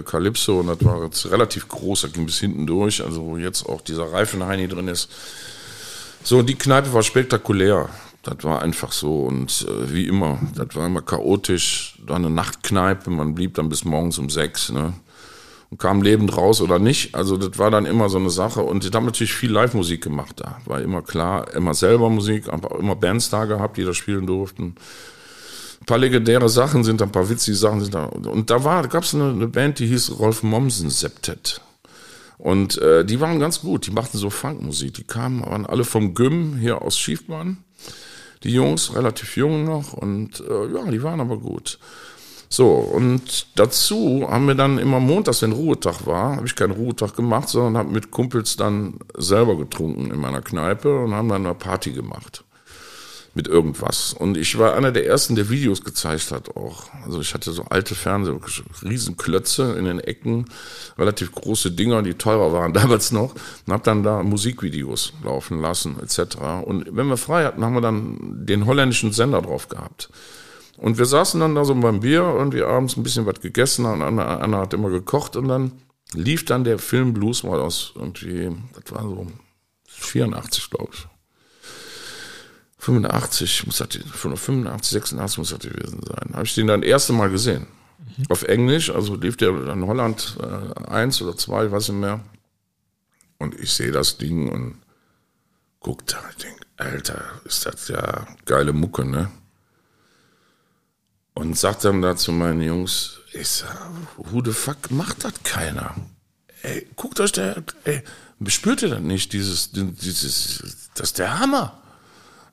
Calypso 0.05 0.59
und 0.59 0.67
das 0.67 0.83
war 0.83 1.03
jetzt 1.03 1.29
relativ 1.29 1.67
groß, 1.67 2.01
das 2.01 2.13
ging 2.13 2.25
bis 2.25 2.39
hinten 2.39 2.65
durch, 2.65 3.03
also 3.03 3.25
wo 3.25 3.37
jetzt 3.37 3.63
auch 3.67 3.81
dieser 3.81 4.11
Reifenheini 4.11 4.67
drin 4.67 4.87
ist. 4.87 5.09
So, 6.23 6.41
die 6.41 6.55
Kneipe 6.55 6.93
war 6.93 7.03
spektakulär. 7.03 7.89
Das 8.23 8.43
war 8.43 8.61
einfach 8.61 8.91
so 8.91 9.23
und 9.23 9.65
äh, 9.67 9.93
wie 9.93 10.05
immer, 10.07 10.39
das 10.55 10.75
war 10.75 10.85
immer 10.85 11.01
chaotisch. 11.01 11.97
Da 12.05 12.15
eine 12.15 12.29
Nachtkneipe, 12.29 13.09
man 13.09 13.33
blieb 13.33 13.53
dann 13.53 13.69
bis 13.69 13.85
morgens 13.85 14.17
um 14.17 14.29
sechs. 14.29 14.71
Ne? 14.71 14.93
Und 15.69 15.79
kam 15.79 16.01
lebend 16.01 16.35
raus 16.35 16.61
oder 16.61 16.79
nicht. 16.79 17.15
Also 17.15 17.37
das 17.37 17.59
war 17.59 17.69
dann 17.71 17.85
immer 17.85 18.09
so 18.09 18.17
eine 18.17 18.29
Sache. 18.29 18.61
Und 18.61 18.85
ich 18.85 18.93
habe 18.93 19.05
natürlich 19.05 19.33
viel 19.33 19.51
Live-Musik 19.51 20.03
gemacht 20.03 20.39
da. 20.39 20.57
War 20.65 20.81
immer 20.81 21.01
klar, 21.01 21.53
immer 21.53 21.73
selber 21.73 22.09
Musik, 22.09 22.49
aber 22.49 22.71
auch 22.71 22.79
immer 22.79 22.95
Bands 22.95 23.29
da 23.29 23.45
gehabt, 23.45 23.77
die 23.77 23.83
da 23.83 23.93
spielen 23.93 24.25
durften. 24.25 24.75
Ein 25.81 25.85
paar 25.85 25.99
legendäre 25.99 26.49
Sachen 26.49 26.83
sind 26.83 27.01
da, 27.01 27.05
ein 27.05 27.11
paar 27.11 27.29
witzige 27.29 27.55
Sachen 27.55 27.81
sind 27.81 27.93
da. 27.93 28.05
Und 28.05 28.49
da 28.49 28.63
war, 28.63 28.87
gab 28.87 29.03
es 29.03 29.13
eine, 29.13 29.29
eine, 29.29 29.47
Band, 29.47 29.79
die 29.79 29.87
hieß 29.87 30.19
Rolf 30.19 30.43
Mommsen 30.43 30.89
Septet. 30.89 31.61
Und 32.37 32.77
äh, 32.79 33.05
die 33.05 33.19
waren 33.19 33.39
ganz 33.39 33.61
gut, 33.61 33.85
die 33.85 33.91
machten 33.91 34.17
so 34.17 34.29
Funkmusik. 34.29 34.93
Die 34.95 35.03
kamen, 35.03 35.45
waren 35.45 35.65
alle 35.65 35.83
vom 35.83 36.15
Gym 36.15 36.57
hier 36.57 36.81
aus 36.81 36.97
Schiefbahn. 36.97 37.57
Die 38.43 38.53
Jungs, 38.53 38.95
relativ 38.95 39.35
jung 39.35 39.65
noch 39.65 39.91
und 39.91 40.39
äh, 40.39 40.73
ja, 40.73 40.89
die 40.89 41.03
waren 41.03 41.19
aber 41.19 41.37
gut. 41.37 41.77
So, 42.51 42.71
und 42.71 43.45
dazu 43.55 44.27
haben 44.27 44.47
wir 44.47 44.55
dann 44.55 44.79
immer 44.79 44.99
montags, 44.99 45.43
wenn 45.43 45.51
Ruhetag 45.51 46.07
war, 46.07 46.37
habe 46.37 46.47
ich 46.47 46.55
keinen 46.55 46.71
Ruhetag 46.71 47.15
gemacht, 47.15 47.47
sondern 47.47 47.77
habe 47.77 47.93
mit 47.93 48.09
Kumpels 48.09 48.57
dann 48.57 48.95
selber 49.15 49.55
getrunken 49.55 50.09
in 50.09 50.19
meiner 50.19 50.41
Kneipe 50.41 51.03
und 51.03 51.13
haben 51.13 51.29
dann 51.29 51.45
eine 51.45 51.53
Party 51.53 51.91
gemacht 51.91 52.43
mit 53.35 53.47
irgendwas. 53.47 54.13
Und 54.13 54.35
ich 54.35 54.57
war 54.57 54.75
einer 54.75 54.91
der 54.91 55.05
ersten, 55.05 55.35
der 55.35 55.49
Videos 55.49 55.83
gezeigt 55.83 56.31
hat 56.31 56.55
auch. 56.57 56.89
Also 57.05 57.21
ich 57.21 57.33
hatte 57.33 57.51
so 57.51 57.63
alte 57.69 57.93
Fernseher, 57.93 58.39
Riesenklötze 58.83 59.75
in 59.77 59.85
den 59.85 59.99
Ecken, 59.99 60.45
relativ 60.97 61.31
große 61.31 61.71
Dinger, 61.71 62.01
die 62.01 62.15
teurer 62.15 62.51
waren 62.51 62.73
damals 62.79 63.11
noch. 63.11 63.35
Und 63.65 63.73
habe 63.73 63.83
dann 63.83 64.03
da 64.03 64.23
Musikvideos 64.23 65.13
laufen 65.23 65.61
lassen 65.61 65.97
etc. 66.01 66.37
Und 66.65 66.87
wenn 66.95 67.07
wir 67.07 67.17
frei 67.17 67.45
hatten, 67.45 67.63
haben 67.63 67.75
wir 67.75 67.81
dann 67.81 68.17
den 68.45 68.65
holländischen 68.65 69.11
Sender 69.11 69.41
drauf 69.41 69.69
gehabt. 69.69 70.09
Und 70.79 70.97
wir 70.97 71.05
saßen 71.05 71.41
dann 71.41 71.55
da 71.55 71.65
so 71.65 71.75
beim 71.75 71.99
Bier 71.99 72.23
und 72.23 72.53
wir 72.53 72.67
abends 72.67 72.95
ein 72.95 73.03
bisschen 73.03 73.25
was 73.25 73.41
gegessen 73.41 73.85
und 73.85 74.01
Anna, 74.01 74.37
Anna 74.37 74.59
hat 74.59 74.73
immer 74.73 74.89
gekocht 74.89 75.35
und 75.35 75.49
dann 75.49 75.73
lief 76.13 76.45
dann 76.45 76.63
der 76.63 76.79
Film 76.79 77.13
Blues 77.13 77.43
mal 77.43 77.59
aus 77.59 77.91
irgendwie, 77.95 78.49
das 78.73 78.93
war 78.93 79.03
so 79.03 79.27
84, 79.87 80.69
glaube 80.69 80.91
ich. 80.93 81.07
85, 82.77 83.65
muss 83.65 83.77
das, 83.79 83.89
85, 83.89 84.91
86 84.91 85.37
muss 85.37 85.49
das 85.49 85.59
gewesen 85.59 85.99
sein. 86.01 86.33
Habe 86.33 86.45
ich 86.45 86.55
den 86.55 86.67
dann 86.67 86.79
das 86.79 86.89
erste 86.89 87.11
Mal 87.11 87.29
gesehen. 87.29 87.67
Mhm. 88.17 88.23
Auf 88.29 88.43
Englisch, 88.43 88.89
also 88.89 89.15
lief 89.15 89.35
der 89.35 89.49
in 89.49 89.85
Holland 89.85 90.37
äh, 90.41 90.89
eins 90.89 91.21
oder 91.21 91.35
zwei, 91.35 91.65
ich 91.65 91.71
weiß 91.73 91.89
nicht 91.89 91.99
mehr. 91.99 92.21
Und 93.37 93.59
ich 93.59 93.73
sehe 93.73 93.91
das 93.91 94.17
Ding 94.17 94.49
und 94.49 94.75
guck 95.81 96.07
da, 96.07 96.19
ich 96.29 96.37
denke, 96.37 96.61
Alter, 96.77 97.21
ist 97.43 97.65
das 97.65 97.89
ja 97.89 98.27
geile 98.45 98.71
Mucke, 98.71 99.03
ne? 99.03 99.29
Und 101.39 101.57
sag 101.57 101.79
dann 101.79 102.01
da 102.01 102.17
zu 102.17 102.33
meinen 102.33 102.61
Jungs, 102.61 103.21
ich 103.31 103.47
sag, 103.47 103.77
who 104.17 104.43
the 104.43 104.51
fuck 104.51 104.91
macht 104.91 105.23
das 105.23 105.31
keiner? 105.43 105.95
Ey, 106.63 106.85
guckt 106.97 107.21
euch 107.21 107.31
der, 107.31 107.63
ey, 107.85 108.03
spürt 108.47 108.81
ihr 108.81 108.89
das 108.89 108.99
nicht, 108.99 109.31
dieses, 109.31 109.71
dieses, 109.71 110.89
das 110.95 111.07
ist 111.11 111.19
der 111.19 111.39
Hammer. 111.39 111.81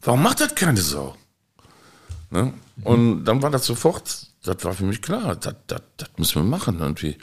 Warum 0.03 0.23
macht 0.23 0.41
das 0.41 0.55
keine 0.55 0.81
Sau? 0.81 1.17
Ne? 2.31 2.53
Und 2.85 3.25
dann 3.25 3.43
war 3.43 3.51
das 3.51 3.67
sofort, 3.67 4.29
das 4.45 4.65
war 4.65 4.73
für 4.73 4.85
mich 4.85 5.03
klar, 5.03 5.35
das, 5.35 5.57
das, 5.67 5.83
das 5.97 6.09
müssen 6.17 6.43
wir 6.45 6.49
machen 6.49 6.79
irgendwie. 6.79 7.19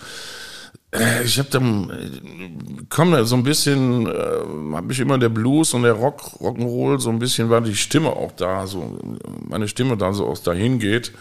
Äh, 0.91 1.23
ich 1.23 1.39
habe 1.39 1.49
dann, 1.49 1.89
äh, 1.91 2.85
komm, 2.89 3.23
so 3.23 3.37
ein 3.37 3.43
bisschen, 3.43 4.05
äh, 4.07 4.75
habe 4.75 4.91
ich 4.91 4.99
immer 4.99 5.17
der 5.17 5.29
Blues 5.29 5.73
und 5.73 5.83
der 5.83 5.93
Rock, 5.93 6.41
Rock'n'Roll, 6.41 6.99
so 6.99 7.09
ein 7.09 7.19
bisschen 7.19 7.49
war 7.49 7.61
die 7.61 7.77
Stimme 7.77 8.09
auch 8.09 8.33
da, 8.33 8.67
so 8.67 8.99
meine 9.47 9.69
Stimme 9.69 9.95
da 9.95 10.11
so 10.11 10.27
aus 10.27 10.43
dahin 10.43 10.77
geht 10.77 11.13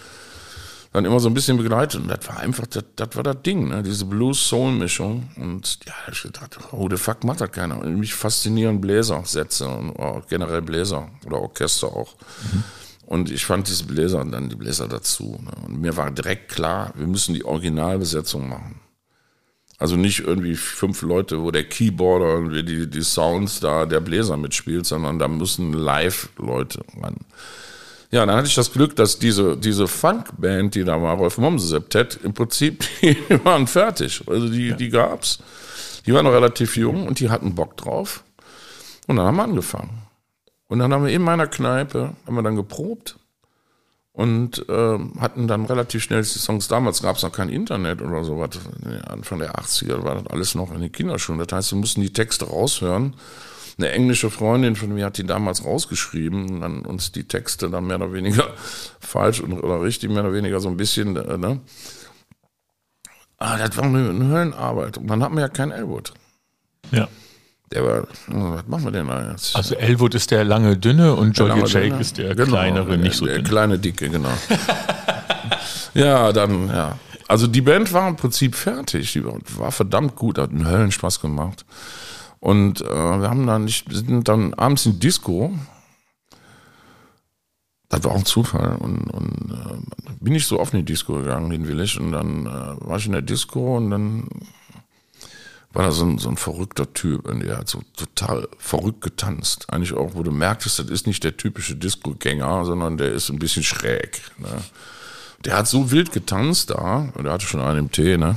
dann 0.93 1.05
immer 1.07 1.21
so 1.21 1.29
ein 1.29 1.35
bisschen 1.35 1.57
begleitet. 1.57 2.03
Und 2.03 2.09
das 2.09 2.29
war 2.29 2.39
einfach, 2.39 2.67
das, 2.67 2.85
das 2.97 3.09
war 3.15 3.23
das 3.23 3.43
Ding, 3.43 3.69
ne? 3.69 3.83
diese 3.83 4.05
Blues-Soul-Mischung. 4.05 5.31
Und 5.37 5.79
ja, 5.87 5.95
ich 6.11 6.23
gedacht, 6.23 6.59
oh, 6.73 6.89
the 6.91 6.97
fuck 6.97 7.25
macht 7.25 7.41
das 7.41 7.51
keiner. 7.51 7.81
Und 7.81 7.99
mich 7.99 8.15
faszinieren 8.15 8.81
Bläsersätze 8.81 9.69
und 9.69 9.91
oh, 9.91 10.23
generell 10.29 10.63
Bläser 10.63 11.09
oder 11.25 11.41
Orchester 11.41 11.89
auch. 11.89 12.15
Mhm. 12.53 12.65
Und 13.07 13.31
ich 13.31 13.45
fand 13.45 13.69
diese 13.69 13.85
Bläser 13.85 14.21
und 14.21 14.33
dann 14.33 14.49
die 14.49 14.57
Bläser 14.57 14.87
dazu. 14.87 15.39
Ne? 15.43 15.51
Und 15.67 15.81
mir 15.81 15.97
war 15.97 16.11
direkt 16.11 16.51
klar, 16.51 16.93
wir 16.97 17.07
müssen 17.07 17.35
die 17.35 17.45
Originalbesetzung 17.45 18.49
machen. 18.49 18.81
Also 19.79 19.97
nicht 19.97 20.21
irgendwie 20.21 20.55
fünf 20.55 21.03
Leute, 21.03 21.43
wo 21.43 21.51
der 21.51 21.65
Keyboarder 21.65 22.37
und 22.37 22.53
die, 22.53 22.89
die 22.89 23.03
Sounds 23.03 23.61
da, 23.61 23.85
der 23.85 24.01
Bläser 24.01 24.37
mitspielt, 24.37 24.87
sondern 24.87 25.19
da 25.19 25.27
müssen 25.27 25.73
Live-Leute 25.73 26.85
ran. 27.03 27.17
Ja, 28.13 28.27
dann 28.27 28.37
hatte 28.37 28.47
ich 28.47 28.55
das 28.55 28.71
Glück, 28.71 28.95
dass 28.95 29.19
diese, 29.19 29.57
diese 29.57 29.89
Funkband, 29.89 30.75
die 30.75 30.85
da 30.85 31.01
war, 31.01 31.17
Rolf 31.17 31.39
Momse 31.39 31.67
Septet, 31.67 32.21
im 32.23 32.35
Prinzip, 32.35 32.85
die 33.03 33.17
waren 33.43 33.67
fertig. 33.67 34.23
Also 34.27 34.49
die, 34.49 34.69
ja. 34.69 34.77
die 34.77 34.91
gab's. 34.91 35.39
Die 36.05 36.13
waren 36.13 36.25
noch 36.25 36.33
relativ 36.33 36.77
jung 36.77 37.07
und 37.07 37.21
die 37.21 37.31
hatten 37.31 37.55
Bock 37.55 37.77
drauf. 37.79 38.23
Und 39.07 39.17
dann 39.17 39.27
haben 39.27 39.37
wir 39.37 39.45
angefangen. 39.45 40.03
Und 40.69 40.79
dann 40.79 40.93
haben 40.93 41.07
wir 41.07 41.13
in 41.13 41.23
meiner 41.23 41.47
Kneipe, 41.47 42.13
haben 42.27 42.35
wir 42.35 42.43
dann 42.43 42.57
geprobt 42.57 43.17
und 44.13 44.69
äh, 44.69 44.99
hatten 45.19 45.49
dann 45.49 45.65
relativ 45.65 46.03
schnell 46.03 46.21
die 46.21 46.29
Songs. 46.29 46.69
Damals 46.69 47.01
gab 47.01 47.17
es 47.17 47.23
noch 47.23 47.33
kein 47.33 47.49
Internet 47.49 48.03
oder 48.03 48.25
sowas. 48.25 48.51
Anfang 49.07 49.39
der 49.39 49.55
80er 49.55 50.03
war 50.05 50.17
das 50.17 50.27
alles 50.27 50.55
noch 50.55 50.71
in 50.75 50.83
den 50.83 50.93
Kinderschuhen. 50.93 51.39
Das 51.39 51.51
heißt, 51.51 51.73
wir 51.73 51.79
mussten 51.79 52.03
die 52.03 52.13
Texte 52.13 52.45
raushören 52.45 53.15
eine 53.83 53.93
englische 53.93 54.31
Freundin 54.31 54.77
von 54.77 54.95
mir 54.95 55.07
hat 55.07 55.19
die 55.19 55.27
damals 55.27 55.65
rausgeschrieben 55.65 56.49
und 56.49 56.61
dann 56.61 56.87
uns 56.87 57.13
die 57.13 57.25
Texte 57.25 57.69
dann 57.69 57.87
mehr 57.87 57.97
oder 57.97 58.13
weniger 58.13 58.55
falsch 59.01 59.43
oder 59.43 59.83
richtig, 59.83 60.11
mehr 60.11 60.23
oder 60.23 60.33
weniger 60.33 60.61
so 60.61 60.69
ein 60.69 60.77
bisschen, 60.77 61.17
äh, 61.17 61.37
ne? 61.37 61.61
Ah, 63.39 63.59
das 63.59 63.77
war 63.77 63.85
eine, 63.85 64.11
eine 64.11 64.29
Höllenarbeit. 64.29 64.99
Und 64.99 65.09
dann 65.09 65.23
hatten 65.23 65.35
wir 65.35 65.41
ja 65.41 65.49
keinen 65.49 65.73
Elwood. 65.73 66.13
Ja. 66.93 67.09
Der 67.73 67.85
war, 67.85 68.03
oh, 68.31 68.55
was 68.55 68.67
machen 68.69 68.85
wir 68.85 68.91
denn 68.93 69.09
da 69.09 69.33
jetzt? 69.33 69.57
Also 69.57 69.75
Elwood 69.75 70.15
ist 70.15 70.31
der 70.31 70.45
lange 70.45 70.77
dünne 70.77 71.15
und 71.15 71.37
Jolly 71.37 71.65
Jake 71.67 71.97
ist 71.97 72.19
der 72.19 72.35
genau, 72.37 72.51
kleinere, 72.51 72.99
nicht 72.99 73.17
so 73.17 73.25
der 73.25 73.37
dünne. 73.37 73.45
Der 73.45 73.51
kleine 73.51 73.79
dicke, 73.79 74.11
genau. 74.11 74.33
ja, 75.95 76.33
dann, 76.33 76.69
ja. 76.69 76.99
Also 77.27 77.47
die 77.47 77.63
Band 77.63 77.93
war 77.93 78.09
im 78.09 78.17
Prinzip 78.17 78.55
fertig. 78.55 79.13
Die 79.13 79.25
war 79.25 79.73
verdammt 79.73 80.15
gut, 80.15 80.39
hat 80.39 80.51
einen 80.51 80.69
Höllenspaß 80.69 81.21
gemacht. 81.21 81.65
Und 82.43 82.81
äh, 82.81 82.85
wir 83.21 83.31
haben 83.31 83.47
dann 83.47 83.67
nicht, 83.67 83.87
sind 83.89 84.27
dann 84.27 84.53
abends 84.55 84.85
in 84.85 84.99
Disco. 84.99 85.57
Das 87.89 88.03
war 88.03 88.11
auch 88.11 88.17
ein 88.17 88.25
Zufall. 88.25 88.79
Und, 88.81 89.05
und 89.11 89.53
äh, 89.53 90.15
bin 90.19 90.35
ich 90.35 90.49
so 90.49 90.59
oft 90.59 90.75
in 90.75 90.81
die 90.81 90.93
Disco 90.93 91.15
gegangen, 91.15 91.53
in 91.53 91.67
Village. 91.67 92.01
Und 92.01 92.11
dann 92.11 92.47
äh, 92.47 92.85
war 92.85 92.97
ich 92.97 93.07
in 93.07 93.13
der 93.13 93.23
Disco 93.23 93.77
und 93.77 93.93
dann 93.93 94.27
war 95.73 95.85
da 95.85 95.93
so 95.93 96.05
ein, 96.05 96.19
so 96.19 96.31
ein 96.31 96.37
verrückter 96.37 96.93
Typ. 96.93 97.29
Und 97.29 97.45
der 97.45 97.59
hat 97.59 97.69
so 97.69 97.81
total 97.97 98.49
verrückt 98.59 99.03
getanzt. 99.03 99.73
Eigentlich 99.73 99.93
auch, 99.93 100.17
wo 100.17 100.25
du 100.25 100.33
merktest, 100.33 100.81
das 100.81 100.91
ist 100.91 101.07
nicht 101.07 101.23
der 101.23 101.37
typische 101.37 101.77
Disco-Gänger, 101.77 102.65
sondern 102.65 102.97
der 102.97 103.13
ist 103.13 103.31
ein 103.31 103.39
bisschen 103.39 103.63
schräg. 103.63 104.21
Ne? 104.39 104.49
Der 105.45 105.59
hat 105.59 105.69
so 105.69 105.93
wild 105.93 106.11
getanzt 106.11 106.71
da. 106.71 107.09
Und 107.15 107.23
der 107.23 107.35
hatte 107.35 107.47
schon 107.47 107.61
einen 107.61 107.79
im 107.79 107.93
Tee, 107.93 108.17
ne? 108.17 108.35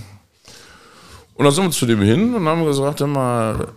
Und 1.34 1.44
dann 1.44 1.54
sind 1.54 1.64
wir 1.64 1.72
zu 1.72 1.88
dem 1.88 2.04
hin 2.04 2.36
und 2.36 2.48
haben 2.48 2.64
gesagt, 2.66 3.00
mal, 3.02 3.68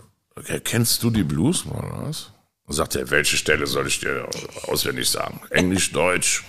Kennst 0.65 1.03
du 1.03 1.11
die 1.11 1.25
Blues 1.25 1.65
was? 1.67 2.31
Und 2.65 2.75
sagt 2.75 2.97
er, 2.97 3.11
welche 3.11 3.37
Stelle 3.37 3.67
soll 3.67 3.87
ich 3.87 4.01
dir 4.01 4.29
auswendig 4.65 5.09
sagen? 5.09 5.41
Englisch, 5.51 5.93
Deutsch. 5.93 6.45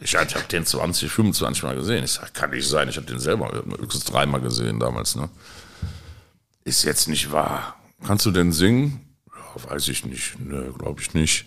Ich, 0.00 0.14
ich 0.14 0.16
habe 0.16 0.44
den 0.50 0.64
20, 0.64 1.10
25 1.10 1.62
Mal 1.62 1.74
gesehen. 1.74 2.04
Ich 2.04 2.12
sage, 2.12 2.30
kann 2.32 2.50
nicht 2.50 2.66
sein. 2.66 2.88
Ich 2.88 2.96
habe 2.96 3.06
den 3.06 3.18
selber 3.18 3.50
höchstens 3.78 4.04
dreimal 4.04 4.40
gesehen 4.40 4.80
damals. 4.80 5.16
Ne? 5.16 5.28
Ist 6.64 6.84
jetzt 6.84 7.08
nicht 7.08 7.32
wahr. 7.32 7.76
Kannst 8.06 8.24
du 8.26 8.30
denn 8.30 8.52
singen? 8.52 9.00
Ja, 9.26 9.70
weiß 9.70 9.88
ich 9.88 10.04
nicht. 10.04 10.38
Nö, 10.38 10.72
glaube 10.72 11.00
ich 11.00 11.14
nicht. 11.14 11.46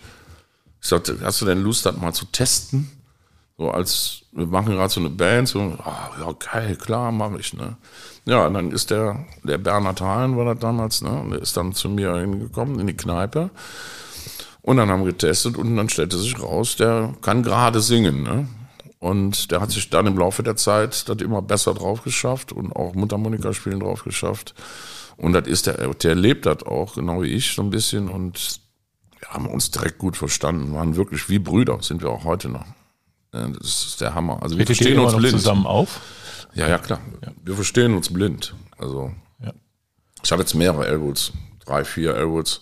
Ich 0.82 0.88
sagte, 0.88 1.18
hast 1.22 1.42
du 1.42 1.46
denn 1.46 1.64
Lust, 1.64 1.86
das 1.86 1.96
mal 1.98 2.14
zu 2.14 2.26
testen? 2.26 2.92
So 3.62 3.70
als, 3.70 4.24
wir 4.32 4.48
machen 4.48 4.74
gerade 4.74 4.92
so 4.92 5.00
eine 5.00 5.12
Band, 5.12 5.48
so, 5.48 5.60
oh, 5.60 6.20
ja, 6.20 6.32
geil, 6.52 6.76
klar, 6.76 7.12
mache 7.12 7.40
ich, 7.40 7.54
ne? 7.54 7.78
Ja, 8.26 8.48
und 8.48 8.56
dann 8.56 8.72
ist 8.72 8.90
der, 8.90 9.24
der 9.44 9.60
Bernhard 9.60 10.02
Hahn 10.02 10.36
war 10.36 10.46
das 10.46 10.58
damals, 10.58 11.04
ne? 11.04 11.24
Der 11.30 11.40
ist 11.44 11.56
dann 11.56 11.72
zu 11.72 11.88
mir 11.88 12.16
hingekommen 12.16 12.80
in 12.80 12.88
die 12.88 12.98
Kneipe. 12.98 13.52
Und 14.64 14.78
dann 14.78 14.90
haben 14.90 15.06
wir 15.06 15.12
getestet 15.12 15.58
und 15.58 15.78
dann 15.78 15.90
stellte 15.90 16.18
sich 16.18 16.42
raus, 16.42 16.76
der 16.76 17.14
kann 17.22 17.44
gerade 17.44 17.82
singen, 17.82 18.24
ne? 18.24 18.48
Und 18.98 19.52
der 19.52 19.62
hat 19.62 19.70
sich 19.70 19.92
dann 19.92 20.08
im 20.08 20.18
Laufe 20.18 20.42
der 20.42 20.56
Zeit 20.56 21.08
das 21.08 21.18
immer 21.18 21.44
besser 21.44 21.76
drauf 21.76 22.02
geschafft 22.02 22.52
und 22.52 22.76
auch 22.76 22.96
Mundharmonika 22.96 23.54
spielen 23.54 23.82
drauf 23.82 24.04
geschafft. 24.04 24.56
Und 25.18 25.34
das 25.34 25.46
ist 25.46 25.68
der, 25.68 25.94
der 25.94 26.16
lebt 26.16 26.48
das 26.48 26.64
auch, 26.64 26.96
genau 26.96 27.22
wie 27.22 27.28
ich, 27.28 27.54
so 27.54 27.62
ein 27.62 27.70
bisschen. 27.70 28.10
Und 28.10 28.60
wir 29.20 29.30
haben 29.30 29.46
uns 29.46 29.70
direkt 29.70 30.00
gut 30.00 30.18
verstanden, 30.18 30.74
waren 30.74 30.96
wirklich 30.96 31.30
wie 31.30 31.38
Brüder, 31.38 31.78
sind 31.84 32.02
wir 32.02 32.10
auch 32.10 32.24
heute 32.24 32.50
noch. 32.50 32.66
Das 33.32 33.86
ist 33.86 34.02
der 34.02 34.14
Hammer. 34.14 34.42
Also 34.44 34.58
wir 34.58 34.66
verstehen 34.66 35.00
uns 35.00 35.16
blind. 35.16 35.32
zusammen 35.32 35.66
auf? 35.66 36.02
Ja, 36.54 36.68
ja, 36.68 36.78
klar. 36.78 37.00
Ja. 37.24 37.32
Wir 37.44 37.56
verstehen 37.56 37.94
uns 37.96 38.12
blind. 38.12 38.54
Also 38.78 39.14
ja. 39.42 39.54
ich 40.22 40.32
habe 40.32 40.42
jetzt 40.42 40.54
mehrere 40.54 40.86
Elwoods, 40.86 41.32
drei, 41.66 41.86
vier 41.86 42.16
Elwoods, 42.16 42.62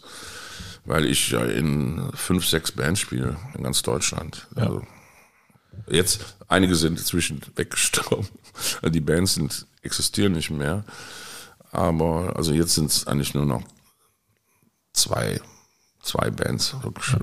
weil 0.86 1.06
ich 1.06 1.32
ja 1.32 1.44
in 1.44 2.12
fünf, 2.14 2.46
sechs 2.46 2.72
Bands 2.72 3.00
spiele 3.00 3.38
in 3.56 3.64
ganz 3.64 3.82
Deutschland. 3.82 4.48
Ja. 4.56 4.64
Also 4.64 4.84
jetzt, 5.88 6.36
einige 6.48 6.76
sind 6.76 7.00
inzwischen 7.00 7.42
weggestorben. 7.56 8.28
Die 8.84 9.02
Bands 9.02 9.34
sind, 9.34 9.66
existieren 9.82 10.34
nicht 10.34 10.52
mehr. 10.52 10.84
Aber 11.72 12.36
also 12.36 12.54
jetzt 12.54 12.76
sind 12.76 12.92
es 12.92 13.08
eigentlich 13.08 13.34
nur 13.34 13.46
noch 13.46 13.64
zwei, 14.94 15.40
zwei 16.10 16.30
Bands, 16.32 16.76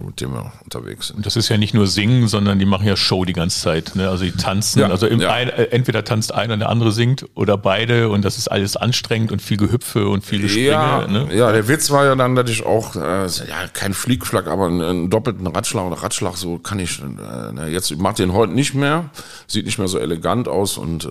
mit 0.05 0.21
denen 0.21 0.35
wir 0.35 0.53
unterwegs 0.65 1.09
sind. 1.09 1.17
Und 1.17 1.27
das 1.27 1.37
ist 1.37 1.49
ja 1.49 1.59
nicht 1.59 1.75
nur 1.75 1.87
singen, 1.87 2.29
sondern 2.29 2.59
die 2.59 2.67
machen 2.67 2.87
ja 2.87 2.97
Show 2.97 3.25
die 3.25 3.33
ganze 3.33 3.61
Zeit. 3.61 3.97
Ne? 3.97 4.09
Also 4.09 4.25
die 4.25 4.33
tanzen, 4.33 4.81
Ja, 4.81 4.89
also 4.89 5.07
ja. 5.09 5.31
ein, 5.33 5.49
äh, 5.49 5.65
entweder 5.65 6.05
tanzt 6.05 6.33
einer, 6.33 6.57
der 6.57 6.69
andere 6.69 6.93
singt 6.93 7.27
oder 7.35 7.59
beide 7.59 8.09
und 8.09 8.25
das 8.25 8.39
ist 8.39 8.49
alles 8.49 8.77
anstrengend 8.77 9.33
und 9.33 9.43
viel 9.43 9.57
Gehüpfe 9.57 10.09
und 10.09 10.25
viele 10.25 10.49
Sprünge. 10.49 10.69
Ja, 10.69 11.07
ne? 11.07 11.29
ja, 11.35 11.51
der 11.53 11.67
Witz 11.69 11.91
war 11.91 12.05
ja 12.05 12.15
dann, 12.15 12.35
dass 12.37 12.49
ich 12.49 12.65
auch, 12.65 12.95
äh, 12.97 13.27
ja, 13.27 13.67
kein 13.73 13.93
Fliegflack, 13.93 14.47
aber 14.47 14.67
einen, 14.67 14.81
einen 14.83 15.11
doppelten 15.11 15.47
Ratschlag 15.47 15.85
oder 15.85 16.03
Ratschlag, 16.03 16.37
so 16.37 16.59
kann 16.59 16.79
ich, 16.79 17.01
äh, 17.01 17.05
na, 17.53 17.67
jetzt 17.67 17.91
ich 17.91 17.99
mach 17.99 18.15
den 18.15 18.33
heute 18.33 18.53
nicht 18.53 18.75
mehr, 18.75 19.11
sieht 19.47 19.67
nicht 19.67 19.79
mehr 19.79 19.89
so 19.89 19.99
elegant 19.99 20.49
aus 20.49 20.79
und 20.79 21.05
äh, 21.05 21.09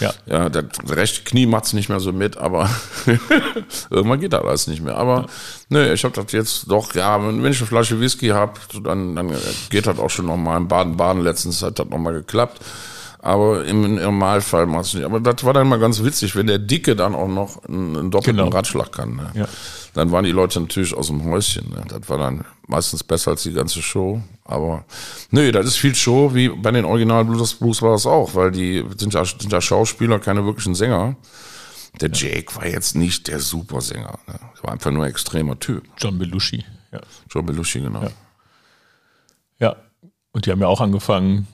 Ja. 0.00 0.12
ja, 0.26 0.48
das 0.48 0.64
rechte 0.88 1.22
Knie 1.22 1.46
macht's 1.46 1.72
nicht 1.74 1.88
mehr 1.88 2.00
so 2.00 2.12
mit, 2.12 2.36
aber 2.36 2.68
irgendwann 3.90 4.20
geht 4.20 4.32
das 4.32 4.42
alles 4.42 4.66
nicht 4.66 4.82
mehr. 4.82 4.96
Aber 4.96 5.26
nee, 5.72 5.92
ich 5.92 6.04
habe 6.04 6.14
das 6.14 6.32
jetzt 6.32 6.70
doch, 6.70 6.94
ja, 6.94 7.20
wenn, 7.26 7.44
ich 7.44 7.58
eine 7.58 7.66
Flasche 7.66 7.98
Whisky 7.98 8.28
hab, 8.28 8.60
dann, 8.82 9.16
dann 9.16 9.32
geht 9.70 9.86
das 9.86 9.98
auch 9.98 10.10
schon 10.10 10.26
nochmal. 10.26 10.58
Im 10.58 10.68
Baden-Baden 10.68 11.22
letztens 11.22 11.62
hat 11.62 11.78
das 11.78 11.88
nochmal 11.88 12.12
geklappt. 12.12 12.60
Aber 13.24 13.64
im 13.64 13.94
Normalfall 13.94 14.66
macht's 14.66 14.94
nicht. 14.94 15.04
Aber 15.04 15.20
das 15.20 15.44
war 15.44 15.52
dann 15.54 15.68
mal 15.68 15.78
ganz 15.78 16.02
witzig, 16.02 16.34
wenn 16.34 16.48
der 16.48 16.58
Dicke 16.58 16.96
dann 16.96 17.14
auch 17.14 17.28
noch 17.28 17.64
einen, 17.68 17.96
einen 17.96 18.10
doppelten 18.10 18.44
Genau. 18.44 18.56
Ratschlag 18.56 18.90
kann. 18.90 19.14
Ne? 19.14 19.30
Ja. 19.34 19.48
Dann 19.94 20.10
waren 20.10 20.24
die 20.24 20.32
Leute 20.32 20.60
natürlich 20.60 20.92
aus 20.92 21.06
dem 21.06 21.24
Häuschen. 21.24 21.70
Ne? 21.70 21.84
Das 21.86 22.08
war 22.08 22.18
dann 22.18 22.44
meistens 22.66 23.04
besser 23.04 23.30
als 23.30 23.44
die 23.44 23.52
ganze 23.52 23.80
Show. 23.80 24.20
Aber 24.44 24.84
nee, 25.30 25.52
das 25.52 25.66
ist 25.66 25.76
viel 25.76 25.94
Show, 25.94 26.34
wie 26.34 26.48
bei 26.48 26.72
den 26.72 26.84
Original 26.84 27.24
Blues, 27.24 27.54
Blues 27.54 27.80
war 27.80 27.92
das 27.92 28.06
auch, 28.06 28.34
weil 28.34 28.50
die 28.50 28.84
sind 28.96 29.14
ja, 29.14 29.24
sind 29.24 29.52
ja 29.52 29.60
Schauspieler, 29.60 30.18
keine 30.18 30.44
wirklichen 30.44 30.74
Sänger. 30.74 31.14
Der 32.00 32.10
Jake 32.10 32.54
war 32.56 32.66
jetzt 32.66 32.96
nicht 32.96 33.28
der 33.28 33.38
Supersänger. 33.38 34.18
Ne? 34.26 34.34
Er 34.56 34.62
war 34.62 34.72
einfach 34.72 34.90
nur 34.90 35.04
ein 35.04 35.10
extremer 35.10 35.58
Typ. 35.58 35.84
John 35.98 36.18
Belushi. 36.18 36.64
Ja. 36.90 37.00
Joe 37.30 37.42
Belushi, 37.42 37.80
genau. 37.80 38.08
ja. 39.58 39.76
Und 40.32 40.46
die 40.46 40.50
haben 40.50 40.60
ja 40.60 40.66
auch 40.66 40.80
angefangen, 40.80 41.46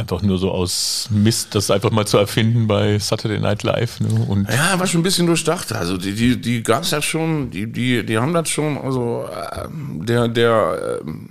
einfach 0.00 0.22
nur 0.22 0.38
so 0.38 0.50
aus 0.50 1.08
Mist, 1.10 1.54
das 1.54 1.70
einfach 1.70 1.90
mal 1.90 2.06
zu 2.06 2.18
erfinden 2.18 2.66
bei 2.66 2.98
Saturday 2.98 3.38
Night 3.38 3.62
Live. 3.62 4.00
Ne? 4.00 4.08
Und 4.28 4.48
Ja, 4.50 4.78
war 4.78 4.86
schon 4.86 5.00
ein 5.00 5.04
bisschen 5.04 5.26
durchdacht. 5.26 5.72
Also 5.72 5.96
die, 5.96 6.14
die, 6.14 6.40
die 6.40 6.62
gab's 6.62 6.90
ja 6.90 7.02
schon, 7.02 7.50
die, 7.50 7.70
die, 7.70 8.04
die 8.04 8.18
haben 8.18 8.32
das 8.32 8.48
schon, 8.48 8.78
also 8.78 9.28
ähm, 9.64 10.04
der, 10.04 10.28
der 10.28 11.00
ähm, 11.02 11.29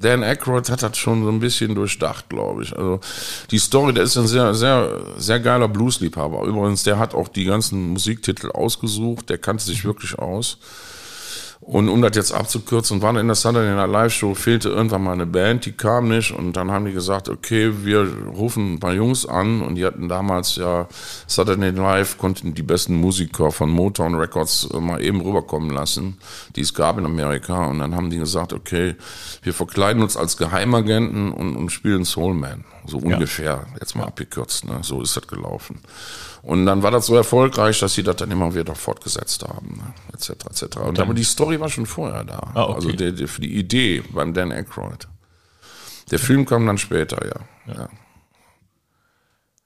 Dan 0.00 0.24
Aykroyd 0.24 0.70
hat 0.70 0.82
das 0.82 0.96
schon 0.96 1.24
so 1.24 1.30
ein 1.30 1.40
bisschen 1.40 1.74
durchdacht, 1.74 2.28
glaube 2.30 2.62
ich. 2.62 2.76
Also 2.76 3.00
die 3.50 3.58
Story, 3.58 3.92
der 3.92 4.04
ist 4.04 4.16
ein 4.16 4.26
sehr, 4.26 4.54
sehr, 4.54 4.98
sehr 5.18 5.40
geiler 5.40 5.68
Bluesliebhaber. 5.68 6.42
Übrigens, 6.44 6.84
der 6.84 6.98
hat 6.98 7.14
auch 7.14 7.28
die 7.28 7.44
ganzen 7.44 7.90
Musiktitel 7.90 8.50
ausgesucht, 8.50 9.28
der 9.28 9.38
kannte 9.38 9.64
sich 9.64 9.84
wirklich 9.84 10.18
aus. 10.18 10.58
Und 11.62 11.90
um 11.90 12.00
das 12.00 12.16
jetzt 12.16 12.32
abzukürzen, 12.32 13.02
war 13.02 13.14
in 13.20 13.26
der 13.26 13.36
Saturday 13.36 13.74
Night 13.74 13.90
Live 13.90 14.14
Show, 14.14 14.34
fehlte 14.34 14.70
irgendwann 14.70 15.04
mal 15.04 15.12
eine 15.12 15.26
Band, 15.26 15.66
die 15.66 15.72
kam 15.72 16.08
nicht. 16.08 16.32
Und 16.32 16.54
dann 16.54 16.70
haben 16.70 16.86
die 16.86 16.92
gesagt, 16.92 17.28
okay, 17.28 17.70
wir 17.84 18.08
rufen 18.34 18.74
ein 18.74 18.80
paar 18.80 18.94
Jungs 18.94 19.26
an. 19.26 19.60
Und 19.60 19.74
die 19.74 19.84
hatten 19.84 20.08
damals 20.08 20.56
ja 20.56 20.88
Saturday 21.26 21.70
Night 21.70 21.76
Live, 21.76 22.16
konnten 22.16 22.54
die 22.54 22.62
besten 22.62 22.94
Musiker 22.94 23.52
von 23.52 23.68
Motown 23.68 24.14
Records 24.14 24.68
äh, 24.72 24.80
mal 24.80 25.02
eben 25.02 25.20
rüberkommen 25.20 25.70
lassen, 25.70 26.16
die 26.56 26.62
es 26.62 26.72
gab 26.72 26.96
in 26.96 27.04
Amerika. 27.04 27.66
Und 27.66 27.80
dann 27.80 27.94
haben 27.94 28.08
die 28.08 28.18
gesagt, 28.18 28.54
okay, 28.54 28.96
wir 29.42 29.52
verkleiden 29.52 30.02
uns 30.02 30.16
als 30.16 30.38
Geheimagenten 30.38 31.30
und, 31.30 31.56
und 31.56 31.70
spielen 31.70 32.04
Soulman, 32.04 32.64
so 32.86 32.96
ungefähr, 32.96 33.66
jetzt 33.78 33.94
mal 33.94 34.04
abgekürzt, 34.04 34.64
ne? 34.64 34.78
so 34.80 35.02
ist 35.02 35.14
das 35.14 35.26
gelaufen. 35.28 35.80
Und 36.42 36.64
dann 36.64 36.82
war 36.82 36.90
das 36.90 37.06
so 37.06 37.16
erfolgreich, 37.16 37.80
dass 37.80 37.94
sie 37.94 38.02
das 38.02 38.16
dann 38.16 38.30
immer 38.30 38.54
wieder 38.54 38.74
fortgesetzt 38.74 39.42
haben, 39.46 39.76
ne? 39.76 39.94
etc. 40.14 40.30
etc. 40.46 40.76
Und 40.78 40.98
aber 40.98 41.12
die 41.12 41.24
Story 41.24 41.60
war 41.60 41.68
schon 41.68 41.86
vorher 41.86 42.24
da. 42.24 42.38
Ah, 42.54 42.64
okay. 42.64 42.74
Also 42.74 42.92
der, 42.92 43.12
der, 43.12 43.28
für 43.28 43.42
die 43.42 43.54
Idee 43.56 44.02
beim 44.10 44.32
Dan 44.32 44.50
Aykroyd. 44.50 45.06
Der 46.10 46.18
Film 46.18 46.46
kam 46.46 46.66
dann 46.66 46.78
später, 46.78 47.24
ja. 47.24 47.74
ja. 47.74 47.88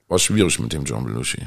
War 0.09 0.19
schwierig 0.19 0.59
mit 0.59 0.73
dem 0.73 0.85
John 0.85 1.05
Belushi. 1.05 1.47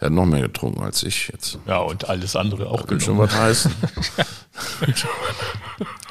Der 0.00 0.06
hat 0.06 0.12
noch 0.12 0.26
mehr 0.26 0.42
getrunken 0.42 0.80
als 0.82 1.02
ich 1.02 1.28
jetzt. 1.28 1.58
ja, 1.66 1.78
und 1.78 2.08
alles 2.08 2.36
andere 2.36 2.68
auch 2.70 2.88
Will 2.88 3.00
schon 3.00 3.14
genommen. 3.16 3.28
was 3.28 3.36
heißen. 3.38 3.74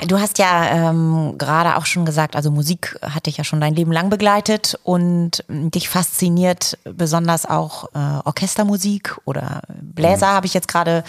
Du 0.08 0.20
hast 0.20 0.38
ja 0.38 0.90
ähm, 0.90 1.36
gerade 1.38 1.76
auch 1.76 1.86
schon 1.86 2.06
gesagt, 2.06 2.36
also 2.36 2.52
Musik 2.52 2.98
hat 3.02 3.26
dich 3.26 3.38
ja 3.38 3.44
schon 3.44 3.60
dein 3.60 3.74
Leben 3.76 3.92
lang 3.92 4.10
begleitet 4.10 4.80
und 4.84 5.44
dich 5.50 5.90
fasziniert 5.90 6.78
besonders 6.84 7.46
auch 7.46 7.86
äh, 7.94 8.22
Orchestermusik 8.24 9.18
oder 9.26 9.62
Bläser, 9.82 10.28
habe 10.28 10.46
ich 10.46 10.54
jetzt 10.54 10.68
gerade 10.68 11.04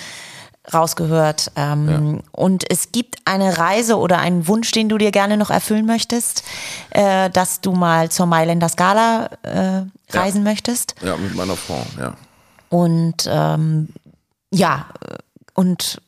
rausgehört. 0.72 1.52
Ähm, 1.56 2.22
Und 2.32 2.70
es 2.70 2.92
gibt 2.92 3.16
eine 3.24 3.58
Reise 3.58 3.96
oder 3.96 4.18
einen 4.18 4.48
Wunsch, 4.48 4.70
den 4.72 4.88
du 4.88 4.98
dir 4.98 5.10
gerne 5.10 5.36
noch 5.36 5.50
erfüllen 5.50 5.86
möchtest, 5.86 6.42
äh, 6.90 7.30
dass 7.30 7.60
du 7.60 7.72
mal 7.72 8.10
zur 8.10 8.26
Mailänder 8.26 8.68
Scala 8.68 9.30
äh, 9.42 9.82
reisen 10.10 10.42
möchtest. 10.42 10.94
Ja, 11.02 11.16
mit 11.16 11.34
meiner 11.34 11.56
Frau, 11.56 11.84
ja. 11.98 12.14
Und 12.70 13.28
ähm, 13.30 13.88
ja, 14.50 14.86
und 15.54 16.00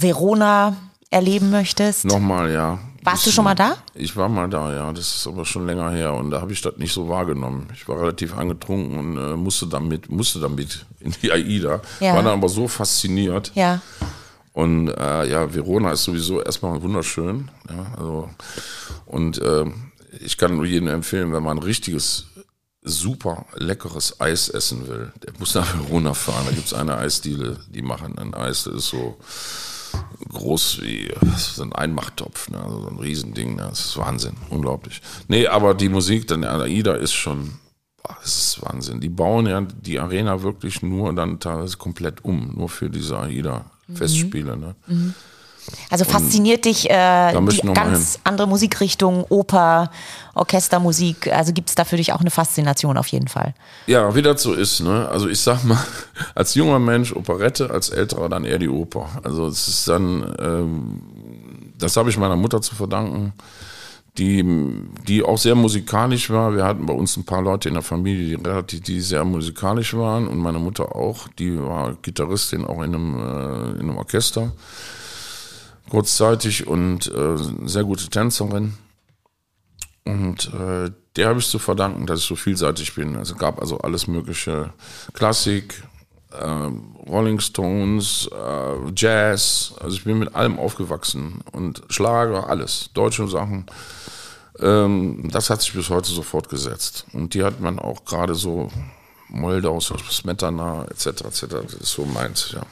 Verona 0.00 0.76
erleben 1.10 1.50
möchtest. 1.50 2.04
Nochmal, 2.04 2.52
ja. 2.52 2.78
Warst 3.02 3.26
du 3.26 3.30
schon 3.30 3.44
mal 3.44 3.54
da? 3.54 3.76
Ich 3.94 4.16
war 4.16 4.28
mal 4.28 4.48
da, 4.48 4.72
ja. 4.72 4.92
Das 4.92 5.14
ist 5.14 5.26
aber 5.26 5.44
schon 5.44 5.66
länger 5.66 5.90
her 5.90 6.12
und 6.14 6.30
da 6.30 6.40
habe 6.40 6.52
ich 6.52 6.60
das 6.60 6.76
nicht 6.76 6.92
so 6.92 7.08
wahrgenommen. 7.08 7.68
Ich 7.74 7.88
war 7.88 8.00
relativ 8.00 8.36
angetrunken 8.36 8.98
und 8.98 9.16
äh, 9.16 9.36
musste 9.36 9.66
damit, 9.66 10.10
musste 10.10 10.40
damit 10.40 10.86
in 11.00 11.14
die 11.22 11.32
AIDA. 11.32 11.80
Ja. 12.00 12.14
War 12.14 12.22
dann 12.22 12.34
aber 12.34 12.48
so 12.48 12.68
fasziniert. 12.68 13.52
Ja. 13.54 13.80
Und 14.52 14.88
äh, 14.88 15.30
ja, 15.30 15.52
Verona 15.52 15.92
ist 15.92 16.04
sowieso 16.04 16.42
erstmal 16.42 16.82
wunderschön. 16.82 17.50
Ja, 17.68 17.86
also, 17.96 18.28
und 19.06 19.38
äh, 19.38 19.64
ich 20.20 20.36
kann 20.36 20.56
nur 20.56 20.66
jedem 20.66 20.88
empfehlen, 20.88 21.32
wenn 21.32 21.42
man 21.42 21.58
ein 21.58 21.62
richtiges, 21.62 22.26
super 22.82 23.46
leckeres 23.54 24.20
Eis 24.20 24.48
essen 24.48 24.88
will, 24.88 25.12
der 25.22 25.32
muss 25.38 25.54
nach 25.54 25.78
Verona 25.78 26.14
fahren. 26.14 26.44
Da 26.46 26.52
gibt's 26.52 26.74
eine 26.74 26.96
Eisdiele, 26.96 27.58
die 27.68 27.82
machen 27.82 28.18
ein 28.18 28.34
Eis, 28.34 28.64
das 28.64 28.74
ist 28.74 28.88
so 28.88 29.16
groß 30.28 30.82
wie 30.82 31.10
so 31.36 31.62
ein 31.62 31.72
Einmachttopf, 31.72 32.50
ne? 32.50 32.62
also 32.62 32.82
so 32.82 32.88
ein 32.88 32.98
Riesending. 32.98 33.56
Ne? 33.56 33.66
Das 33.68 33.80
ist 33.80 33.96
Wahnsinn, 33.96 34.34
unglaublich. 34.50 35.00
Nee, 35.28 35.46
aber 35.46 35.74
die 35.74 35.88
Musik, 35.88 36.26
dann 36.28 36.44
AIDA 36.44 36.94
ist 36.94 37.12
schon, 37.12 37.58
boah, 38.02 38.16
das 38.22 38.36
ist 38.36 38.62
Wahnsinn. 38.62 39.00
Die 39.00 39.08
bauen 39.08 39.46
ja 39.46 39.60
die 39.60 39.98
Arena 39.98 40.42
wirklich 40.42 40.82
nur 40.82 41.12
dann 41.14 41.40
teilweise 41.40 41.76
komplett 41.76 42.24
um, 42.24 42.54
nur 42.56 42.68
für 42.68 42.90
diese 42.90 43.18
AIDA-Festspiele. 43.18 44.56
Ne? 44.56 44.74
Also 45.90 46.04
fasziniert 46.04 46.64
dich 46.64 46.90
äh, 46.90 47.32
die 47.32 47.72
ganz 47.72 48.18
andere 48.24 48.46
Musikrichtung, 48.46 49.24
Oper, 49.28 49.90
Orchestermusik. 50.34 51.32
Also 51.32 51.52
gibt 51.52 51.68
es 51.68 51.74
da 51.74 51.84
für 51.84 51.96
dich 51.96 52.12
auch 52.12 52.20
eine 52.20 52.30
Faszination 52.30 52.96
auf 52.96 53.08
jeden 53.08 53.28
Fall. 53.28 53.54
Ja, 53.86 54.14
wie 54.14 54.22
das 54.22 54.42
so 54.42 54.52
ist, 54.52 54.80
ne? 54.80 55.08
Also 55.08 55.28
ich 55.28 55.40
sag 55.40 55.64
mal, 55.64 55.78
als 56.34 56.54
junger 56.54 56.78
Mensch 56.78 57.12
Operette, 57.12 57.70
als 57.70 57.88
älterer 57.88 58.28
dann 58.28 58.44
eher 58.44 58.58
die 58.58 58.68
Oper. 58.68 59.08
Also 59.22 59.46
es 59.46 59.68
ist 59.68 59.88
dann, 59.88 60.34
ähm, 60.38 61.02
das 61.78 61.96
habe 61.96 62.10
ich 62.10 62.18
meiner 62.18 62.36
Mutter 62.36 62.60
zu 62.60 62.74
verdanken, 62.74 63.32
die, 64.18 64.44
die 65.06 65.22
auch 65.22 65.38
sehr 65.38 65.54
musikalisch 65.54 66.30
war. 66.30 66.54
Wir 66.54 66.64
hatten 66.64 66.86
bei 66.86 66.92
uns 66.92 67.16
ein 67.16 67.24
paar 67.24 67.42
Leute 67.42 67.68
in 67.68 67.74
der 67.74 67.82
Familie, 67.82 68.36
die 68.36 68.48
relativ, 68.48 68.82
die 68.82 69.00
sehr 69.00 69.24
musikalisch 69.24 69.94
waren 69.94 70.26
und 70.26 70.38
meine 70.38 70.58
Mutter 70.58 70.94
auch. 70.96 71.28
Die 71.38 71.58
war 71.58 71.94
Gitarristin 72.02 72.64
auch 72.64 72.82
in 72.82 72.94
einem, 72.94 73.14
äh, 73.14 73.70
in 73.80 73.88
einem 73.88 73.98
Orchester 73.98 74.52
kurzzeitig 75.90 76.66
und 76.66 77.06
äh, 77.12 77.36
sehr 77.66 77.84
gute 77.84 78.08
Tänzerin. 78.08 78.74
Und 80.04 80.52
äh, 80.54 80.90
der 81.16 81.28
habe 81.28 81.38
ich 81.38 81.48
zu 81.48 81.58
verdanken, 81.58 82.06
dass 82.06 82.20
ich 82.20 82.26
so 82.26 82.36
vielseitig 82.36 82.94
bin. 82.94 83.16
Also 83.16 83.34
gab 83.34 83.60
also 83.60 83.78
alles 83.78 84.06
mögliche 84.06 84.72
Klassik, 85.12 85.82
äh, 86.32 86.70
Rolling 87.08 87.40
Stones, 87.40 88.28
äh, 88.32 88.92
Jazz. 88.96 89.74
Also 89.80 89.96
ich 89.96 90.04
bin 90.04 90.18
mit 90.18 90.34
allem 90.34 90.58
aufgewachsen 90.58 91.40
und 91.52 91.82
Schlager, 91.90 92.48
alles, 92.48 92.90
deutsche 92.94 93.28
Sachen. 93.28 93.66
Ähm, 94.60 95.28
das 95.30 95.50
hat 95.50 95.60
sich 95.60 95.72
bis 95.72 95.90
heute 95.90 96.08
so 96.08 96.22
fortgesetzt. 96.22 97.06
Und 97.12 97.34
die 97.34 97.44
hat 97.44 97.60
man 97.60 97.78
auch 97.78 98.04
gerade 98.04 98.34
so 98.34 98.70
Moldau, 99.28 99.80
Smetana 99.80 100.84
etc. 100.84 101.06
etc. 101.06 101.46
Das 101.48 101.74
ist 101.74 101.92
so 101.92 102.04
meins, 102.04 102.52
ja. 102.52 102.62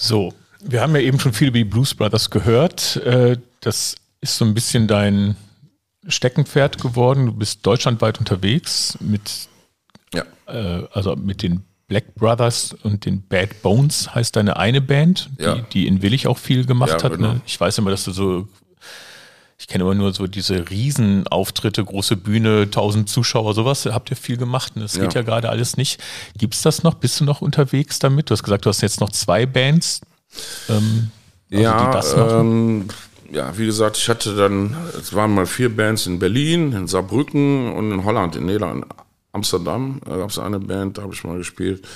So, 0.00 0.32
wir 0.60 0.80
haben 0.80 0.94
ja 0.94 1.02
eben 1.02 1.18
schon 1.18 1.32
viel 1.32 1.48
über 1.48 1.58
die 1.58 1.64
Blues 1.64 1.92
Brothers 1.94 2.30
gehört. 2.30 2.96
Äh, 3.04 3.36
Das 3.60 3.96
ist 4.20 4.36
so 4.38 4.44
ein 4.44 4.54
bisschen 4.54 4.86
dein 4.86 5.36
Steckenpferd 6.06 6.80
geworden. 6.80 7.26
Du 7.26 7.32
bist 7.32 7.66
deutschlandweit 7.66 8.20
unterwegs 8.20 8.96
mit, 9.00 9.48
Ja, 10.14 10.22
äh, 10.46 10.86
also 10.92 11.16
mit 11.16 11.42
den 11.42 11.64
Black 11.88 12.14
Brothers 12.14 12.74
und 12.84 13.04
den 13.06 13.22
Bad 13.26 13.60
Bones 13.62 14.14
heißt 14.14 14.36
deine 14.36 14.56
eine 14.56 14.80
Band, 14.80 15.30
die, 15.38 15.42
Ja. 15.42 15.54
die 15.72 15.86
in 15.88 16.00
Willig 16.02 16.28
auch 16.28 16.38
viel 16.38 16.64
gemacht 16.64 16.90
Ja, 16.98 17.02
hat. 17.02 17.12
genau. 17.14 17.32
Ne? 17.34 17.40
Ich 17.46 17.58
weiß 17.60 17.78
immer, 17.78 17.90
dass 17.90 18.04
du 18.04 18.12
so 18.12 18.46
Ich 19.60 19.66
kenne 19.66 19.82
immer 19.82 19.94
nur 19.94 20.12
so 20.14 20.28
diese 20.28 20.70
Riesenauftritte, 20.70 21.84
große 21.84 22.16
Bühne, 22.16 22.62
1000 22.62 23.08
Zuschauer, 23.08 23.54
sowas. 23.54 23.86
Habt 23.86 24.10
ihr 24.10 24.16
viel 24.16 24.36
gemacht 24.36 24.72
und 24.76 24.82
das 24.82 24.94
ja. 24.94 25.02
geht 25.02 25.14
ja 25.14 25.22
gerade 25.22 25.48
alles 25.48 25.76
nicht. 25.76 26.00
Gibt's 26.36 26.62
das 26.62 26.84
noch? 26.84 26.94
Bist 26.94 27.18
du 27.20 27.24
noch 27.24 27.40
unterwegs 27.40 27.98
damit? 27.98 28.30
Du 28.30 28.32
hast 28.32 28.44
gesagt, 28.44 28.66
du 28.66 28.70
hast 28.70 28.80
jetzt 28.82 29.00
noch 29.00 29.10
zwei 29.10 29.46
Bands. 29.46 30.00
Ähm, 30.68 31.10
also 31.50 31.62
ja, 31.62 32.40
ähm, 32.40 32.86
ja, 33.32 33.56
wie 33.58 33.66
gesagt, 33.66 33.96
ich 33.96 34.08
hatte 34.08 34.36
dann, 34.36 34.76
es 34.98 35.12
waren 35.12 35.34
mal 35.34 35.46
vier 35.46 35.74
Bands 35.74 36.06
in 36.06 36.18
Berlin, 36.18 36.72
in 36.72 36.86
Saarbrücken 36.86 37.72
und 37.72 37.90
in 37.92 38.04
Holland, 38.04 38.36
in 38.36 38.46
Niederland, 38.46 38.86
Amsterdam. 39.32 40.00
Da 40.04 40.16
gab 40.18 40.30
es 40.30 40.38
eine 40.38 40.60
Band, 40.60 40.98
da 40.98 41.02
habe 41.02 41.14
ich 41.14 41.24
mal 41.24 41.36
gespielt. 41.36 41.86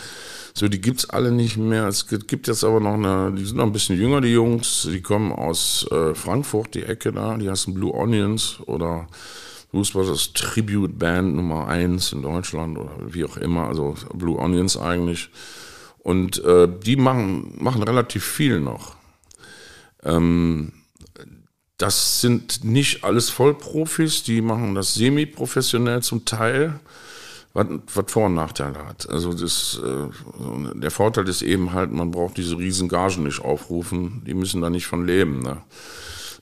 So, 0.54 0.68
die 0.68 0.80
gibt's 0.80 1.08
alle 1.08 1.32
nicht 1.32 1.56
mehr. 1.56 1.86
Es 1.86 2.06
gibt 2.06 2.46
jetzt 2.46 2.62
aber 2.62 2.80
noch 2.80 2.94
eine, 2.94 3.32
die 3.32 3.44
sind 3.44 3.56
noch 3.56 3.64
ein 3.64 3.72
bisschen 3.72 3.98
jünger, 3.98 4.20
die 4.20 4.32
Jungs. 4.32 4.86
Die 4.90 5.00
kommen 5.00 5.32
aus 5.32 5.86
äh, 5.90 6.14
Frankfurt, 6.14 6.74
die 6.74 6.82
Ecke 6.82 7.12
da. 7.12 7.36
Die 7.36 7.48
heißen 7.48 7.72
Blue 7.72 7.92
Onions 7.92 8.58
oder 8.66 9.06
Blues 9.70 9.92
Brothers 9.92 10.34
Tribute 10.34 10.98
Band 10.98 11.34
Nummer 11.34 11.68
eins 11.68 12.12
in 12.12 12.22
Deutschland 12.22 12.76
oder 12.76 12.92
wie 13.08 13.24
auch 13.24 13.38
immer. 13.38 13.68
Also 13.68 13.96
Blue 14.12 14.38
Onions 14.38 14.76
eigentlich. 14.76 15.30
Und 15.98 16.44
äh, 16.44 16.68
die 16.84 16.96
machen, 16.96 17.54
machen 17.58 17.82
relativ 17.82 18.24
viel 18.24 18.60
noch. 18.60 18.96
Ähm, 20.02 20.72
das 21.78 22.20
sind 22.20 22.62
nicht 22.62 23.02
alles 23.02 23.30
Vollprofis, 23.30 24.22
die 24.22 24.40
machen 24.40 24.74
das 24.74 24.94
semi-professionell 24.94 26.02
zum 26.02 26.24
Teil 26.24 26.78
was, 27.54 27.66
was 27.94 28.12
Vor- 28.12 28.26
und 28.26 28.34
Nachteile 28.34 28.86
hat. 28.86 29.08
Also 29.08 29.32
das, 29.32 29.80
äh, 29.84 30.78
der 30.78 30.90
Vorteil 30.90 31.28
ist 31.28 31.42
eben 31.42 31.72
halt, 31.72 31.92
man 31.92 32.10
braucht 32.10 32.36
diese 32.36 32.58
riesen 32.58 32.88
Gagen 32.88 33.24
nicht 33.24 33.40
aufrufen, 33.40 34.22
die 34.26 34.34
müssen 34.34 34.62
da 34.62 34.70
nicht 34.70 34.86
von 34.86 35.06
leben. 35.06 35.40
Ne? 35.40 35.58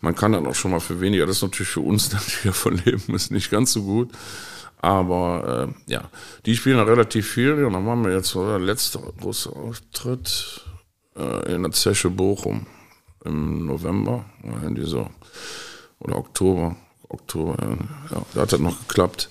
Man 0.00 0.14
kann 0.14 0.32
dann 0.32 0.46
auch 0.46 0.54
schon 0.54 0.70
mal 0.70 0.80
für 0.80 1.00
weniger, 1.00 1.26
das 1.26 1.36
ist 1.36 1.42
natürlich 1.42 1.70
für 1.70 1.80
uns 1.80 2.12
natürlich 2.12 2.56
von 2.56 2.76
leben, 2.84 3.14
ist 3.14 3.30
nicht 3.30 3.50
ganz 3.50 3.72
so 3.72 3.82
gut. 3.82 4.11
Aber 4.82 5.68
äh, 5.68 5.92
ja, 5.92 6.08
die 6.46 6.56
spielen 6.56 6.78
da 6.78 6.84
relativ 6.84 7.28
viel. 7.28 7.64
Und 7.64 7.74
dann 7.74 7.84
machen 7.84 8.04
wir 8.04 8.14
jetzt 8.14 8.34
der 8.34 8.58
letzte 8.58 8.98
große 8.98 9.50
Auftritt 9.50 10.64
äh, 11.16 11.54
in 11.54 11.62
der 11.62 11.72
Zeche 11.72 12.08
Bochum 12.08 12.66
im 13.26 13.66
November, 13.66 14.24
in 14.66 14.82
so, 14.86 15.11
oder 15.98 16.16
Oktober, 16.16 16.76
Oktober, 17.11 17.54
ja, 18.11 18.22
da 18.32 18.40
hat 18.40 18.52
das 18.54 18.61
noch 18.61 18.78
geklappt, 18.88 19.28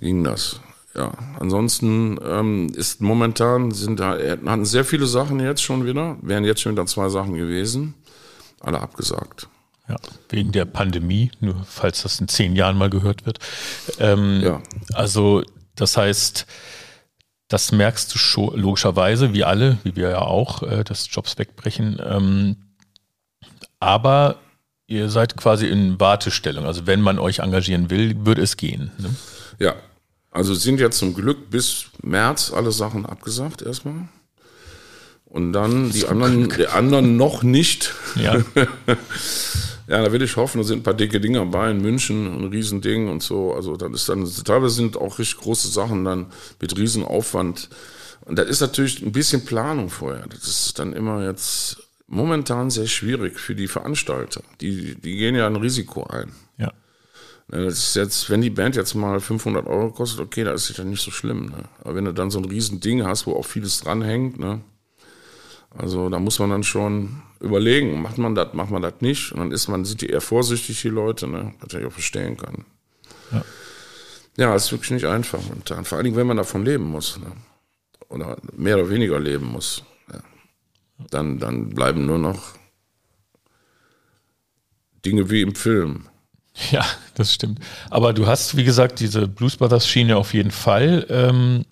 ging 0.00 0.24
das 0.24 0.60
ja, 0.94 1.12
ansonsten 1.38 2.18
ähm, 2.22 2.72
ist 2.74 3.00
momentan 3.00 3.70
sind 3.70 3.98
da 3.98 4.18
hatten 4.46 4.64
sehr 4.64 4.84
viele 4.84 5.06
Sachen 5.06 5.40
jetzt 5.40 5.62
schon 5.62 5.86
wieder, 5.86 6.16
wären 6.20 6.44
jetzt 6.44 6.60
schon 6.60 6.72
wieder 6.72 6.86
zwei 6.86 7.08
Sachen 7.08 7.34
gewesen, 7.34 7.94
alle 8.60 8.80
abgesagt. 8.80 9.48
Ja, 9.88 9.96
wegen 10.28 10.52
der 10.52 10.64
Pandemie, 10.64 11.30
nur 11.40 11.64
falls 11.66 12.02
das 12.02 12.20
in 12.20 12.28
zehn 12.28 12.54
Jahren 12.54 12.76
mal 12.76 12.90
gehört 12.90 13.26
wird. 13.26 13.38
Ähm, 13.98 14.40
ja. 14.42 14.62
Also 14.92 15.42
das 15.74 15.96
heißt, 15.96 16.46
das 17.48 17.72
merkst 17.72 18.14
du 18.14 18.18
schon 18.18 18.56
logischerweise, 18.58 19.32
wie 19.32 19.44
alle, 19.44 19.78
wie 19.82 19.96
wir 19.96 20.10
ja 20.10 20.22
auch, 20.22 20.62
äh, 20.62 20.84
dass 20.84 21.08
Jobs 21.10 21.38
wegbrechen. 21.38 22.00
Ähm, 22.04 22.56
aber 23.80 24.36
ihr 24.86 25.08
seid 25.08 25.36
quasi 25.36 25.66
in 25.66 25.98
Wartestellung. 25.98 26.66
Also 26.66 26.86
wenn 26.86 27.00
man 27.00 27.18
euch 27.18 27.40
engagieren 27.40 27.90
will, 27.90 28.24
würde 28.24 28.42
es 28.42 28.56
gehen. 28.56 28.92
Ne? 28.98 29.14
Ja, 29.58 29.74
also 30.32 30.54
sind 30.54 30.80
ja 30.80 30.90
zum 30.90 31.14
Glück 31.14 31.50
bis 31.50 31.86
März 32.02 32.52
alle 32.52 32.72
Sachen 32.72 33.06
abgesagt 33.06 33.62
erstmal. 33.62 34.08
Und 35.26 35.52
dann 35.52 35.90
die 35.90 36.06
anderen, 36.06 36.48
die 36.50 36.66
anderen 36.66 37.16
noch 37.16 37.42
nicht. 37.42 37.94
Ja. 38.16 38.36
ja, 39.86 40.02
da 40.02 40.12
will 40.12 40.22
ich 40.22 40.36
hoffen, 40.36 40.58
da 40.58 40.64
sind 40.64 40.80
ein 40.80 40.82
paar 40.82 40.94
dicke 40.94 41.20
Dinger 41.20 41.46
bei 41.46 41.70
in 41.70 41.80
München, 41.80 42.26
ein 42.26 42.48
Riesending 42.48 43.08
und 43.08 43.22
so. 43.22 43.54
Also 43.54 43.76
dann 43.76 43.94
ist 43.94 44.08
dann, 44.08 44.30
teilweise 44.44 44.74
sind 44.74 44.96
auch 44.96 45.18
richtig 45.18 45.38
große 45.38 45.68
Sachen 45.68 46.04
dann 46.04 46.26
mit 46.60 46.76
Riesenaufwand. 46.76 47.68
Und 48.24 48.38
da 48.38 48.42
ist 48.42 48.60
natürlich 48.60 49.02
ein 49.02 49.12
bisschen 49.12 49.44
Planung 49.44 49.90
vorher. 49.90 50.26
Das 50.28 50.46
ist 50.46 50.78
dann 50.78 50.92
immer 50.92 51.24
jetzt 51.24 51.78
momentan 52.06 52.70
sehr 52.70 52.86
schwierig 52.86 53.38
für 53.38 53.54
die 53.54 53.68
Veranstalter. 53.68 54.42
Die, 54.60 54.94
die 54.94 55.16
gehen 55.16 55.34
ja 55.34 55.46
ein 55.46 55.56
Risiko 55.56 56.04
ein. 56.04 56.32
Ja. 56.58 56.72
Das 57.52 57.74
ist 57.74 57.96
jetzt, 57.96 58.30
wenn 58.30 58.40
die 58.40 58.48
Band 58.48 58.76
jetzt 58.76 58.94
mal 58.94 59.20
500 59.20 59.66
Euro 59.66 59.90
kostet, 59.90 60.20
okay, 60.20 60.42
da 60.42 60.52
ist 60.52 60.70
es 60.70 60.76
ja 60.78 60.84
nicht 60.84 61.02
so 61.02 61.10
schlimm. 61.10 61.50
Ne? 61.50 61.64
Aber 61.84 61.94
wenn 61.94 62.06
du 62.06 62.14
dann 62.14 62.30
so 62.30 62.38
ein 62.38 62.46
riesen 62.46 62.80
Ding 62.80 63.04
hast, 63.04 63.26
wo 63.26 63.34
auch 63.34 63.44
vieles 63.44 63.82
dranhängt, 63.82 64.40
ne? 64.40 64.62
also 65.76 66.08
da 66.08 66.18
muss 66.18 66.38
man 66.38 66.48
dann 66.48 66.62
schon 66.62 67.20
überlegen, 67.40 68.00
macht 68.00 68.16
man 68.16 68.34
das, 68.34 68.54
macht 68.54 68.70
man 68.70 68.80
das 68.80 68.94
nicht? 69.00 69.32
Und 69.32 69.40
dann 69.40 69.52
ist 69.52 69.68
man, 69.68 69.84
sind 69.84 70.00
die 70.00 70.06
eher 70.06 70.22
vorsichtig, 70.22 70.80
die 70.80 70.88
Leute, 70.88 71.26
ne? 71.26 71.52
was 71.60 71.78
ich 71.78 71.84
auch 71.84 71.92
verstehen 71.92 72.38
kann. 72.38 72.64
Ja, 73.30 73.44
ja 74.38 74.54
ist 74.56 74.72
wirklich 74.72 74.92
nicht 74.92 75.06
einfach. 75.06 75.46
Und 75.50 75.70
dann, 75.70 75.84
vor 75.84 75.98
allen 75.98 76.06
Dingen, 76.06 76.16
wenn 76.16 76.26
man 76.26 76.38
davon 76.38 76.64
leben 76.64 76.84
muss. 76.84 77.18
Ne? 77.18 77.32
Oder 78.08 78.38
mehr 78.56 78.78
oder 78.78 78.88
weniger 78.88 79.20
leben 79.20 79.52
muss. 79.52 79.84
Ja. 80.10 80.20
Dann, 81.10 81.38
dann 81.38 81.68
bleiben 81.68 82.06
nur 82.06 82.18
noch 82.18 82.54
Dinge 85.04 85.28
wie 85.28 85.42
im 85.42 85.54
Film. 85.54 86.06
Ja, 86.70 86.84
das 87.14 87.34
stimmt. 87.34 87.60
Aber 87.90 88.12
du 88.12 88.26
hast, 88.26 88.56
wie 88.56 88.64
gesagt, 88.64 89.00
diese 89.00 89.26
Blues 89.26 89.56
Brothers 89.56 89.88
Schiene 89.88 90.16
auf 90.16 90.34
jeden 90.34 90.50
Fall. 90.50 91.06
Ähm, 91.08 91.64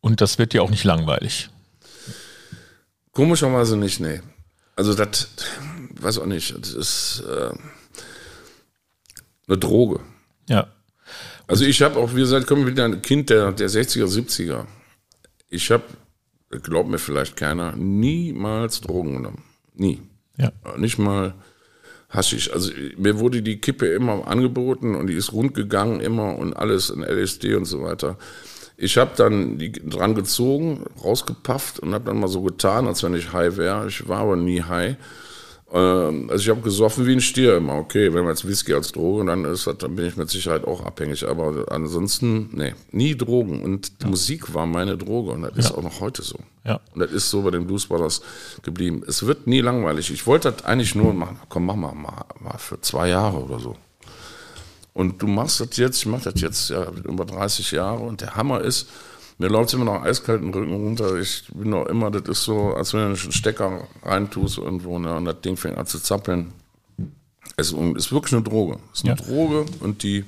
und 0.00 0.20
das 0.20 0.38
wird 0.38 0.52
dir 0.52 0.62
auch 0.62 0.70
nicht 0.70 0.84
langweilig. 0.84 1.50
Komischerweise 3.12 3.76
nicht, 3.76 4.00
nee. 4.00 4.20
Also 4.76 4.94
das, 4.94 5.28
weiß 6.00 6.18
auch 6.18 6.26
nicht, 6.26 6.56
das 6.56 6.72
ist 6.72 7.24
äh, 7.28 7.50
eine 9.48 9.58
Droge. 9.58 10.00
Ja. 10.48 10.68
Also 11.48 11.64
ich 11.64 11.82
habe 11.82 11.98
auch, 11.98 12.14
wie 12.14 12.20
gesagt, 12.20 12.46
kommen 12.46 12.66
wieder 12.66 12.84
ein 12.84 13.02
Kind 13.02 13.30
der, 13.30 13.52
der 13.52 13.68
60er, 13.68 14.06
70er. 14.06 14.66
Ich 15.48 15.70
habe, 15.70 15.84
glaubt 16.62 16.90
mir 16.90 16.98
vielleicht 16.98 17.36
keiner, 17.36 17.74
niemals 17.74 18.80
Drogen 18.82 19.14
genommen. 19.14 19.42
Nie. 19.74 20.00
Ja. 20.36 20.52
Nicht 20.76 20.98
mal 20.98 21.34
Haschisch. 22.08 22.52
Also 22.52 22.72
mir 22.96 23.18
wurde 23.18 23.42
die 23.42 23.60
Kippe 23.60 23.86
immer 23.86 24.26
angeboten 24.26 24.94
und 24.94 25.08
die 25.08 25.14
ist 25.14 25.32
rund 25.32 25.54
gegangen 25.54 26.00
immer 26.00 26.38
und 26.38 26.54
alles 26.54 26.90
in 26.90 27.02
LSD 27.02 27.54
und 27.54 27.66
so 27.66 27.82
weiter. 27.82 28.16
Ich 28.76 28.96
habe 28.96 29.10
dann 29.16 29.58
die 29.58 29.72
dran 29.72 30.14
gezogen, 30.14 30.84
rausgepafft 31.02 31.80
und 31.80 31.92
habe 31.94 32.04
dann 32.04 32.20
mal 32.20 32.28
so 32.28 32.42
getan, 32.42 32.86
als 32.86 33.02
wenn 33.02 33.14
ich 33.14 33.32
high 33.32 33.56
wäre. 33.56 33.88
Ich 33.88 34.08
war 34.08 34.20
aber 34.20 34.36
nie 34.36 34.62
high. 34.62 34.96
Ähm, 35.70 36.30
also 36.30 36.42
ich 36.42 36.48
habe 36.48 36.62
gesoffen 36.62 37.06
wie 37.06 37.12
ein 37.12 37.20
Stier 37.20 37.56
immer. 37.56 37.74
Okay, 37.74 38.12
wenn 38.14 38.22
man 38.22 38.30
jetzt 38.30 38.48
Whisky 38.48 38.72
als 38.72 38.92
Droge, 38.92 39.26
dann 39.26 39.44
ist 39.44 39.66
dann 39.66 39.96
bin 39.96 40.06
ich 40.06 40.16
mit 40.16 40.30
Sicherheit 40.30 40.64
auch 40.64 40.84
abhängig. 40.84 41.28
Aber 41.28 41.66
ansonsten, 41.70 42.50
nee, 42.52 42.74
nie 42.90 43.16
Drogen. 43.16 43.62
Und 43.62 43.92
ja. 44.00 44.08
Musik 44.08 44.54
war 44.54 44.66
meine 44.66 44.96
Droge 44.96 45.32
und 45.32 45.42
das 45.42 45.52
ja. 45.54 45.60
ist 45.60 45.72
auch 45.72 45.82
noch 45.82 46.00
heute 46.00 46.22
so. 46.22 46.38
Ja. 46.64 46.80
Und 46.94 47.00
das 47.00 47.12
ist 47.12 47.30
so 47.30 47.42
bei 47.42 47.50
den 47.50 47.66
Blues 47.66 47.86
Brothers 47.86 48.22
geblieben. 48.62 49.02
Es 49.06 49.26
wird 49.26 49.46
nie 49.46 49.60
langweilig. 49.60 50.10
Ich 50.10 50.26
wollte 50.26 50.52
das 50.52 50.64
eigentlich 50.64 50.94
nur 50.94 51.12
machen. 51.12 51.38
Komm, 51.48 51.66
mach 51.66 51.76
mal, 51.76 51.94
mal, 51.94 52.24
mal 52.40 52.58
für 52.58 52.80
zwei 52.80 53.08
Jahre 53.08 53.38
oder 53.38 53.58
so. 53.58 53.76
Und 54.94 55.22
du 55.22 55.28
machst 55.28 55.60
das 55.60 55.76
jetzt, 55.76 55.98
ich 55.98 56.06
mache 56.06 56.30
das 56.32 56.40
jetzt 56.40 56.70
ja 56.70 56.90
über 57.04 57.24
30 57.24 57.70
Jahre 57.70 58.02
und 58.02 58.20
der 58.20 58.34
Hammer 58.34 58.62
ist, 58.62 58.88
mir 59.38 59.48
läuft 59.48 59.72
immer 59.72 59.84
noch 59.84 60.02
eiskalten 60.02 60.52
Rücken 60.52 60.74
runter. 60.74 61.16
Ich 61.16 61.44
bin 61.54 61.70
noch 61.70 61.86
immer, 61.86 62.10
das 62.10 62.22
ist 62.28 62.42
so, 62.42 62.74
als 62.74 62.92
wenn 62.92 63.00
du 63.00 63.06
einen 63.06 63.16
Stecker 63.16 63.86
reintust 64.02 64.58
irgendwo 64.58 64.98
ne, 64.98 65.14
und 65.14 65.24
das 65.24 65.40
Ding 65.40 65.56
fängt 65.56 65.78
an 65.78 65.86
zu 65.86 66.00
zappeln. 66.00 66.52
Es 67.56 67.72
ist 67.72 68.12
wirklich 68.12 68.34
eine 68.34 68.42
Droge. 68.42 68.78
Es 68.92 69.00
ist 69.00 69.08
eine 69.08 69.18
ja. 69.18 69.24
Droge 69.24 69.66
und 69.80 70.02
die 70.02 70.24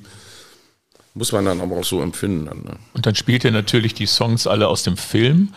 muss 1.14 1.32
man 1.32 1.44
dann 1.44 1.60
aber 1.60 1.76
auch 1.76 1.84
so 1.84 2.00
empfinden. 2.00 2.46
Dann, 2.46 2.58
ne? 2.62 2.76
Und 2.94 3.04
dann 3.04 3.16
spielt 3.16 3.44
ihr 3.44 3.50
natürlich 3.50 3.94
die 3.94 4.06
Songs 4.06 4.46
alle 4.46 4.68
aus 4.68 4.84
dem 4.84 4.96
Film. 4.96 5.52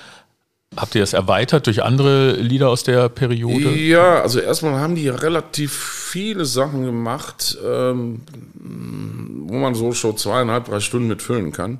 Habt 0.76 0.96
ihr 0.96 1.02
das 1.02 1.14
erweitert 1.14 1.68
durch 1.68 1.84
andere 1.84 2.34
Lieder 2.34 2.70
aus 2.70 2.82
der 2.82 3.08
Periode? 3.08 3.76
Ja, 3.76 4.22
also 4.22 4.40
erstmal 4.40 4.80
haben 4.80 4.96
die 4.96 5.08
relativ 5.08 5.72
viele 5.72 6.46
Sachen 6.46 6.84
gemacht, 6.84 7.56
ähm, 7.64 8.22
wo 8.56 9.54
man 9.60 9.76
so 9.76 9.94
schon 9.94 10.18
zweieinhalb, 10.18 10.66
drei 10.66 10.80
Stunden 10.80 11.08
mitfüllen 11.08 11.52
kann. 11.52 11.80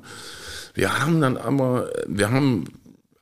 Wir 0.74 1.00
haben 1.00 1.20
dann 1.20 1.36
aber, 1.36 1.90
wir 2.06 2.30
haben 2.30 2.64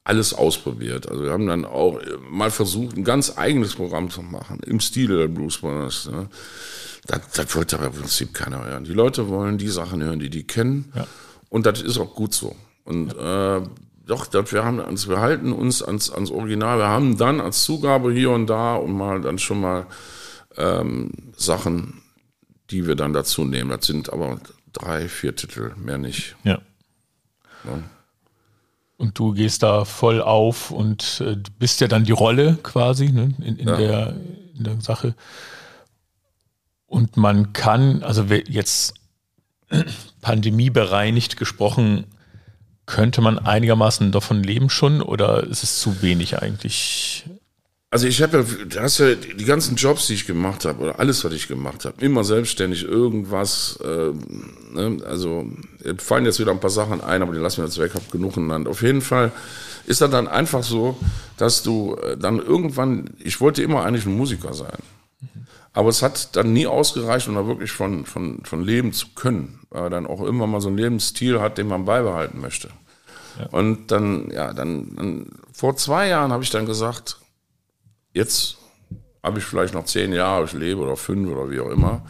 alles 0.05 0.34
ausprobiert. 0.34 1.09
Also 1.09 1.22
wir 1.22 1.30
haben 1.30 1.46
dann 1.46 1.64
auch 1.64 2.00
mal 2.28 2.50
versucht, 2.50 2.96
ein 2.96 3.05
ganz 3.05 3.38
eigenes 3.38 3.76
Programm 3.76 4.11
zu 4.11 4.22
machen, 4.22 4.59
im 4.66 4.80
Stile 4.80 5.18
der 5.18 5.28
Blues 5.28 5.59
Brothers. 5.59 6.11
Ne? 6.11 6.28
Das, 7.07 7.20
das 7.34 7.55
wollte 7.55 7.76
aber 7.76 7.86
im 7.86 7.92
Prinzip 7.92 8.34
keiner 8.34 8.64
hören. 8.64 8.84
Die 8.84 8.92
Leute 8.92 9.28
wollen 9.28 9.59
die 9.59 9.68
Sachen 9.68 10.03
hören, 10.03 10.18
die 10.18 10.30
die 10.30 10.46
kennen. 10.46 10.90
Ja. 10.94 11.07
Und 11.50 11.66
das 11.66 11.82
ist 11.82 11.98
auch 11.98 12.14
gut 12.14 12.34
so. 12.34 12.57
Und 12.84 13.14
ja. 13.14 13.59
äh, 13.59 13.62
doch, 14.07 14.26
das, 14.26 14.53
wir, 14.53 14.64
haben, 14.64 14.80
also 14.80 15.11
wir 15.11 15.20
halten 15.20 15.53
uns 15.53 15.82
ans, 15.82 16.11
ans 16.11 16.30
Original. 16.30 16.78
Wir 16.78 16.88
haben 16.88 17.16
dann 17.16 17.40
als 17.40 17.62
Zugabe 17.62 18.12
hier 18.12 18.30
und 18.30 18.48
da 18.48 18.74
und 18.74 18.92
mal 18.92 19.20
dann 19.20 19.38
schon 19.38 19.61
mal 19.61 19.86
ähm, 20.57 21.11
Sachen, 21.36 22.03
die 22.70 22.86
wir 22.86 22.96
dann 22.96 23.12
dazu 23.12 23.44
nehmen. 23.44 23.70
Das 23.70 23.86
sind 23.86 24.12
aber 24.12 24.40
drei, 24.72 25.09
vier 25.09 25.36
Titel, 25.36 25.72
mehr 25.76 25.98
nicht. 25.98 26.34
Ja. 26.42 26.61
Ja. 27.65 27.79
Und 28.97 29.19
du 29.19 29.33
gehst 29.33 29.63
da 29.63 29.85
voll 29.85 30.23
auf 30.23 30.71
und 30.71 31.23
äh, 31.27 31.37
bist 31.59 31.81
ja 31.81 31.89
dann 31.89 32.05
die 32.05 32.13
Rolle 32.13 32.59
quasi 32.63 33.11
ne, 33.11 33.35
in, 33.39 33.57
in, 33.57 33.69
ja. 33.69 33.77
der, 33.77 34.17
in 34.57 34.65
der 34.65 34.81
Sache. 34.81 35.15
Und 36.87 37.17
man 37.17 37.53
kann, 37.53 38.03
also 38.03 38.25
jetzt 38.25 38.95
pandemiebereinigt 40.21 41.37
gesprochen, 41.37 42.05
könnte 42.87 43.21
man 43.23 43.39
einigermaßen 43.39 44.13
davon 44.13 44.43
leben 44.43 44.69
schon 44.69 45.01
oder 45.01 45.45
ist 45.45 45.63
es 45.63 45.81
zu 45.81 46.03
wenig 46.03 46.43
eigentlich? 46.43 47.25
Also 47.93 48.07
ich 48.07 48.22
habe 48.22 48.38
ja, 48.38 48.64
du 48.64 48.80
hast 48.80 48.99
ja 49.01 49.14
die 49.14 49.45
ganzen 49.45 49.76
Jobs, 49.76 50.07
die 50.07 50.14
ich 50.14 50.26
gemacht 50.26 50.64
habe 50.64 50.82
oder 50.82 50.99
alles, 50.99 51.22
was 51.26 51.32
ich 51.34 51.47
gemacht 51.47 51.84
habe, 51.84 52.03
immer 52.03 52.24
selbstständig 52.24 52.84
irgendwas. 52.84 53.78
Äh, 53.84 54.12
ne? 54.72 54.97
Also 55.05 55.45
fallen 55.99 56.24
jetzt 56.24 56.40
wieder 56.40 56.53
ein 56.53 56.59
paar 56.61 56.70
Sachen 56.70 57.03
ein, 57.03 57.20
aber 57.20 57.34
die 57.34 57.38
lassen 57.38 57.59
wir 57.59 57.66
jetzt 57.66 57.78
weg, 57.78 57.93
hab 57.95 58.11
genug 58.11 58.36
genannt. 58.36 58.66
Auf 58.66 58.80
jeden 58.80 59.03
Fall 59.03 59.30
ist 59.84 60.01
das 60.01 60.11
dann 60.11 60.26
einfach 60.26 60.62
so, 60.62 60.97
dass 61.36 61.62
du 61.62 61.97
äh, 61.97 62.16
dann 62.16 62.38
irgendwann, 62.38 63.11
ich 63.18 63.43
wollte 63.43 63.62
immer 63.62 63.84
eigentlich 63.84 64.07
ein 64.07 64.16
Musiker 64.16 64.55
sein. 64.55 64.78
Aber 65.74 65.90
es 65.90 66.01
hat 66.01 66.34
dann 66.34 66.55
nie 66.55 66.66
ausgereicht, 66.66 67.28
um 67.28 67.34
da 67.34 67.47
wirklich 67.47 67.72
von, 67.72 68.07
von, 68.07 68.40
von 68.45 68.64
leben 68.64 68.95
zu 68.95 69.09
können, 69.14 69.59
weil 69.68 69.82
er 69.82 69.90
dann 69.90 70.07
auch 70.07 70.22
immer 70.22 70.47
mal 70.47 70.62
so 70.62 70.68
einen 70.68 70.78
Lebensstil 70.78 71.43
hat, 71.43 71.59
den 71.59 71.68
man 71.68 71.84
beibehalten 71.84 72.40
möchte. 72.40 72.70
Ja. 73.38 73.49
Und 73.51 73.90
dann, 73.90 74.30
ja, 74.30 74.55
dann, 74.55 74.97
dann 74.97 75.26
vor 75.53 75.76
zwei 75.76 76.09
Jahren 76.09 76.32
habe 76.32 76.43
ich 76.43 76.49
dann 76.49 76.64
gesagt, 76.64 77.18
jetzt 78.13 78.57
habe 79.23 79.39
ich 79.39 79.45
vielleicht 79.45 79.75
noch 79.75 79.85
zehn 79.85 80.13
Jahre, 80.13 80.45
ich 80.45 80.53
lebe 80.53 80.81
oder 80.81 80.97
fünf 80.97 81.31
oder 81.31 81.51
wie 81.51 81.61
auch 81.61 81.71
immer. 81.71 82.03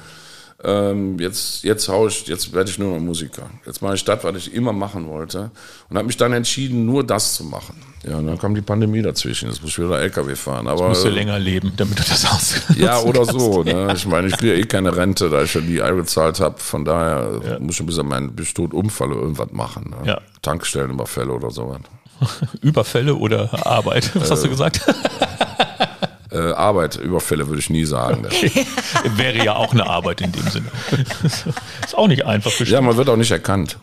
Ähm, 0.64 1.18
jetzt, 1.18 1.64
jetzt 1.64 1.88
hau 1.88 2.06
ich, 2.06 2.26
jetzt 2.28 2.52
werde 2.52 2.70
ich 2.70 2.78
nur 2.78 2.94
noch 2.94 3.00
Musiker. 3.00 3.50
Jetzt 3.66 3.82
mache 3.82 3.96
ich 3.96 4.04
das, 4.04 4.22
was 4.22 4.36
ich 4.36 4.54
immer 4.54 4.72
machen 4.72 5.08
wollte. 5.08 5.50
Und 5.88 5.96
habe 5.96 6.06
mich 6.06 6.16
dann 6.16 6.32
entschieden, 6.32 6.86
nur 6.86 7.04
das 7.04 7.34
zu 7.34 7.44
machen. 7.44 7.82
Ja, 8.08 8.18
und 8.18 8.28
dann 8.28 8.38
kam 8.38 8.54
die 8.54 8.62
Pandemie 8.62 9.02
dazwischen. 9.02 9.48
Jetzt 9.48 9.60
muss 9.60 9.72
ich 9.72 9.78
wieder 9.78 10.00
LKW 10.00 10.36
fahren. 10.36 10.68
Aber 10.68 10.88
musst 10.88 11.04
du 11.04 11.08
länger 11.08 11.38
leben, 11.38 11.72
damit 11.76 11.98
du 11.98 12.04
das 12.04 12.24
aus. 12.24 12.54
Ja, 12.76 13.00
oder 13.02 13.24
so. 13.24 13.64
Ne? 13.64 13.92
Ich 13.96 14.06
meine, 14.06 14.28
ich 14.28 14.36
kriege 14.36 14.54
eh 14.54 14.62
keine 14.64 14.96
Rente, 14.96 15.28
da 15.30 15.42
ich 15.42 15.50
schon 15.50 15.66
die 15.66 15.82
eingezahlt 15.82 16.38
habe. 16.38 16.58
Von 16.58 16.84
daher 16.84 17.40
ja. 17.44 17.58
muss 17.58 17.80
ich 17.80 17.86
bis 17.86 17.98
an 17.98 18.06
meinen 18.06 18.36
tot 18.36 18.72
umfalle 18.72 19.14
irgendwas 19.14 19.50
machen. 19.50 19.90
Ne? 19.90 20.08
Ja. 20.08 20.20
Tankstellenüberfälle 20.42 21.32
oder 21.32 21.50
sowas. 21.50 21.80
Überfälle 22.60 23.16
oder 23.16 23.66
Arbeit? 23.66 24.14
Was 24.14 24.28
äh, 24.28 24.32
hast 24.32 24.44
du 24.44 24.48
gesagt? 24.48 24.80
Äh, 26.32 26.52
Arbeit. 26.52 26.96
Überfälle 26.96 27.48
würde 27.48 27.60
ich 27.60 27.70
nie 27.70 27.84
sagen. 27.84 28.26
Okay. 28.42 28.66
Wäre 29.16 29.44
ja 29.44 29.56
auch 29.56 29.72
eine 29.72 29.86
Arbeit 29.86 30.20
in 30.20 30.32
dem 30.32 30.48
Sinne. 30.48 30.66
Ist 31.84 31.94
auch 31.94 32.08
nicht 32.08 32.24
einfach 32.24 32.50
bestimmt. 32.50 32.70
Ja, 32.70 32.80
man 32.80 32.96
wird 32.96 33.08
auch 33.08 33.16
nicht 33.16 33.30
erkannt. 33.30 33.76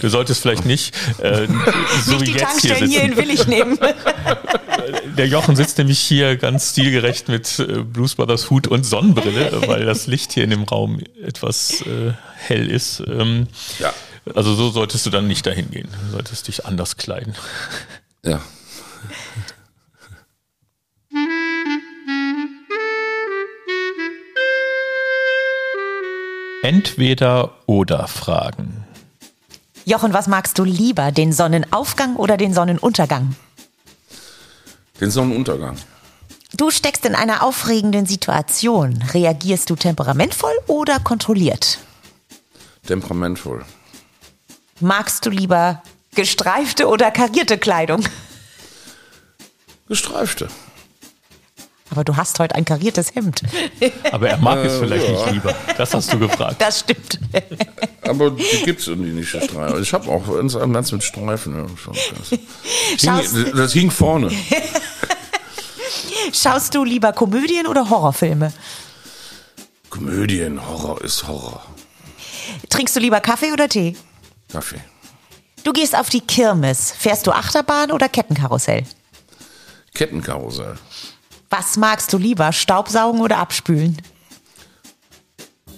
Du 0.00 0.08
solltest 0.08 0.42
vielleicht 0.42 0.64
nicht 0.64 0.94
äh, 1.18 1.46
so 2.04 2.12
nicht 2.12 2.20
wie 2.20 2.24
die 2.24 2.32
jetzt 2.32 2.60
hier 2.60 2.76
sitzen. 2.76 2.90
hier 2.90 3.02
in 3.02 3.16
Willig 3.16 3.46
nehmen. 3.46 3.78
Der 5.16 5.26
Jochen 5.26 5.56
sitzt 5.56 5.78
nämlich 5.78 5.98
hier 5.98 6.36
ganz 6.36 6.70
stilgerecht 6.70 7.28
mit 7.28 7.58
äh, 7.58 7.82
Blues 7.82 8.14
Brothers 8.14 8.50
Hut 8.50 8.66
und 8.68 8.84
Sonnenbrille, 8.84 9.62
weil 9.66 9.84
das 9.84 10.06
Licht 10.06 10.32
hier 10.32 10.44
in 10.44 10.50
dem 10.50 10.62
Raum 10.62 11.00
etwas 11.22 11.82
äh, 11.82 12.12
hell 12.36 12.70
ist. 12.70 13.02
Ähm, 13.06 13.48
ja. 13.78 13.92
Also 14.34 14.54
so 14.54 14.70
solltest 14.70 15.06
du 15.06 15.10
dann 15.10 15.26
nicht 15.26 15.46
dahin 15.46 15.70
gehen. 15.70 15.88
Du 16.06 16.12
solltest 16.12 16.48
dich 16.48 16.66
anders 16.66 16.96
kleiden. 16.96 17.34
Ja. 18.24 18.40
Entweder 26.66 27.52
oder 27.66 28.08
Fragen. 28.08 28.84
Jochen, 29.84 30.12
was 30.12 30.26
magst 30.26 30.58
du 30.58 30.64
lieber, 30.64 31.12
den 31.12 31.32
Sonnenaufgang 31.32 32.16
oder 32.16 32.36
den 32.36 32.52
Sonnenuntergang? 32.52 33.36
Den 35.00 35.12
Sonnenuntergang. 35.12 35.76
Du 36.54 36.72
steckst 36.72 37.06
in 37.06 37.14
einer 37.14 37.44
aufregenden 37.44 38.04
Situation. 38.04 39.00
Reagierst 39.14 39.70
du 39.70 39.76
temperamentvoll 39.76 40.54
oder 40.66 40.98
kontrolliert? 40.98 41.78
Temperamentvoll. 42.84 43.64
Magst 44.80 45.24
du 45.24 45.30
lieber 45.30 45.84
gestreifte 46.16 46.88
oder 46.88 47.12
karierte 47.12 47.58
Kleidung? 47.58 48.04
Gestreifte. 49.86 50.48
Aber 51.96 52.04
du 52.04 52.14
hast 52.14 52.38
heute 52.40 52.54
ein 52.54 52.66
kariertes 52.66 53.14
Hemd. 53.14 53.40
Aber 54.12 54.28
er 54.28 54.36
mag 54.36 54.58
es 54.58 54.74
äh, 54.74 54.80
vielleicht 54.80 55.08
ja. 55.08 55.12
nicht 55.12 55.30
lieber. 55.32 55.54
Das 55.78 55.94
hast 55.94 56.12
du 56.12 56.18
gefragt. 56.18 56.56
Das 56.58 56.80
stimmt. 56.80 57.18
Aber 58.02 58.30
die 58.32 58.64
gibt 58.66 58.82
es 58.82 58.88
irgendwie 58.88 59.12
nicht, 59.12 59.30
Streifen. 59.30 59.82
Ich 59.82 59.94
habe 59.94 60.06
auch 60.10 60.28
einen 60.28 60.74
ganz 60.74 60.92
mit 60.92 61.02
Streifen. 61.02 61.66
Ja, 62.98 63.18
hing, 63.18 63.56
das 63.56 63.72
hing 63.72 63.90
vorne. 63.90 64.30
Schaust 66.34 66.74
du 66.74 66.84
lieber 66.84 67.14
Komödien 67.14 67.66
oder 67.66 67.88
Horrorfilme? 67.88 68.52
Komödien, 69.88 70.68
Horror 70.68 71.00
ist 71.02 71.26
Horror. 71.26 71.64
Trinkst 72.68 72.94
du 72.94 73.00
lieber 73.00 73.20
Kaffee 73.20 73.52
oder 73.52 73.70
Tee? 73.70 73.96
Kaffee. 74.52 74.80
Du 75.64 75.72
gehst 75.72 75.96
auf 75.96 76.10
die 76.10 76.20
Kirmes. 76.20 76.92
Fährst 76.92 77.26
du 77.26 77.32
Achterbahn 77.32 77.90
oder 77.90 78.10
Kettenkarussell? 78.10 78.84
Kettenkarussell. 79.94 80.76
Was 81.58 81.78
magst 81.78 82.12
du 82.12 82.18
lieber, 82.18 82.52
Staubsaugen 82.52 83.22
oder 83.22 83.38
abspülen? 83.38 83.96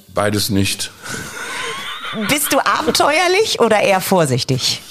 Beides 0.09 0.49
nicht. 0.49 0.91
Bist 2.29 2.53
du 2.53 2.59
abenteuerlich 2.59 3.61
oder 3.61 3.81
eher 3.81 4.01
vorsichtig? 4.01 4.83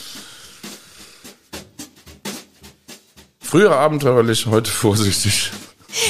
Früher 3.41 3.75
abenteuerlich, 3.75 4.45
heute 4.45 4.71
vorsichtig. 4.71 5.51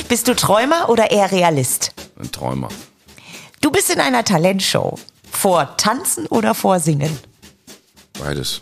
Bist 0.09 0.28
du 0.28 0.36
Träumer 0.36 0.89
oder 0.89 1.09
eher 1.09 1.32
Realist? 1.32 1.93
Ein 2.19 2.32
Träumer. 2.32 2.69
Du 3.61 3.71
bist 3.71 3.89
in 3.89 3.99
einer 3.99 4.23
Talentshow. 4.23 4.99
Vor 5.32 5.75
Tanzen 5.78 6.28
oder 6.28 6.53
vor 6.53 6.80
Singen? 6.80 7.17
Beides. 8.19 8.61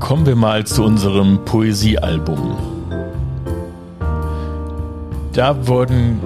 Kommen 0.00 0.26
wir 0.26 0.36
mal 0.36 0.64
zu 0.64 0.84
unserem 0.84 1.44
Poesiealbum. 1.44 2.56
Da 5.32 5.66
wurden 5.66 6.20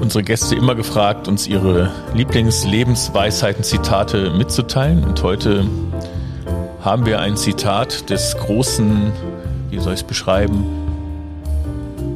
unsere 0.00 0.22
Gäste 0.22 0.54
immer 0.54 0.74
gefragt, 0.74 1.26
uns 1.26 1.46
ihre 1.46 1.90
Lieblingslebensweisheiten, 2.14 3.64
Zitate 3.64 4.30
mitzuteilen. 4.30 5.04
Und 5.04 5.22
heute 5.22 5.66
haben 6.82 7.06
wir 7.06 7.20
ein 7.20 7.36
Zitat 7.36 8.10
des 8.10 8.36
großen, 8.36 9.12
wie 9.70 9.78
soll 9.78 9.94
ich 9.94 10.00
es 10.00 10.06
beschreiben, 10.06 10.64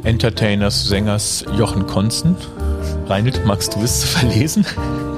Entertainers, 0.04 0.84
Sängers 0.84 1.44
Jochen 1.56 1.86
Konzen. 1.86 2.36
Reinhold, 3.08 3.44
magst 3.46 3.74
du 3.74 3.80
es 3.80 4.04
verlesen? 4.04 4.66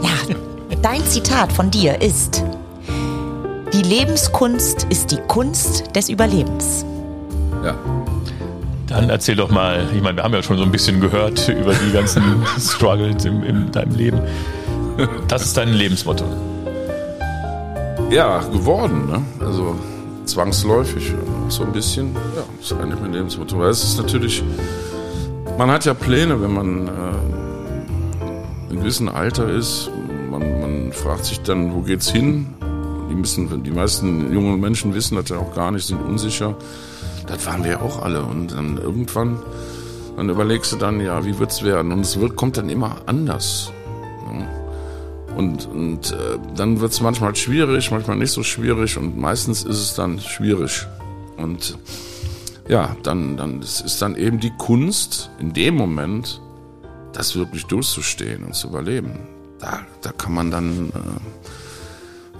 Ja, 0.02 0.34
dein 0.82 1.04
Zitat 1.04 1.52
von 1.52 1.70
dir 1.70 2.00
ist 2.00 2.44
die 3.74 3.82
Lebenskunst 3.82 4.86
ist 4.88 5.10
die 5.10 5.18
Kunst 5.26 5.96
des 5.96 6.08
Überlebens. 6.08 6.86
Ja. 7.64 7.74
Dann 8.86 9.10
erzähl 9.10 9.34
doch 9.34 9.50
mal, 9.50 9.88
ich 9.92 10.00
meine, 10.00 10.18
wir 10.18 10.22
haben 10.22 10.32
ja 10.32 10.44
schon 10.44 10.58
so 10.58 10.62
ein 10.62 10.70
bisschen 10.70 11.00
gehört 11.00 11.48
über 11.48 11.74
die 11.74 11.90
ganzen 11.92 12.22
Struggles 12.60 13.24
in, 13.24 13.42
in 13.42 13.72
deinem 13.72 13.96
Leben. 13.96 14.20
Das 15.26 15.44
ist 15.44 15.56
dein 15.56 15.70
Lebensmotto. 15.72 16.24
Ja, 18.10 18.38
geworden, 18.52 19.08
ne? 19.10 19.22
Also 19.44 19.74
zwangsläufig, 20.24 21.12
so 21.48 21.64
ein 21.64 21.72
bisschen. 21.72 22.14
Ja, 22.14 22.44
das 22.60 22.70
ist 22.70 22.78
eigentlich 22.78 23.00
mein 23.00 23.12
Lebensmotto. 23.12 23.58
Weil 23.58 23.70
es 23.70 23.82
ist 23.82 23.96
natürlich, 23.98 24.44
man 25.58 25.68
hat 25.72 25.84
ja 25.84 25.94
Pläne, 25.94 26.40
wenn 26.40 26.54
man 26.54 26.86
äh, 26.86 28.72
in 28.72 28.78
gewissem 28.78 29.08
Alter 29.08 29.48
ist. 29.48 29.90
Man, 30.30 30.60
man 30.60 30.92
fragt 30.92 31.24
sich 31.24 31.40
dann, 31.40 31.74
wo 31.74 31.80
geht's 31.80 32.08
hin? 32.08 32.54
Die, 33.14 33.20
müssen, 33.20 33.62
die 33.62 33.70
meisten 33.70 34.32
jungen 34.32 34.58
Menschen 34.58 34.92
wissen 34.92 35.14
das 35.14 35.28
ja 35.28 35.38
auch 35.38 35.54
gar 35.54 35.70
nicht, 35.70 35.86
sind 35.86 36.00
unsicher. 36.00 36.56
Das 37.28 37.46
waren 37.46 37.62
wir 37.62 37.80
auch 37.80 38.02
alle. 38.02 38.24
Und 38.24 38.48
dann 38.48 38.76
irgendwann, 38.76 39.40
dann 40.16 40.28
überlegst 40.28 40.72
du 40.72 40.76
dann, 40.76 41.00
ja, 41.00 41.24
wie 41.24 41.38
wird's 41.38 41.62
werden? 41.62 41.92
Und 41.92 42.00
es 42.00 42.18
wird, 42.18 42.34
kommt 42.34 42.56
dann 42.56 42.68
immer 42.68 42.96
anders. 43.06 43.72
Und, 45.36 45.66
und 45.66 46.10
äh, 46.10 46.38
dann 46.56 46.80
wird's 46.80 47.00
manchmal 47.00 47.36
schwierig, 47.36 47.92
manchmal 47.92 48.16
nicht 48.16 48.32
so 48.32 48.42
schwierig 48.42 48.96
und 48.96 49.16
meistens 49.16 49.62
ist 49.62 49.78
es 49.78 49.94
dann 49.94 50.18
schwierig. 50.18 50.86
Und 51.36 51.78
ja, 52.68 52.96
dann, 53.04 53.36
dann 53.36 53.60
es 53.60 53.80
ist 53.80 54.02
dann 54.02 54.16
eben 54.16 54.40
die 54.40 54.52
Kunst, 54.58 55.30
in 55.38 55.52
dem 55.52 55.76
Moment 55.76 56.40
das 57.12 57.36
wirklich 57.36 57.66
durchzustehen 57.66 58.44
und 58.44 58.54
zu 58.54 58.68
überleben. 58.68 59.20
Da, 59.60 59.80
da 60.02 60.10
kann 60.12 60.34
man 60.34 60.50
dann 60.50 60.90
äh, 60.90 61.63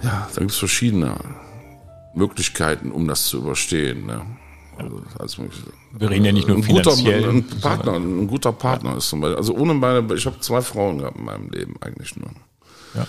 ja, 0.01 0.27
da 0.33 0.39
gibt 0.39 0.51
es 0.51 0.57
verschiedene 0.57 1.15
Möglichkeiten, 2.13 2.91
um 2.91 3.07
das 3.07 3.25
zu 3.27 3.37
überstehen. 3.37 4.05
Ne? 4.05 4.21
Also, 4.77 5.01
also, 5.19 5.43
Wir 5.97 6.09
reden 6.09 6.25
ja 6.25 6.31
nicht 6.31 6.47
nur 6.47 6.57
ein 6.57 6.63
finanziell. 6.63 7.23
Guter, 7.23 7.33
ein 7.33 7.61
Partner, 7.61 7.93
ein 7.93 8.27
guter 8.27 8.51
Partner 8.51 8.91
ja. 8.91 8.97
ist 8.97 9.09
zum 9.09 9.21
Beispiel. 9.21 9.37
Also 9.37 9.55
ohne 9.55 9.73
meine, 9.73 10.13
ich 10.13 10.25
habe 10.25 10.39
zwei 10.39 10.61
Frauen 10.61 10.99
gehabt 10.99 11.17
in 11.17 11.25
meinem 11.25 11.49
Leben 11.49 11.75
eigentlich 11.81 12.15
nur. 12.17 12.29
Ja. 12.93 13.07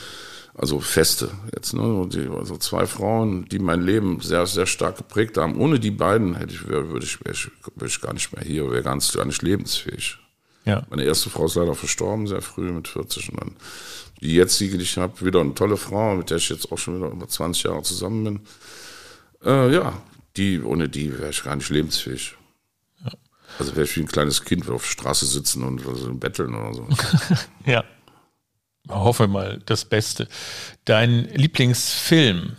Also 0.54 0.80
feste 0.80 1.30
jetzt, 1.54 1.74
ne? 1.74 2.08
Also 2.38 2.56
zwei 2.56 2.86
Frauen, 2.86 3.46
die 3.46 3.58
mein 3.58 3.82
Leben 3.82 4.20
sehr, 4.20 4.46
sehr 4.46 4.66
stark 4.66 4.96
geprägt 4.96 5.36
haben. 5.36 5.60
Ohne 5.60 5.78
die 5.78 5.90
beiden 5.90 6.34
hätte 6.34 6.54
ich, 6.54 6.66
würde 6.66 7.04
ich, 7.04 7.22
wäre 7.22 7.34
ich, 7.34 7.50
wäre 7.74 7.86
ich 7.86 8.00
gar 8.00 8.14
nicht 8.14 8.32
mehr 8.34 8.42
hier, 8.42 8.70
wäre 8.70 8.82
ganz 8.82 9.12
gar 9.12 9.26
nicht 9.26 9.42
lebensfähig. 9.42 10.18
Ja. 10.64 10.86
Meine 10.88 11.04
erste 11.04 11.30
Frau 11.30 11.44
ist 11.44 11.56
leider 11.56 11.74
verstorben, 11.74 12.26
sehr 12.26 12.40
früh 12.40 12.72
mit 12.72 12.88
40. 12.88 13.32
Und 13.32 13.40
dann 13.40 13.56
die 14.20 14.34
jetzige, 14.34 14.78
die 14.78 14.84
ich 14.84 14.96
habe, 14.96 15.24
wieder 15.24 15.40
eine 15.40 15.54
tolle 15.54 15.76
Frau, 15.76 16.14
mit 16.14 16.30
der 16.30 16.38
ich 16.38 16.48
jetzt 16.48 16.70
auch 16.72 16.78
schon 16.78 16.96
wieder 16.98 17.10
über 17.10 17.28
20 17.28 17.64
Jahre 17.64 17.82
zusammen 17.82 18.24
bin. 18.24 18.40
Äh, 19.44 19.74
ja, 19.74 20.02
die, 20.36 20.60
ohne 20.60 20.88
die 20.88 21.12
wäre 21.18 21.30
ich 21.30 21.44
gar 21.44 21.56
nicht 21.56 21.70
lebensfähig. 21.70 22.34
Also 23.58 23.74
wäre 23.74 23.84
ich 23.84 23.96
wie 23.96 24.00
ein 24.00 24.08
kleines 24.08 24.44
Kind, 24.44 24.68
auf 24.68 24.82
der 24.82 24.90
Straße 24.90 25.26
sitzen 25.26 25.62
und 25.62 25.86
also 25.86 26.12
betteln 26.14 26.54
oder 26.54 26.74
so. 26.74 26.88
Ja. 27.66 27.84
Hoffe 28.88 29.26
mal 29.26 29.60
das 29.66 29.84
Beste. 29.84 30.28
Dein 30.84 31.24
Lieblingsfilm 31.34 32.56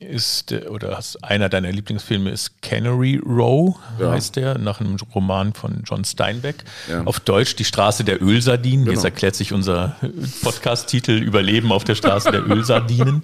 ist, 0.00 0.52
oder 0.52 0.98
einer 1.22 1.48
deiner 1.48 1.72
Lieblingsfilme 1.72 2.30
ist 2.30 2.60
Canary 2.62 3.16
Row, 3.24 3.76
Ja. 3.98 4.10
heißt 4.12 4.36
der, 4.36 4.58
nach 4.58 4.80
einem 4.80 4.96
Roman 5.14 5.52
von 5.54 5.82
John 5.84 6.04
Steinbeck. 6.04 6.64
Ja. 6.90 7.04
Auf 7.04 7.20
Deutsch 7.20 7.56
Die 7.56 7.64
Straße 7.64 8.04
der 8.04 8.22
Ölsardinen. 8.22 8.84
Jetzt 8.86 8.94
Genau. 8.96 9.04
erklärt 9.04 9.34
sich 9.36 9.52
unser 9.52 9.96
Podcast-Titel 10.42 11.12
Überleben 11.12 11.72
auf 11.72 11.84
der 11.84 11.94
Straße 11.94 12.30
der 12.30 12.46
Ölsardinen. 12.48 13.22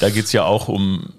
Da 0.00 0.10
geht 0.10 0.26
es 0.26 0.32
ja 0.32 0.44
auch 0.44 0.68
um 0.68 1.12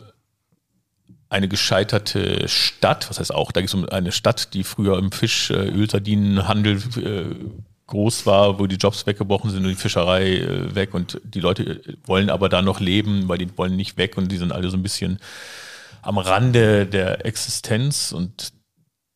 eine 1.29 1.47
gescheiterte 1.47 2.47
Stadt, 2.47 3.09
was 3.09 3.19
heißt 3.19 3.33
auch, 3.33 3.51
da 3.51 3.61
geht 3.61 3.67
es 3.69 3.73
um 3.75 3.87
eine 3.87 4.11
Stadt, 4.11 4.53
die 4.53 4.63
früher 4.63 4.97
im 4.97 5.11
Fisch, 5.11 5.51
äh, 5.51 5.53
Ölsardinenhandel 5.69 6.77
äh, 6.97 7.35
groß 7.89 8.25
war, 8.25 8.59
wo 8.59 8.67
die 8.67 8.77
Jobs 8.77 9.05
weggebrochen 9.05 9.49
sind 9.49 9.63
und 9.63 9.69
die 9.69 9.75
Fischerei 9.75 10.37
äh, 10.37 10.75
weg 10.75 10.93
und 10.93 11.19
die 11.23 11.39
Leute 11.39 11.63
äh, 11.63 11.97
wollen 12.05 12.29
aber 12.29 12.47
da 12.47 12.61
noch 12.61 12.79
leben, 12.79 13.27
weil 13.27 13.39
die 13.39 13.57
wollen 13.57 13.75
nicht 13.75 13.97
weg 13.97 14.17
und 14.17 14.31
die 14.31 14.37
sind 14.37 14.51
alle 14.51 14.69
so 14.69 14.77
ein 14.77 14.83
bisschen 14.83 15.19
am 16.01 16.17
Rande 16.17 16.85
der 16.85 17.25
Existenz 17.25 18.11
und 18.11 18.53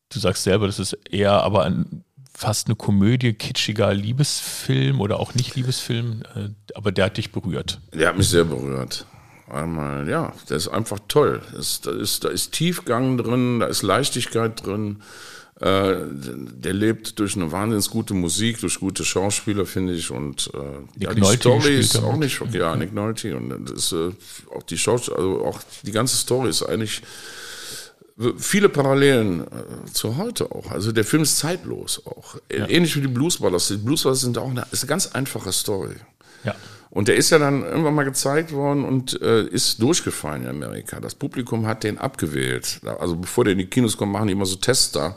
du 0.09 0.19
sagst 0.19 0.43
selber, 0.43 0.67
das 0.67 0.80
ist 0.80 0.93
eher 1.09 1.43
aber 1.43 1.63
ein, 1.63 2.03
fast 2.34 2.67
eine 2.67 2.76
Komödie, 2.76 3.34
kitschiger 3.34 3.93
Liebesfilm 3.93 4.99
oder 4.99 5.19
auch 5.19 5.36
nicht 5.36 5.55
Liebesfilm, 5.55 6.24
äh, 6.36 6.49
aber 6.76 6.91
der 6.91 7.05
hat 7.05 7.17
dich 7.17 7.32
berührt. 7.32 7.80
Der 7.93 8.09
hat 8.09 8.17
mich 8.17 8.30
sehr 8.30 8.43
berührt. 8.43 9.05
Einmal, 9.47 10.09
ja, 10.09 10.34
der 10.49 10.57
ist 10.57 10.67
einfach 10.69 10.99
toll. 11.07 11.41
Das, 11.53 11.82
da, 11.82 11.91
ist, 11.91 12.24
da 12.24 12.30
ist 12.30 12.53
Tiefgang 12.53 13.17
drin, 13.17 13.59
da 13.59 13.67
ist 13.67 13.84
Leichtigkeit 13.84 14.65
drin. 14.65 15.03
Äh, 15.64 15.95
der 16.11 16.74
lebt 16.74 17.20
durch 17.20 17.38
eine 17.38 17.49
wahnsinnig 17.53 17.89
gute 17.89 18.14
Musik, 18.14 18.59
durch 18.59 18.82
gute 18.82 19.05
Schauspieler, 19.05 19.66
finde 19.66 19.93
ich. 19.93 20.11
Und 20.11 20.51
äh, 20.53 21.01
ja, 21.01 21.14
die 21.14 21.22
Nolte 21.22 21.39
Story 21.39 21.80
ist 21.80 21.95
auch 21.95 22.18
nicht 22.18 22.36
verkehrt. 22.36 22.61
Ja, 22.61 22.76
Nick 22.76 22.93
Nolte. 22.93 23.38
Und 23.38 23.70
das 23.70 23.93
äh, 23.93 24.11
auch 24.53 24.64
die 24.64 24.76
also 24.86 25.45
auch 25.45 25.61
die 25.84 25.93
ganze 25.93 26.18
Story 26.18 26.49
ist 26.49 26.64
eigentlich 26.64 27.01
viele 28.38 28.68
Parallelen 28.68 29.41
äh, 29.41 29.91
zu 29.93 30.18
heute 30.18 30.51
auch. 30.51 30.70
Also 30.70 30.91
der 30.91 31.05
Film 31.05 31.24
ist 31.24 31.38
zeitlos 31.38 32.01
auch. 32.05 32.36
Ähnlich 32.49 32.97
wie 32.97 33.01
die 33.01 33.07
Blues 33.07 33.38
Brothers. 33.38 33.70
Die 33.70 33.78
Blues 33.78 34.03
Brothers 34.03 34.20
sind 34.20 34.38
auch 34.38 34.49
eine, 34.49 34.66
ist 34.72 34.84
eine 34.84 34.89
ganz 34.89 35.07
einfache 35.14 35.53
Story. 35.53 35.95
Ja. 36.43 36.55
Und 36.89 37.07
der 37.07 37.16
ist 37.16 37.30
ja 37.30 37.39
dann 37.39 37.64
irgendwann 37.64 37.95
mal 37.95 38.03
gezeigt 38.03 38.51
worden 38.51 38.84
und 38.84 39.20
äh, 39.22 39.45
ist 39.45 39.82
durchgefallen 39.82 40.43
in 40.43 40.49
Amerika. 40.49 40.99
Das 40.99 41.16
Publikum 41.16 41.66
hat 41.68 41.86
den 41.86 41.99
abgewählt. 41.99 42.82
Also 42.99 43.16
bevor 43.16 43.45
der 43.45 43.53
in 43.53 43.59
die 43.59 43.68
Kinos 43.68 43.95
kommt, 43.95 44.11
machen 44.11 44.28
die 44.28 44.34
immer 44.34 44.45
so 44.45 44.57
Tests 44.57 44.91
da. 44.91 45.16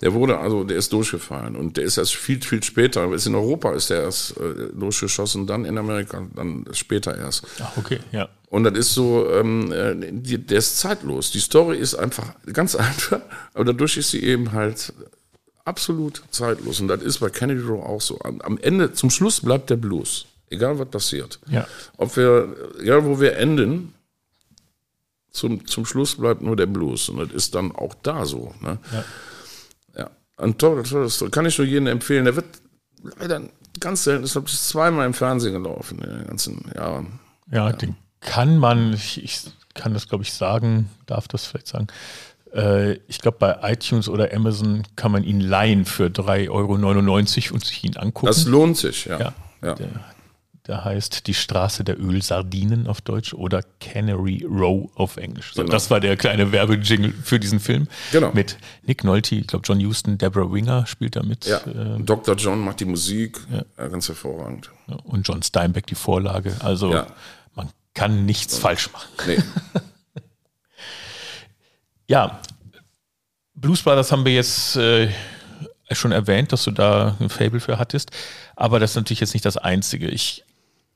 Der 0.00 0.14
wurde, 0.14 0.38
also 0.38 0.62
der 0.62 0.76
ist 0.76 0.92
durchgefallen 0.92 1.56
und 1.56 1.76
der 1.76 1.84
ist 1.84 1.98
erst 1.98 2.14
viel, 2.14 2.40
viel 2.40 2.62
später. 2.62 3.12
Ist 3.12 3.26
in 3.26 3.34
Europa 3.34 3.72
ist 3.72 3.90
der 3.90 4.02
erst 4.02 4.36
äh, 4.36 4.68
durchgeschossen, 4.72 5.46
dann 5.46 5.64
in 5.64 5.76
Amerika, 5.76 6.24
dann 6.36 6.64
später 6.72 7.16
erst. 7.16 7.44
Ach, 7.60 7.76
okay, 7.76 7.98
ja. 8.12 8.28
Und 8.50 8.64
das 8.64 8.78
ist 8.78 8.94
so, 8.94 9.28
ähm, 9.30 9.72
äh, 9.72 9.94
die, 10.12 10.38
der 10.38 10.58
ist 10.58 10.78
zeitlos. 10.78 11.32
Die 11.32 11.40
Story 11.40 11.78
ist 11.78 11.96
einfach 11.96 12.34
ganz 12.52 12.74
einfach, 12.76 13.20
aber 13.54 13.64
dadurch 13.64 13.96
ist 13.96 14.10
sie 14.10 14.22
eben 14.22 14.52
halt 14.52 14.92
absolut 15.64 16.22
zeitlos. 16.30 16.80
Und 16.80 16.88
das 16.88 17.02
ist 17.02 17.18
bei 17.18 17.28
Kennedy 17.28 17.60
Row 17.60 17.84
auch 17.84 18.00
so. 18.00 18.18
Am, 18.20 18.40
am 18.40 18.58
Ende, 18.58 18.92
zum 18.92 19.10
Schluss 19.10 19.40
bleibt 19.40 19.68
der 19.68 19.76
Blues. 19.76 20.26
Egal 20.48 20.78
was 20.78 20.88
passiert. 20.88 21.40
Ja. 21.48 21.66
Ob 21.96 22.16
wir, 22.16 22.54
egal 22.80 23.04
wo 23.04 23.20
wir 23.20 23.36
enden, 23.36 23.94
zum, 25.30 25.66
zum 25.66 25.84
Schluss 25.84 26.16
bleibt 26.16 26.40
nur 26.40 26.56
der 26.56 26.66
Blues. 26.66 27.08
Und 27.08 27.18
das 27.18 27.32
ist 27.32 27.54
dann 27.54 27.72
auch 27.72 27.94
da 28.02 28.24
so. 28.24 28.54
Ne? 28.60 28.78
Ja. 28.92 29.04
Ja. 30.38 30.44
Ein 30.44 30.58
toller, 30.58 30.82
tolles 30.84 31.16
Story. 31.16 31.30
Kann 31.30 31.46
ich 31.46 31.58
nur 31.58 31.66
jedem 31.66 31.86
empfehlen. 31.86 32.24
Der 32.24 32.36
wird 32.36 32.46
leider 33.18 33.42
ganz 33.80 34.04
selten, 34.04 34.24
ist 34.24 34.32
glaube 34.32 34.48
ich 34.48 34.58
zweimal 34.58 35.06
im 35.06 35.14
Fernsehen 35.14 35.52
gelaufen 35.52 35.98
in 36.00 36.10
den 36.10 36.26
ganzen 36.26 36.70
Jahren. 36.74 37.20
Ja, 37.50 37.72
den 37.72 37.96
kann 38.20 38.58
man, 38.58 38.92
ich, 38.92 39.22
ich 39.22 39.42
kann 39.74 39.94
das 39.94 40.08
glaube 40.08 40.24
ich 40.24 40.32
sagen, 40.32 40.90
darf 41.06 41.28
das 41.28 41.46
vielleicht 41.46 41.68
sagen. 41.68 41.86
Äh, 42.52 42.94
ich 43.06 43.20
glaube 43.20 43.38
bei 43.38 43.72
iTunes 43.72 44.08
oder 44.08 44.32
Amazon 44.34 44.82
kann 44.96 45.12
man 45.12 45.22
ihn 45.24 45.40
leihen 45.40 45.84
für 45.84 46.06
3,99 46.06 46.50
Euro 46.50 47.54
und 47.54 47.64
sich 47.64 47.84
ihn 47.84 47.96
angucken. 47.96 48.26
Das 48.26 48.46
lohnt 48.46 48.76
sich, 48.76 49.06
ja. 49.06 49.18
ja, 49.18 49.32
ja. 49.62 49.74
Der, 49.74 49.88
der 50.68 50.84
heißt 50.84 51.26
Die 51.26 51.34
Straße 51.34 51.82
der 51.82 51.98
Ölsardinen 51.98 52.86
auf 52.86 53.00
Deutsch 53.00 53.32
oder 53.34 53.62
Canary 53.80 54.44
Row 54.48 54.90
auf 54.94 55.16
Englisch. 55.16 55.54
So, 55.54 55.62
Genau. 55.62 55.72
Das 55.72 55.90
war 55.90 55.98
der 56.00 56.16
kleine 56.16 56.52
Werbejingle 56.52 57.12
für 57.24 57.40
diesen 57.40 57.58
Film. 57.58 57.88
Genau. 58.12 58.30
Mit 58.32 58.58
Nick 58.82 59.02
Nolte, 59.02 59.34
ich 59.34 59.46
glaube 59.46 59.64
John 59.66 59.84
Huston, 59.84 60.18
Deborah 60.18 60.52
Winger 60.52 60.86
spielt 60.86 61.16
da 61.16 61.22
mit. 61.22 61.46
Ja, 61.46 61.56
äh, 61.66 61.98
Dr. 62.00 62.36
John 62.36 62.60
macht 62.60 62.80
die 62.80 62.84
Musik, 62.84 63.38
ja. 63.50 63.88
ganz 63.88 64.06
hervorragend. 64.08 64.70
und 65.04 65.26
John 65.26 65.42
Steinbeck 65.42 65.86
die 65.86 65.94
Vorlage. 65.94 66.54
Also 66.60 66.92
Ja. 66.92 67.06
man 67.54 67.70
kann 67.94 68.26
nichts 68.26 68.58
falsch 68.58 68.92
machen. 68.92 69.08
Nee, 69.26 69.38
Ja, 72.06 72.40
Blues 73.54 73.82
Brothers 73.82 74.12
haben 74.12 74.24
wir 74.24 74.32
jetzt 74.34 74.76
äh, 74.76 75.10
schon 75.92 76.12
erwähnt, 76.12 76.52
dass 76.52 76.64
du 76.64 76.70
da 76.70 77.16
ein 77.20 77.28
Fable 77.28 77.60
für 77.60 77.78
hattest, 77.78 78.10
aber 78.56 78.78
das 78.78 78.90
ist 78.92 78.96
natürlich 78.96 79.20
jetzt 79.20 79.34
nicht 79.34 79.44
das 79.44 79.56
Einzige. 79.56 80.08
Ich 80.08 80.44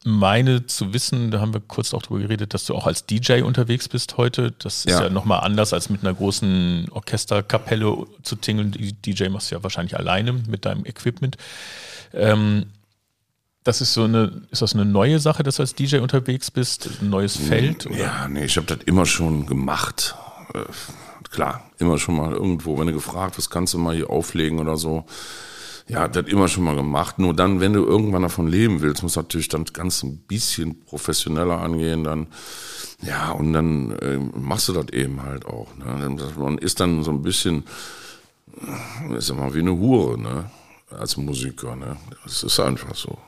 meine 0.05 0.67
zu 0.67 0.93
wissen, 0.93 1.31
da 1.31 1.41
haben 1.41 1.55
wir 1.55 1.61
kurz 1.61 1.95
auch 1.95 2.03
drüber 2.03 2.21
geredet, 2.21 2.55
dass 2.55 2.65
du 2.67 2.75
auch 2.75 2.87
als 2.87 3.07
DJ 3.07 3.43
unterwegs 3.43 3.89
bist 3.89 4.17
heute. 4.17 4.53
Das 4.59 4.79
ist 4.85 4.91
ja, 4.91 5.03
Ja. 5.05 5.11
nochmal 5.11 5.41
anders, 5.41 5.73
als 5.73 5.91
mit 5.91 6.03
einer 6.03 6.13
großen 6.15 6.89
Orchesterkapelle 6.91 8.07
zu 8.23 8.37
tingeln. 8.37 8.73
Die 8.73 8.93
DJ 8.95 9.29
machst 9.29 9.51
du 9.51 9.55
ja 9.55 9.63
wahrscheinlich 9.63 9.97
alleine 9.97 10.33
mit 10.33 10.65
deinem 10.65 10.85
Equipment. 10.87 11.37
Ähm, 12.13 12.67
das 13.65 13.81
ist 13.81 13.95
so 13.95 14.03
eine, 14.05 14.43
ist 14.51 14.61
das 14.63 14.75
eine 14.75 14.85
neue 14.85 15.21
Sache, 15.21 15.45
dass 15.45 15.57
du 15.57 15.63
als 15.63 15.77
DJ 15.77 15.99
unterwegs 15.99 16.51
bist? 16.51 16.89
Ein 17.01 17.11
neues 17.11 17.37
Feld? 17.37 17.87
Oder? 17.87 17.97
ja, 17.97 18.29
nee, 18.29 18.45
ich 18.45 18.57
habe 18.57 18.67
das 18.67 18.79
immer 18.87 19.07
schon 19.07 19.47
gemacht. 19.47 20.17
Äh, 20.53 20.65
klar, 21.31 21.71
immer 21.79 21.97
schon 21.99 22.17
mal 22.17 22.33
irgendwo, 22.33 22.77
wenn 22.79 22.89
du 22.89 22.93
gefragt 22.93 23.39
wirst, 23.39 23.51
kannst 23.53 23.73
du 23.75 23.79
mal 23.79 23.95
hier 23.95 24.11
auflegen 24.11 24.59
oder 24.59 24.77
so. 24.77 25.05
Ja, 25.93 26.09
das 26.09 26.27
immer 26.27 26.49
schon 26.49 26.65
mal 26.65 26.75
gemacht. 26.75 27.19
Nur 27.19 27.35
dann, 27.35 27.61
wenn 27.61 27.75
du 27.75 27.85
irgendwann 27.85 28.23
davon 28.23 28.49
leben 28.49 28.81
willst, 28.81 29.03
muss 29.03 29.17
natürlich 29.17 29.49
dann 29.49 29.65
ganz 29.65 30.03
ein 30.03 30.19
bisschen 30.19 30.81
professioneller 30.81 31.61
angehen. 31.61 32.05
Dann, 32.05 32.29
ja, 33.03 33.33
und 33.33 33.53
dann 33.53 33.93
äh, 33.99 34.19
machst 34.19 34.69
du 34.69 34.73
das 34.73 34.89
eben 34.89 35.23
halt 35.23 35.45
auch. 35.47 35.69
Ne? 35.77 36.17
Man 36.37 36.59
ist 36.59 36.81
dann 36.81 37.05
so 37.05 37.11
ein 37.11 37.23
bisschen, 37.23 37.65
äh, 39.11 39.17
ist 39.19 39.31
immer 39.31 39.53
wie 39.55 39.61
eine 39.61 39.73
Hure, 39.73 40.19
ne? 40.19 40.51
Als 40.91 41.17
Musiker, 41.17 41.77
ne? 41.77 41.97
Das 42.25 42.43
ist 42.43 42.61
einfach 42.61 42.95
so. 42.95 43.19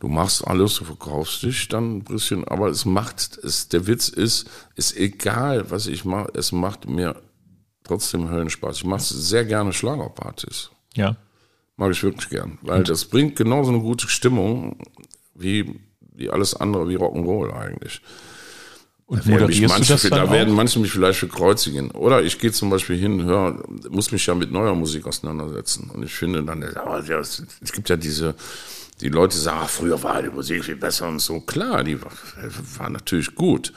Du 0.00 0.08
machst 0.08 0.46
alles, 0.46 0.74
du 0.76 0.84
verkaufst 0.84 1.42
dich 1.42 1.68
dann 1.68 1.96
ein 1.96 2.04
bisschen, 2.04 2.46
aber 2.46 2.68
es 2.68 2.84
macht, 2.84 3.38
es, 3.42 3.68
der 3.68 3.86
Witz 3.86 4.08
ist, 4.08 4.48
ist 4.74 4.96
egal, 4.96 5.70
was 5.70 5.86
ich 5.86 6.04
mache, 6.04 6.30
es 6.34 6.52
macht 6.52 6.88
mir 6.88 7.16
trotzdem 7.84 8.28
Höllenspaß. 8.28 8.78
Ich 8.78 8.84
mache 8.84 9.02
sehr 9.02 9.44
gerne 9.44 9.72
Schlagerpartys. 9.72 10.70
Ja. 10.94 11.16
Mag 11.76 11.90
ich 11.90 12.02
wirklich 12.02 12.28
gern, 12.28 12.58
weil 12.62 12.84
das 12.84 13.04
bringt 13.04 13.36
genauso 13.36 13.70
eine 13.70 13.80
gute 13.80 14.08
Stimmung 14.08 14.78
wie, 15.34 15.80
wie 16.12 16.30
alles 16.30 16.54
andere, 16.54 16.88
wie 16.88 16.96
Rock'n'Roll 16.96 17.52
eigentlich. 17.52 18.00
Und 19.06 19.26
Werden 19.26 19.40
moderierst 19.40 19.74
du 19.74 19.92
manche, 19.92 20.08
dann 20.08 20.26
da 20.26 20.32
werden 20.32 20.54
manche 20.54 20.78
mich 20.78 20.90
vielleicht 20.90 21.18
verkreuzigen. 21.18 21.90
Oder 21.90 22.22
ich 22.22 22.38
gehe 22.38 22.52
zum 22.52 22.70
Beispiel 22.70 22.96
hin, 22.96 23.24
hör, 23.24 23.62
muss 23.90 24.12
mich 24.12 24.24
ja 24.24 24.34
mit 24.34 24.50
neuer 24.50 24.74
Musik 24.74 25.06
auseinandersetzen. 25.06 25.90
Und 25.90 26.04
ich 26.04 26.14
finde 26.14 26.42
dann, 26.42 26.62
es 26.62 27.72
gibt 27.72 27.90
ja 27.90 27.96
diese, 27.96 28.34
die 29.04 29.10
Leute 29.10 29.36
sagen, 29.36 29.60
ah, 29.62 29.66
früher 29.66 30.02
war 30.02 30.22
die 30.22 30.30
Musik 30.30 30.64
viel 30.64 30.76
besser 30.76 31.06
und 31.06 31.20
so. 31.20 31.38
Klar, 31.40 31.84
die 31.84 32.00
war, 32.00 32.10
war 32.78 32.88
natürlich 32.88 33.34
gut. 33.34 33.70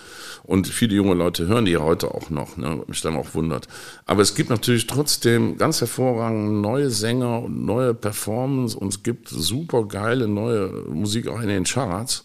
Und 0.43 0.67
viele 0.67 0.95
junge 0.95 1.15
Leute 1.15 1.47
hören 1.47 1.65
die 1.65 1.75
heute 1.75 2.15
auch 2.15 2.29
noch, 2.29 2.55
ne, 2.55 2.81
mich 2.87 3.01
dann 3.01 3.17
auch 3.17 3.33
wundert. 3.33 3.67
Aber 4.05 4.21
es 4.21 4.35
gibt 4.35 4.49
natürlich 4.49 4.87
trotzdem 4.87 5.57
ganz 5.57 5.81
hervorragende 5.81 6.53
neue 6.53 6.89
Sänger 6.89 7.43
und 7.43 7.65
neue 7.65 7.93
Performance 7.93 8.77
und 8.77 8.87
es 8.87 9.03
gibt 9.03 9.27
super 9.27 9.83
geile 9.83 10.29
neue 10.29 10.69
Musik 10.87 11.27
auch 11.27 11.41
in 11.41 11.49
den 11.49 11.65
Charts. 11.65 12.23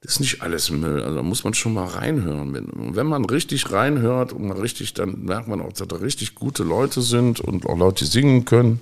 Das 0.00 0.14
ist 0.14 0.20
nicht 0.20 0.42
alles 0.42 0.68
Müll. 0.70 1.04
Also 1.04 1.14
da 1.14 1.22
muss 1.22 1.44
man 1.44 1.54
schon 1.54 1.74
mal 1.74 1.86
reinhören. 1.86 2.52
Wenn, 2.52 2.96
wenn 2.96 3.06
man 3.06 3.24
richtig 3.24 3.70
reinhört 3.70 4.32
und 4.32 4.50
richtig, 4.50 4.94
dann 4.94 5.26
merkt 5.26 5.46
man 5.46 5.60
auch, 5.60 5.72
dass 5.72 5.86
da 5.86 5.96
richtig 5.96 6.34
gute 6.34 6.64
Leute 6.64 7.02
sind 7.02 7.38
und 7.38 7.66
auch 7.66 7.78
Leute, 7.78 8.04
die 8.04 8.10
singen 8.10 8.44
können. 8.46 8.80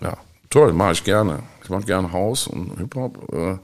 Ja, 0.00 0.18
toll, 0.50 0.72
mache 0.72 0.92
ich 0.92 1.04
gerne. 1.04 1.42
Ich 1.62 1.70
mache 1.70 1.84
gerne 1.84 2.12
Haus 2.12 2.46
und 2.46 2.76
Hip-Hop. 2.78 3.32
Äh, 3.32 3.58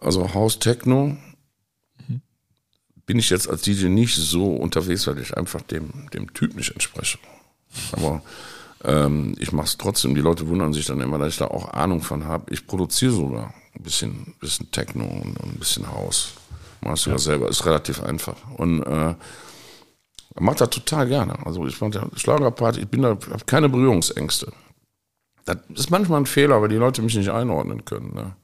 Also 0.00 0.32
House 0.34 0.58
Techno 0.58 1.16
bin 3.06 3.18
ich 3.18 3.30
jetzt 3.30 3.48
als 3.48 3.62
DJ 3.62 3.86
nicht 3.86 4.16
so 4.16 4.54
unterwegs, 4.56 5.06
weil 5.06 5.18
ich 5.18 5.36
einfach 5.36 5.62
dem, 5.62 6.08
dem 6.12 6.32
Typ 6.34 6.54
nicht 6.56 6.72
entspreche. 6.72 7.18
Aber 7.92 8.22
ähm, 8.84 9.34
ich 9.38 9.52
mache 9.52 9.66
es 9.66 9.76
trotzdem. 9.76 10.14
Die 10.14 10.20
Leute 10.20 10.46
wundern 10.48 10.72
sich 10.72 10.86
dann 10.86 11.00
immer, 11.00 11.18
dass 11.18 11.32
ich 11.34 11.38
da 11.38 11.46
auch 11.46 11.72
Ahnung 11.72 12.02
von 12.02 12.24
habe. 12.24 12.52
Ich 12.52 12.66
produziere 12.66 13.12
sogar 13.12 13.54
ein 13.74 13.82
bisschen, 13.82 14.34
bisschen 14.40 14.70
Techno 14.70 15.04
und, 15.04 15.38
und 15.38 15.54
ein 15.54 15.58
bisschen 15.58 15.90
House. 15.90 16.32
Machst 16.80 17.06
du 17.06 17.10
ja 17.10 17.18
selber. 17.18 17.48
Ist 17.48 17.66
relativ 17.66 18.02
einfach. 18.02 18.36
Und 18.56 18.82
äh, 18.82 19.14
macht 20.38 20.60
das 20.60 20.70
total 20.70 21.06
gerne. 21.08 21.44
Also 21.46 21.66
ich 21.66 21.80
mache 21.80 22.10
Schlagerparty, 22.16 22.80
ich 22.80 22.88
bin 22.88 23.02
da, 23.02 23.10
habe 23.10 23.44
keine 23.46 23.68
Berührungsängste. 23.68 24.52
Das 25.44 25.58
ist 25.74 25.90
manchmal 25.90 26.20
ein 26.20 26.26
Fehler, 26.26 26.60
weil 26.62 26.68
die 26.68 26.76
Leute 26.76 27.02
mich 27.02 27.16
nicht 27.16 27.30
einordnen 27.30 27.84
können. 27.84 28.14
Ne? 28.14 28.34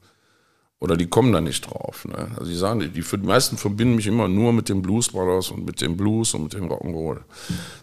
Oder 0.79 0.97
die 0.97 1.07
kommen 1.07 1.31
da 1.31 1.41
nicht 1.41 1.61
drauf. 1.61 2.05
Ne? 2.05 2.31
Also 2.37 2.49
die 2.49 2.57
sagen, 2.57 2.79
die, 2.79 2.89
die 2.89 3.17
meisten 3.17 3.57
verbinden 3.57 3.95
mich 3.95 4.07
immer 4.07 4.27
nur 4.27 4.51
mit 4.51 4.67
den 4.67 4.81
Blues 4.81 5.09
Brothers 5.09 5.51
und 5.51 5.65
mit 5.65 5.79
dem 5.79 5.95
Blues 5.95 6.33
und 6.33 6.43
mit 6.43 6.53
dem 6.53 6.69
Rock'n'Roll. 6.69 7.19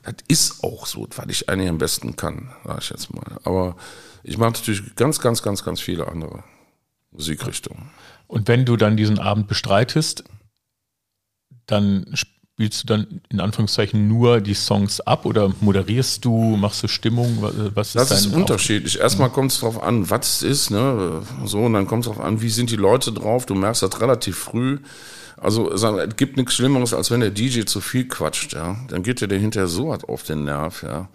Das 0.03 0.15
ist 0.27 0.65
auch 0.65 0.87
so, 0.87 1.07
weil 1.17 1.31
ich 1.31 1.49
eigentlich 1.49 1.69
am 1.69 1.79
besten 1.79 2.17
kann, 2.17 2.51
sage 2.65 2.81
ich 2.83 2.91
jetzt 2.91 3.15
mal. 3.15 3.39
Aber 3.45 3.77
ich 4.25 4.37
mache 4.37 4.51
natürlich 4.51 4.97
ganz, 4.97 5.21
ganz, 5.21 5.43
ganz, 5.43 5.65
ganz 5.65 5.81
viele 5.81 6.09
andere 6.09 6.43
Musikrichtungen. 7.13 7.91
Und 8.27 8.49
wenn 8.49 8.65
du 8.65 8.77
dann 8.77 8.97
diesen 8.97 9.19
Abend 9.19 9.47
bestreitest, 9.47 10.25
dann 11.67 12.15
spielst 12.59 12.83
du 12.83 12.87
dann 12.89 13.21
in 13.29 13.39
Anführungszeichen 13.39 14.09
nur 14.09 14.41
die 14.41 14.55
Songs 14.55 15.01
ab 15.01 15.27
oder 15.27 15.53
moderierst 15.61 16.25
du, 16.25 16.57
machst 16.57 16.83
du 16.83 16.89
Stimmung? 16.89 17.39
Was 17.75 17.95
ist 17.95 18.11
das 18.11 18.11
ist 18.11 18.35
unterschiedlich. 18.35 18.99
Erstmal 18.99 19.31
kommt 19.31 19.53
es 19.53 19.61
darauf 19.61 19.81
an, 19.81 20.11
was 20.11 20.43
es 20.43 20.43
ist, 20.43 20.71
ne? 20.73 21.23
So, 21.45 21.61
und 21.61 21.75
dann 21.75 21.87
kommt 21.87 22.05
es 22.05 22.11
darauf 22.11 22.25
an, 22.25 22.43
wie 22.43 22.49
sind 22.49 22.71
die 22.71 22.77
Leute 22.77 23.13
drauf. 23.13 23.47
Du 23.47 23.55
merkst 23.55 23.85
das 23.85 24.01
relativ 24.01 24.37
früh. 24.37 24.79
Also 25.37 25.71
es 25.71 25.87
gibt 26.17 26.37
nichts 26.37 26.55
Schlimmeres, 26.55 26.93
als 26.93 27.13
wenn 27.13 27.21
der 27.21 27.31
DJ 27.31 27.61
zu 27.61 27.81
viel 27.81 28.09
quatscht, 28.09 28.55
ja. 28.55 28.75
Dann 28.89 29.05
geht 29.05 29.21
dir 29.21 29.29
der 29.29 29.39
hinterher 29.39 29.69
so 29.69 29.91
was 29.91 30.03
auf 30.03 30.25
den 30.25 30.43
Nerv, 30.43 30.83
ja. 30.83 31.09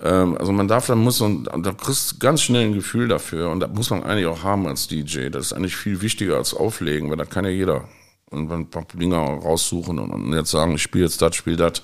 Ähm, 0.00 0.38
also 0.38 0.52
man 0.52 0.68
darf, 0.68 0.86
dann 0.86 0.98
muss 0.98 1.18
man, 1.18 1.42
da 1.42 1.72
kriegst 1.72 2.12
du 2.12 2.18
ganz 2.20 2.40
schnell 2.42 2.66
ein 2.66 2.74
Gefühl 2.74 3.08
dafür 3.08 3.50
und 3.50 3.58
da 3.58 3.66
muss 3.66 3.90
man 3.90 4.04
eigentlich 4.04 4.26
auch 4.26 4.44
haben 4.44 4.68
als 4.68 4.86
DJ. 4.86 5.30
Das 5.30 5.46
ist 5.46 5.54
eigentlich 5.54 5.74
viel 5.74 6.02
wichtiger 6.02 6.36
als 6.36 6.54
auflegen, 6.54 7.10
weil 7.10 7.16
da 7.16 7.24
kann 7.24 7.44
ja 7.44 7.50
jeder 7.50 7.88
und 8.30 8.50
ein 8.50 8.70
paar 8.70 8.84
Dinger 8.94 9.18
raussuchen 9.18 9.98
und 9.98 10.32
jetzt 10.32 10.50
sagen, 10.50 10.74
ich 10.74 10.82
spiele 10.82 11.04
jetzt 11.04 11.22
das, 11.22 11.36
spiele 11.36 11.56
das. 11.56 11.82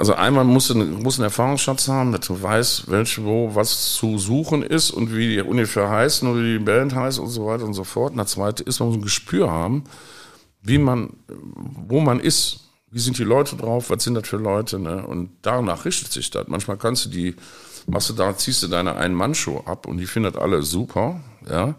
Also 0.00 0.14
einmal 0.14 0.44
muss 0.44 0.74
muss 0.74 1.18
einen 1.18 1.24
Erfahrungsschatz 1.24 1.88
haben, 1.88 2.12
dass 2.12 2.26
du 2.26 2.42
weißt, 2.42 2.90
welche, 2.90 3.22
wo 3.22 3.54
was 3.54 3.96
zu 3.96 4.16
suchen 4.16 4.62
ist 4.62 4.90
und 4.90 5.14
wie 5.14 5.34
die 5.34 5.42
ungefähr 5.42 5.90
heißen 5.90 6.26
oder 6.26 6.40
wie 6.40 6.58
die 6.58 6.64
Band 6.64 6.94
heißt 6.94 7.18
und 7.18 7.28
so 7.28 7.44
weiter 7.44 7.64
und 7.64 7.74
so 7.74 7.84
fort. 7.84 8.12
Und 8.12 8.16
das 8.16 8.30
zweite 8.30 8.62
ist, 8.62 8.80
man 8.80 8.88
muss 8.88 8.96
ein 8.96 9.02
Gespür 9.02 9.50
haben, 9.50 9.84
wie 10.62 10.78
man, 10.78 11.10
wo 11.28 12.00
man 12.00 12.18
ist. 12.18 12.70
Wie 12.90 12.98
sind 12.98 13.18
die 13.18 13.24
Leute 13.24 13.56
drauf? 13.56 13.90
Was 13.90 14.02
sind 14.02 14.14
das 14.14 14.26
für 14.26 14.38
Leute? 14.38 14.78
Ne? 14.78 15.06
Und 15.06 15.32
danach 15.42 15.84
richtet 15.84 16.10
sich 16.10 16.30
das. 16.30 16.48
Manchmal 16.48 16.78
kannst 16.78 17.04
du 17.04 17.10
die, 17.10 17.36
machst 17.86 18.08
du 18.08 18.14
da, 18.14 18.34
ziehst 18.34 18.62
du 18.62 18.68
deine 18.68 18.96
Ein-Mann-Show 18.96 19.64
ab 19.66 19.86
und 19.86 19.98
die 19.98 20.06
findet 20.06 20.38
alle 20.38 20.62
super, 20.62 21.20
ja. 21.46 21.74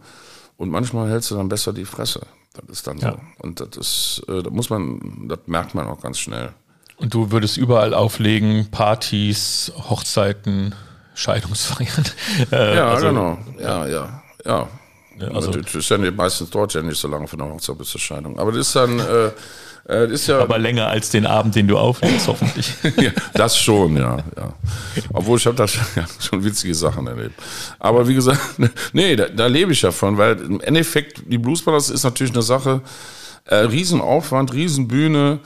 Und 0.62 0.70
manchmal 0.70 1.10
hältst 1.10 1.32
du 1.32 1.36
dann 1.36 1.50
besser 1.50 1.74
die 1.74 1.86
Fresse. 1.86 2.22
Das 2.54 2.70
ist 2.70 2.86
dann 2.86 3.00
ja. 3.00 3.14
so. 3.14 3.20
Und 3.40 3.60
das 3.60 3.78
ist, 3.78 4.24
äh, 4.30 4.44
da 4.44 4.52
muss 4.52 4.70
man, 4.70 5.28
das 5.28 5.40
merkt 5.48 5.74
man 5.74 5.88
auch 5.88 6.00
ganz 6.00 6.20
schnell. 6.20 6.54
Und 6.98 7.16
du 7.16 7.32
würdest 7.32 7.58
überall 7.58 7.96
auflegen, 7.96 8.70
Partys, 8.70 9.72
Hochzeiten, 9.90 10.76
Scheidungsfeiern. 11.16 12.06
Äh, 12.52 12.76
ja, 12.76 12.90
also, 12.90 13.08
genau. 13.08 13.40
Ja, 13.60 13.88
ja, 13.88 14.22
ja. 14.46 14.68
ja 15.20 15.28
also, 15.30 15.50
das 15.50 15.74
ist 15.74 15.90
ja 15.90 15.98
meistens 15.98 16.52
dort 16.52 16.76
ja 16.76 16.84
nicht 16.84 17.00
so 17.00 17.08
lange 17.08 17.28
von 17.28 17.40
der 17.40 17.48
Hochzeit 17.48 17.80
bis 17.80 17.90
zur 17.90 18.00
Scheidung. 18.00 18.38
Aber 18.38 18.52
das 18.52 18.68
ist 18.68 18.76
dann, 18.76 19.00
äh, 19.00 19.32
ist 19.86 20.28
ja, 20.28 20.40
aber 20.40 20.60
länger 20.60 20.88
als 20.88 21.10
den 21.10 21.26
Abend, 21.26 21.56
den 21.56 21.68
du 21.68 21.78
auflegst, 21.78 22.28
hoffentlich. 22.28 22.74
ja, 22.98 23.12
das 23.34 23.58
schon, 23.58 23.98
ja, 23.98 24.18
ja. 24.38 24.54
Obwohl 25.12 25.38
ich 25.38 25.46
habe 25.46 25.56
da 25.56 25.68
schon, 25.68 25.84
ja, 25.96 26.06
schon 26.20 26.44
witzige 26.44 26.76
Sachen 26.76 27.08
erlebt. 27.08 27.36
Aber 27.80 28.08
wie 28.08 28.14
gesagt, 28.14 28.40
nee, 28.94 29.16
da, 29.16 29.28
da 29.28 29.48
lebe 29.48 29.72
ich 29.72 29.82
ja 29.82 29.92
von, 29.92 30.18
weil 30.18 30.40
im 30.40 30.62
Endeffekt, 30.62 31.24
die 31.28 31.38
Blues 31.38 31.64
Brothers 31.64 31.90
ist 31.90 32.04
natürlich 32.04 32.34
eine 32.34 32.44
Sache, 32.44 32.82
äh, 33.46 33.56
Riesenaufwand, 33.56 34.54
Riesenbühne, 34.54 35.40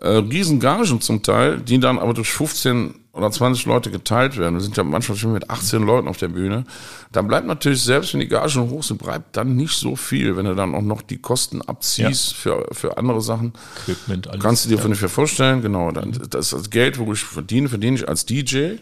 äh, 0.00 0.08
Riesengagen 0.08 1.00
zum 1.00 1.22
Teil, 1.22 1.58
die 1.58 1.78
dann 1.78 1.98
aber 1.98 2.14
durch 2.14 2.32
15 2.32 2.94
oder 3.14 3.30
20 3.30 3.64
Leute 3.66 3.90
geteilt 3.90 4.36
werden. 4.36 4.54
Wir 4.54 4.60
sind 4.60 4.76
ja 4.76 4.82
manchmal 4.82 5.16
schon 5.16 5.32
mit 5.32 5.48
18 5.48 5.82
Leuten 5.82 6.08
auf 6.08 6.16
der 6.16 6.28
Bühne. 6.28 6.64
Dann 7.12 7.28
bleibt 7.28 7.46
natürlich, 7.46 7.82
selbst 7.82 8.12
wenn 8.12 8.20
die 8.20 8.28
Gagen 8.28 8.70
hoch 8.70 8.82
sind, 8.82 9.02
bleibt 9.02 9.36
dann 9.36 9.54
nicht 9.54 9.74
so 9.74 9.94
viel, 9.94 10.36
wenn 10.36 10.46
du 10.46 10.54
dann 10.54 10.74
auch 10.74 10.82
noch 10.82 11.00
die 11.00 11.18
Kosten 11.18 11.62
abziehst 11.62 12.32
ja. 12.32 12.36
für, 12.36 12.66
für 12.72 12.98
andere 12.98 13.20
Sachen. 13.20 13.52
Equipment, 13.84 14.28
alles. 14.28 14.42
Kannst 14.42 14.64
du 14.64 14.70
dir 14.70 14.78
ja. 14.78 14.84
ungefähr 14.84 15.08
vorstellen, 15.08 15.62
genau. 15.62 15.92
Dann, 15.92 16.12
das 16.28 16.46
ist 16.46 16.52
das 16.52 16.70
Geld, 16.70 16.98
wo 16.98 17.12
ich 17.12 17.20
verdiene, 17.20 17.68
verdiene 17.68 17.96
ich 17.96 18.08
als 18.08 18.26
DJ. 18.26 18.76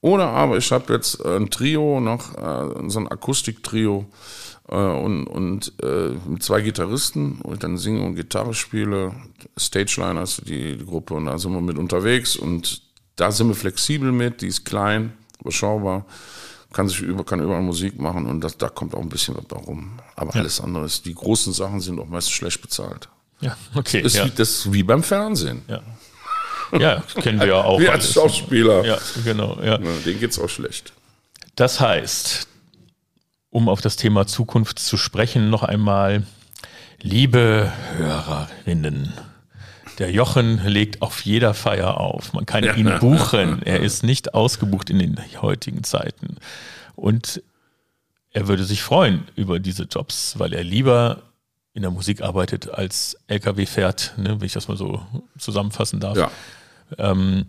Oder 0.00 0.28
aber 0.28 0.56
ich 0.56 0.72
habe 0.72 0.94
jetzt 0.94 1.24
ein 1.24 1.50
Trio, 1.50 2.00
noch 2.00 2.34
äh, 2.36 2.88
so 2.88 2.98
ein 3.00 3.08
Akustiktrio 3.08 4.06
äh, 4.68 4.74
und, 4.74 5.26
und 5.26 5.74
äh, 5.82 6.10
mit 6.26 6.42
zwei 6.42 6.62
Gitarristen, 6.62 7.38
wo 7.42 7.52
ich 7.52 7.58
dann 7.58 7.76
singe 7.76 8.02
und 8.02 8.16
Gitarre 8.16 8.54
spiele. 8.54 9.12
Stageline 9.56 10.22
ist 10.22 10.48
die, 10.48 10.78
die 10.78 10.84
Gruppe 10.84 11.14
und 11.14 11.26
da 11.26 11.38
sind 11.38 11.52
wir 11.52 11.60
mit 11.60 11.78
unterwegs 11.78 12.34
und 12.34 12.81
da 13.16 13.30
sind 13.30 13.48
wir 13.48 13.54
flexibel 13.54 14.12
mit, 14.12 14.40
die 14.40 14.48
ist 14.48 14.64
klein, 14.64 15.12
überschaubar, 15.40 16.06
kann 16.72 16.88
sich 16.88 17.00
über, 17.00 17.24
kann 17.24 17.40
überall 17.40 17.62
Musik 17.62 17.98
machen 17.98 18.26
und 18.26 18.40
das, 18.40 18.56
da 18.56 18.68
kommt 18.68 18.94
auch 18.94 19.00
ein 19.00 19.08
bisschen 19.08 19.36
was 19.36 19.46
darum. 19.46 19.98
Aber 20.16 20.32
ja. 20.34 20.40
alles 20.40 20.60
andere 20.60 20.86
ist, 20.86 21.04
die 21.04 21.14
großen 21.14 21.52
Sachen 21.52 21.80
sind 21.80 21.98
auch 22.00 22.06
meist 22.06 22.32
schlecht 22.32 22.62
bezahlt. 22.62 23.08
Ja, 23.40 23.56
okay. 23.74 24.02
Das 24.02 24.12
ist, 24.12 24.18
ja. 24.18 24.24
Wie, 24.26 24.30
das 24.30 24.50
ist 24.50 24.72
wie 24.72 24.82
beim 24.82 25.02
Fernsehen. 25.02 25.62
Ja. 25.68 25.82
Ja, 26.78 27.02
kennen 27.20 27.38
wir 27.38 27.48
ja 27.48 27.64
auch. 27.64 27.78
Wie 27.78 27.88
als 27.88 28.14
Schauspieler. 28.14 28.84
Ja, 28.84 28.98
genau. 29.24 29.58
Ja. 29.60 29.78
ja 29.78 29.92
denen 30.06 30.20
geht's 30.20 30.38
auch 30.38 30.48
schlecht. 30.48 30.94
Das 31.54 31.80
heißt, 31.80 32.48
um 33.50 33.68
auf 33.68 33.82
das 33.82 33.96
Thema 33.96 34.26
Zukunft 34.26 34.78
zu 34.78 34.96
sprechen, 34.96 35.50
noch 35.50 35.62
einmal, 35.62 36.24
liebe 37.02 37.70
Hörerinnen, 37.96 39.12
der 40.02 40.10
Jochen 40.10 40.58
legt 40.66 41.00
auf 41.00 41.24
jeder 41.24 41.54
Feier 41.54 41.98
auf. 41.98 42.32
Man 42.32 42.44
kann 42.44 42.64
ihn 42.64 42.92
buchen. 43.00 43.62
Er 43.62 43.78
ist 43.78 44.02
nicht 44.02 44.34
ausgebucht 44.34 44.90
in 44.90 44.98
den 44.98 45.16
heutigen 45.40 45.84
Zeiten. 45.84 46.38
Und 46.96 47.40
er 48.32 48.48
würde 48.48 48.64
sich 48.64 48.82
freuen 48.82 49.28
über 49.36 49.60
diese 49.60 49.84
Jobs, 49.84 50.40
weil 50.40 50.54
er 50.54 50.64
lieber 50.64 51.22
in 51.72 51.82
der 51.82 51.92
Musik 51.92 52.20
arbeitet 52.20 52.68
als 52.68 53.16
LKW 53.28 53.64
fährt, 53.64 54.14
ne, 54.16 54.40
wenn 54.40 54.46
ich 54.46 54.54
das 54.54 54.66
mal 54.66 54.76
so 54.76 55.06
zusammenfassen 55.38 56.00
darf. 56.00 56.16
Ja. 56.16 56.32
Ähm, 56.98 57.46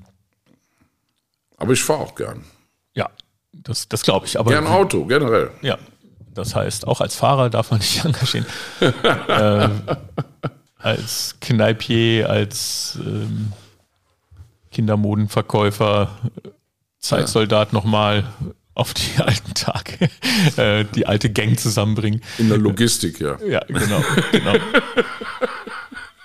aber 1.58 1.74
ich 1.74 1.82
fahre 1.84 2.02
auch 2.02 2.14
gern. 2.14 2.44
Ja, 2.94 3.10
das, 3.52 3.90
das 3.90 4.04
glaube 4.04 4.28
ich. 4.28 4.40
Aber 4.40 4.52
gern 4.52 4.68
Auto, 4.68 5.06
generell. 5.06 5.50
Ja, 5.64 5.80
das 6.36 6.54
heißt, 6.54 6.86
auch 6.88 7.02
als 7.02 7.16
Fahrer 7.16 7.50
darf 7.50 7.72
man 7.72 7.80
nicht 7.80 8.06
engagieren. 8.06 8.46
äh, 8.80 9.70
als 10.84 11.36
Kneipier, 11.40 12.30
als 12.30 12.98
ähm, 13.04 13.54
Kindermodenverkäufer, 14.72 16.10
Zeitsoldat 17.00 17.70
ja. 17.70 17.74
nochmal 17.74 18.26
auf 18.76 18.94
die 18.94 19.18
alten 19.22 19.54
Tage, 19.54 20.10
äh, 20.58 20.86
die 20.94 21.06
alte 21.08 21.30
Gang 21.30 21.58
zusammenbringen. 21.58 22.22
In 22.38 22.50
der 22.50 22.58
Logistik, 22.58 23.20
ja. 23.20 23.38
Ja, 23.48 23.62
genau. 23.68 24.04
genau. 24.32 24.56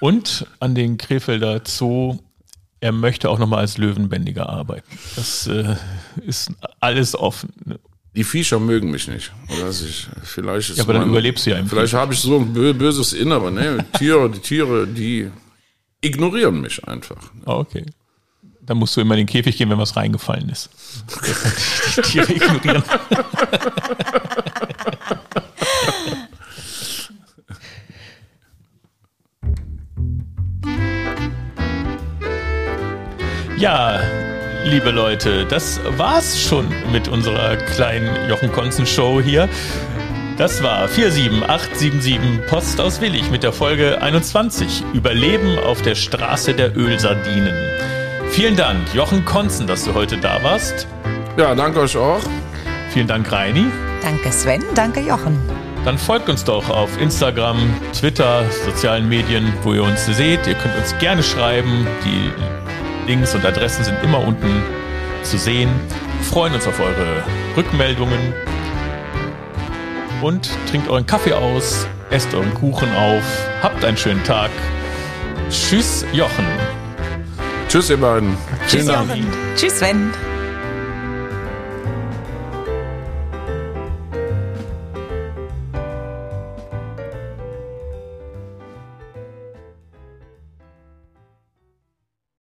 Und 0.01 0.47
an 0.61 0.75
den 0.75 0.99
Krefelder 0.99 1.61
Zoo, 1.67 2.19
er 2.81 2.93
möchte 2.93 3.31
auch 3.31 3.39
nochmal 3.39 3.61
als 3.61 3.79
Löwenbändiger 3.79 4.49
arbeiten. 4.49 4.87
Das 5.17 5.47
äh, 5.47 5.77
ist 6.25 6.53
alles 6.81 7.17
offen. 7.17 7.51
Die 8.19 8.25
Viecher 8.25 8.59
mögen 8.59 8.91
mich 8.91 9.07
nicht. 9.07 9.31
Oder 9.47 9.71
ich, 9.71 10.09
vielleicht 10.25 10.77
ja, 10.77 10.83
aber 10.83 10.95
dann 10.95 11.09
überlebst 11.09 11.47
du 11.47 11.51
ja 11.51 11.65
Vielleicht 11.65 11.95
habe 11.95 12.13
ich 12.13 12.19
so 12.19 12.41
ein 12.41 12.53
böses 12.53 13.13
Innere. 13.13 13.53
Ne? 13.53 13.87
Tiere, 13.97 14.29
die 14.29 14.41
Tiere, 14.41 14.89
die 14.89 15.31
ignorieren 16.01 16.61
mich 16.61 16.83
einfach. 16.89 17.31
Oh, 17.47 17.59
okay. 17.59 17.87
Dann 18.63 18.79
musst 18.79 18.97
du 18.97 19.03
immer 19.03 19.15
in 19.15 19.19
den 19.19 19.29
Käfig 19.29 19.57
gehen, 19.57 19.71
wenn 19.71 19.79
was 19.79 19.95
reingefallen 19.95 20.49
ist. 20.49 20.69
die 21.97 22.03
Tiere 22.03 22.33
ignorieren. 22.33 22.83
ja, 33.59 34.28
liebe 34.69 34.91
Leute, 34.91 35.47
das 35.47 35.81
war's 35.97 36.39
schon 36.41 36.67
mit 36.93 37.09
unserer 37.09 37.57
kleinen 37.57 38.29
Jochen 38.29 38.53
Konzen 38.53 38.87
Show 38.87 39.21
hier. 39.21 39.49
Das 40.37 40.63
war 40.63 40.87
47877 40.89 42.47
Post 42.47 42.81
aus 42.81 43.01
Willig 43.01 43.31
mit 43.31 43.43
der 43.43 43.53
Folge 43.53 44.03
21 44.03 44.85
Überleben 44.93 45.59
auf 45.59 45.81
der 45.81 45.95
Straße 45.95 46.53
der 46.53 46.77
Ölsardinen. 46.77 47.55
Vielen 48.31 48.57
Dank, 48.57 48.95
Jochen 48.95 49.25
Konzen, 49.25 49.67
dass 49.67 49.85
du 49.85 49.95
heute 49.95 50.19
da 50.19 50.43
warst. 50.43 50.87
Ja, 51.39 51.55
danke 51.55 51.81
euch 51.81 51.97
auch. 51.97 52.21
Vielen 52.91 53.07
Dank, 53.07 53.33
Reini. 53.33 53.65
Danke, 54.03 54.31
Sven. 54.31 54.63
Danke, 54.75 55.01
Jochen. 55.01 55.39
dann 55.85 55.97
folgt 55.97 56.29
uns 56.29 56.45
doch 56.45 56.69
auf 56.69 57.01
Instagram, 57.01 57.57
Twitter, 57.99 58.45
sozialen 58.67 59.09
Medien, 59.09 59.51
wo 59.63 59.73
ihr 59.73 59.83
uns 59.83 60.05
seht. 60.05 60.47
Ihr 60.47 60.55
könnt 60.55 60.77
uns 60.77 60.97
gerne 60.99 61.23
schreiben. 61.23 61.87
Die 62.05 62.31
Links 63.09 63.35
und 63.35 63.45
Adressen 63.47 63.85
sind 63.85 63.97
immer 64.05 64.21
unten 64.21 64.63
zu 65.23 65.39
sehen. 65.39 65.71
Wir 66.19 66.25
freuen 66.25 66.55
uns 66.55 66.67
auf 66.67 66.79
eure 66.79 67.25
Rückmeldungen. 67.57 68.35
Und 70.21 70.51
trinkt 70.71 70.91
euren 70.91 71.07
Kaffee 71.07 71.33
aus, 71.33 71.87
esst 72.11 72.35
euren 72.35 72.53
Kuchen 72.53 72.95
auf, 72.95 73.25
habt 73.63 73.83
einen 73.83 73.97
schönen 73.97 74.23
Tag. 74.25 74.51
Tschüss, 75.49 76.05
Jochen. 76.13 76.45
Tschüss, 77.69 77.89
ihr 77.89 77.97
beiden. 77.97 78.37
Tschüss. 78.69 78.87
Jochen. 78.87 79.27
Tschüss, 79.57 79.79
Sven. 79.79 80.11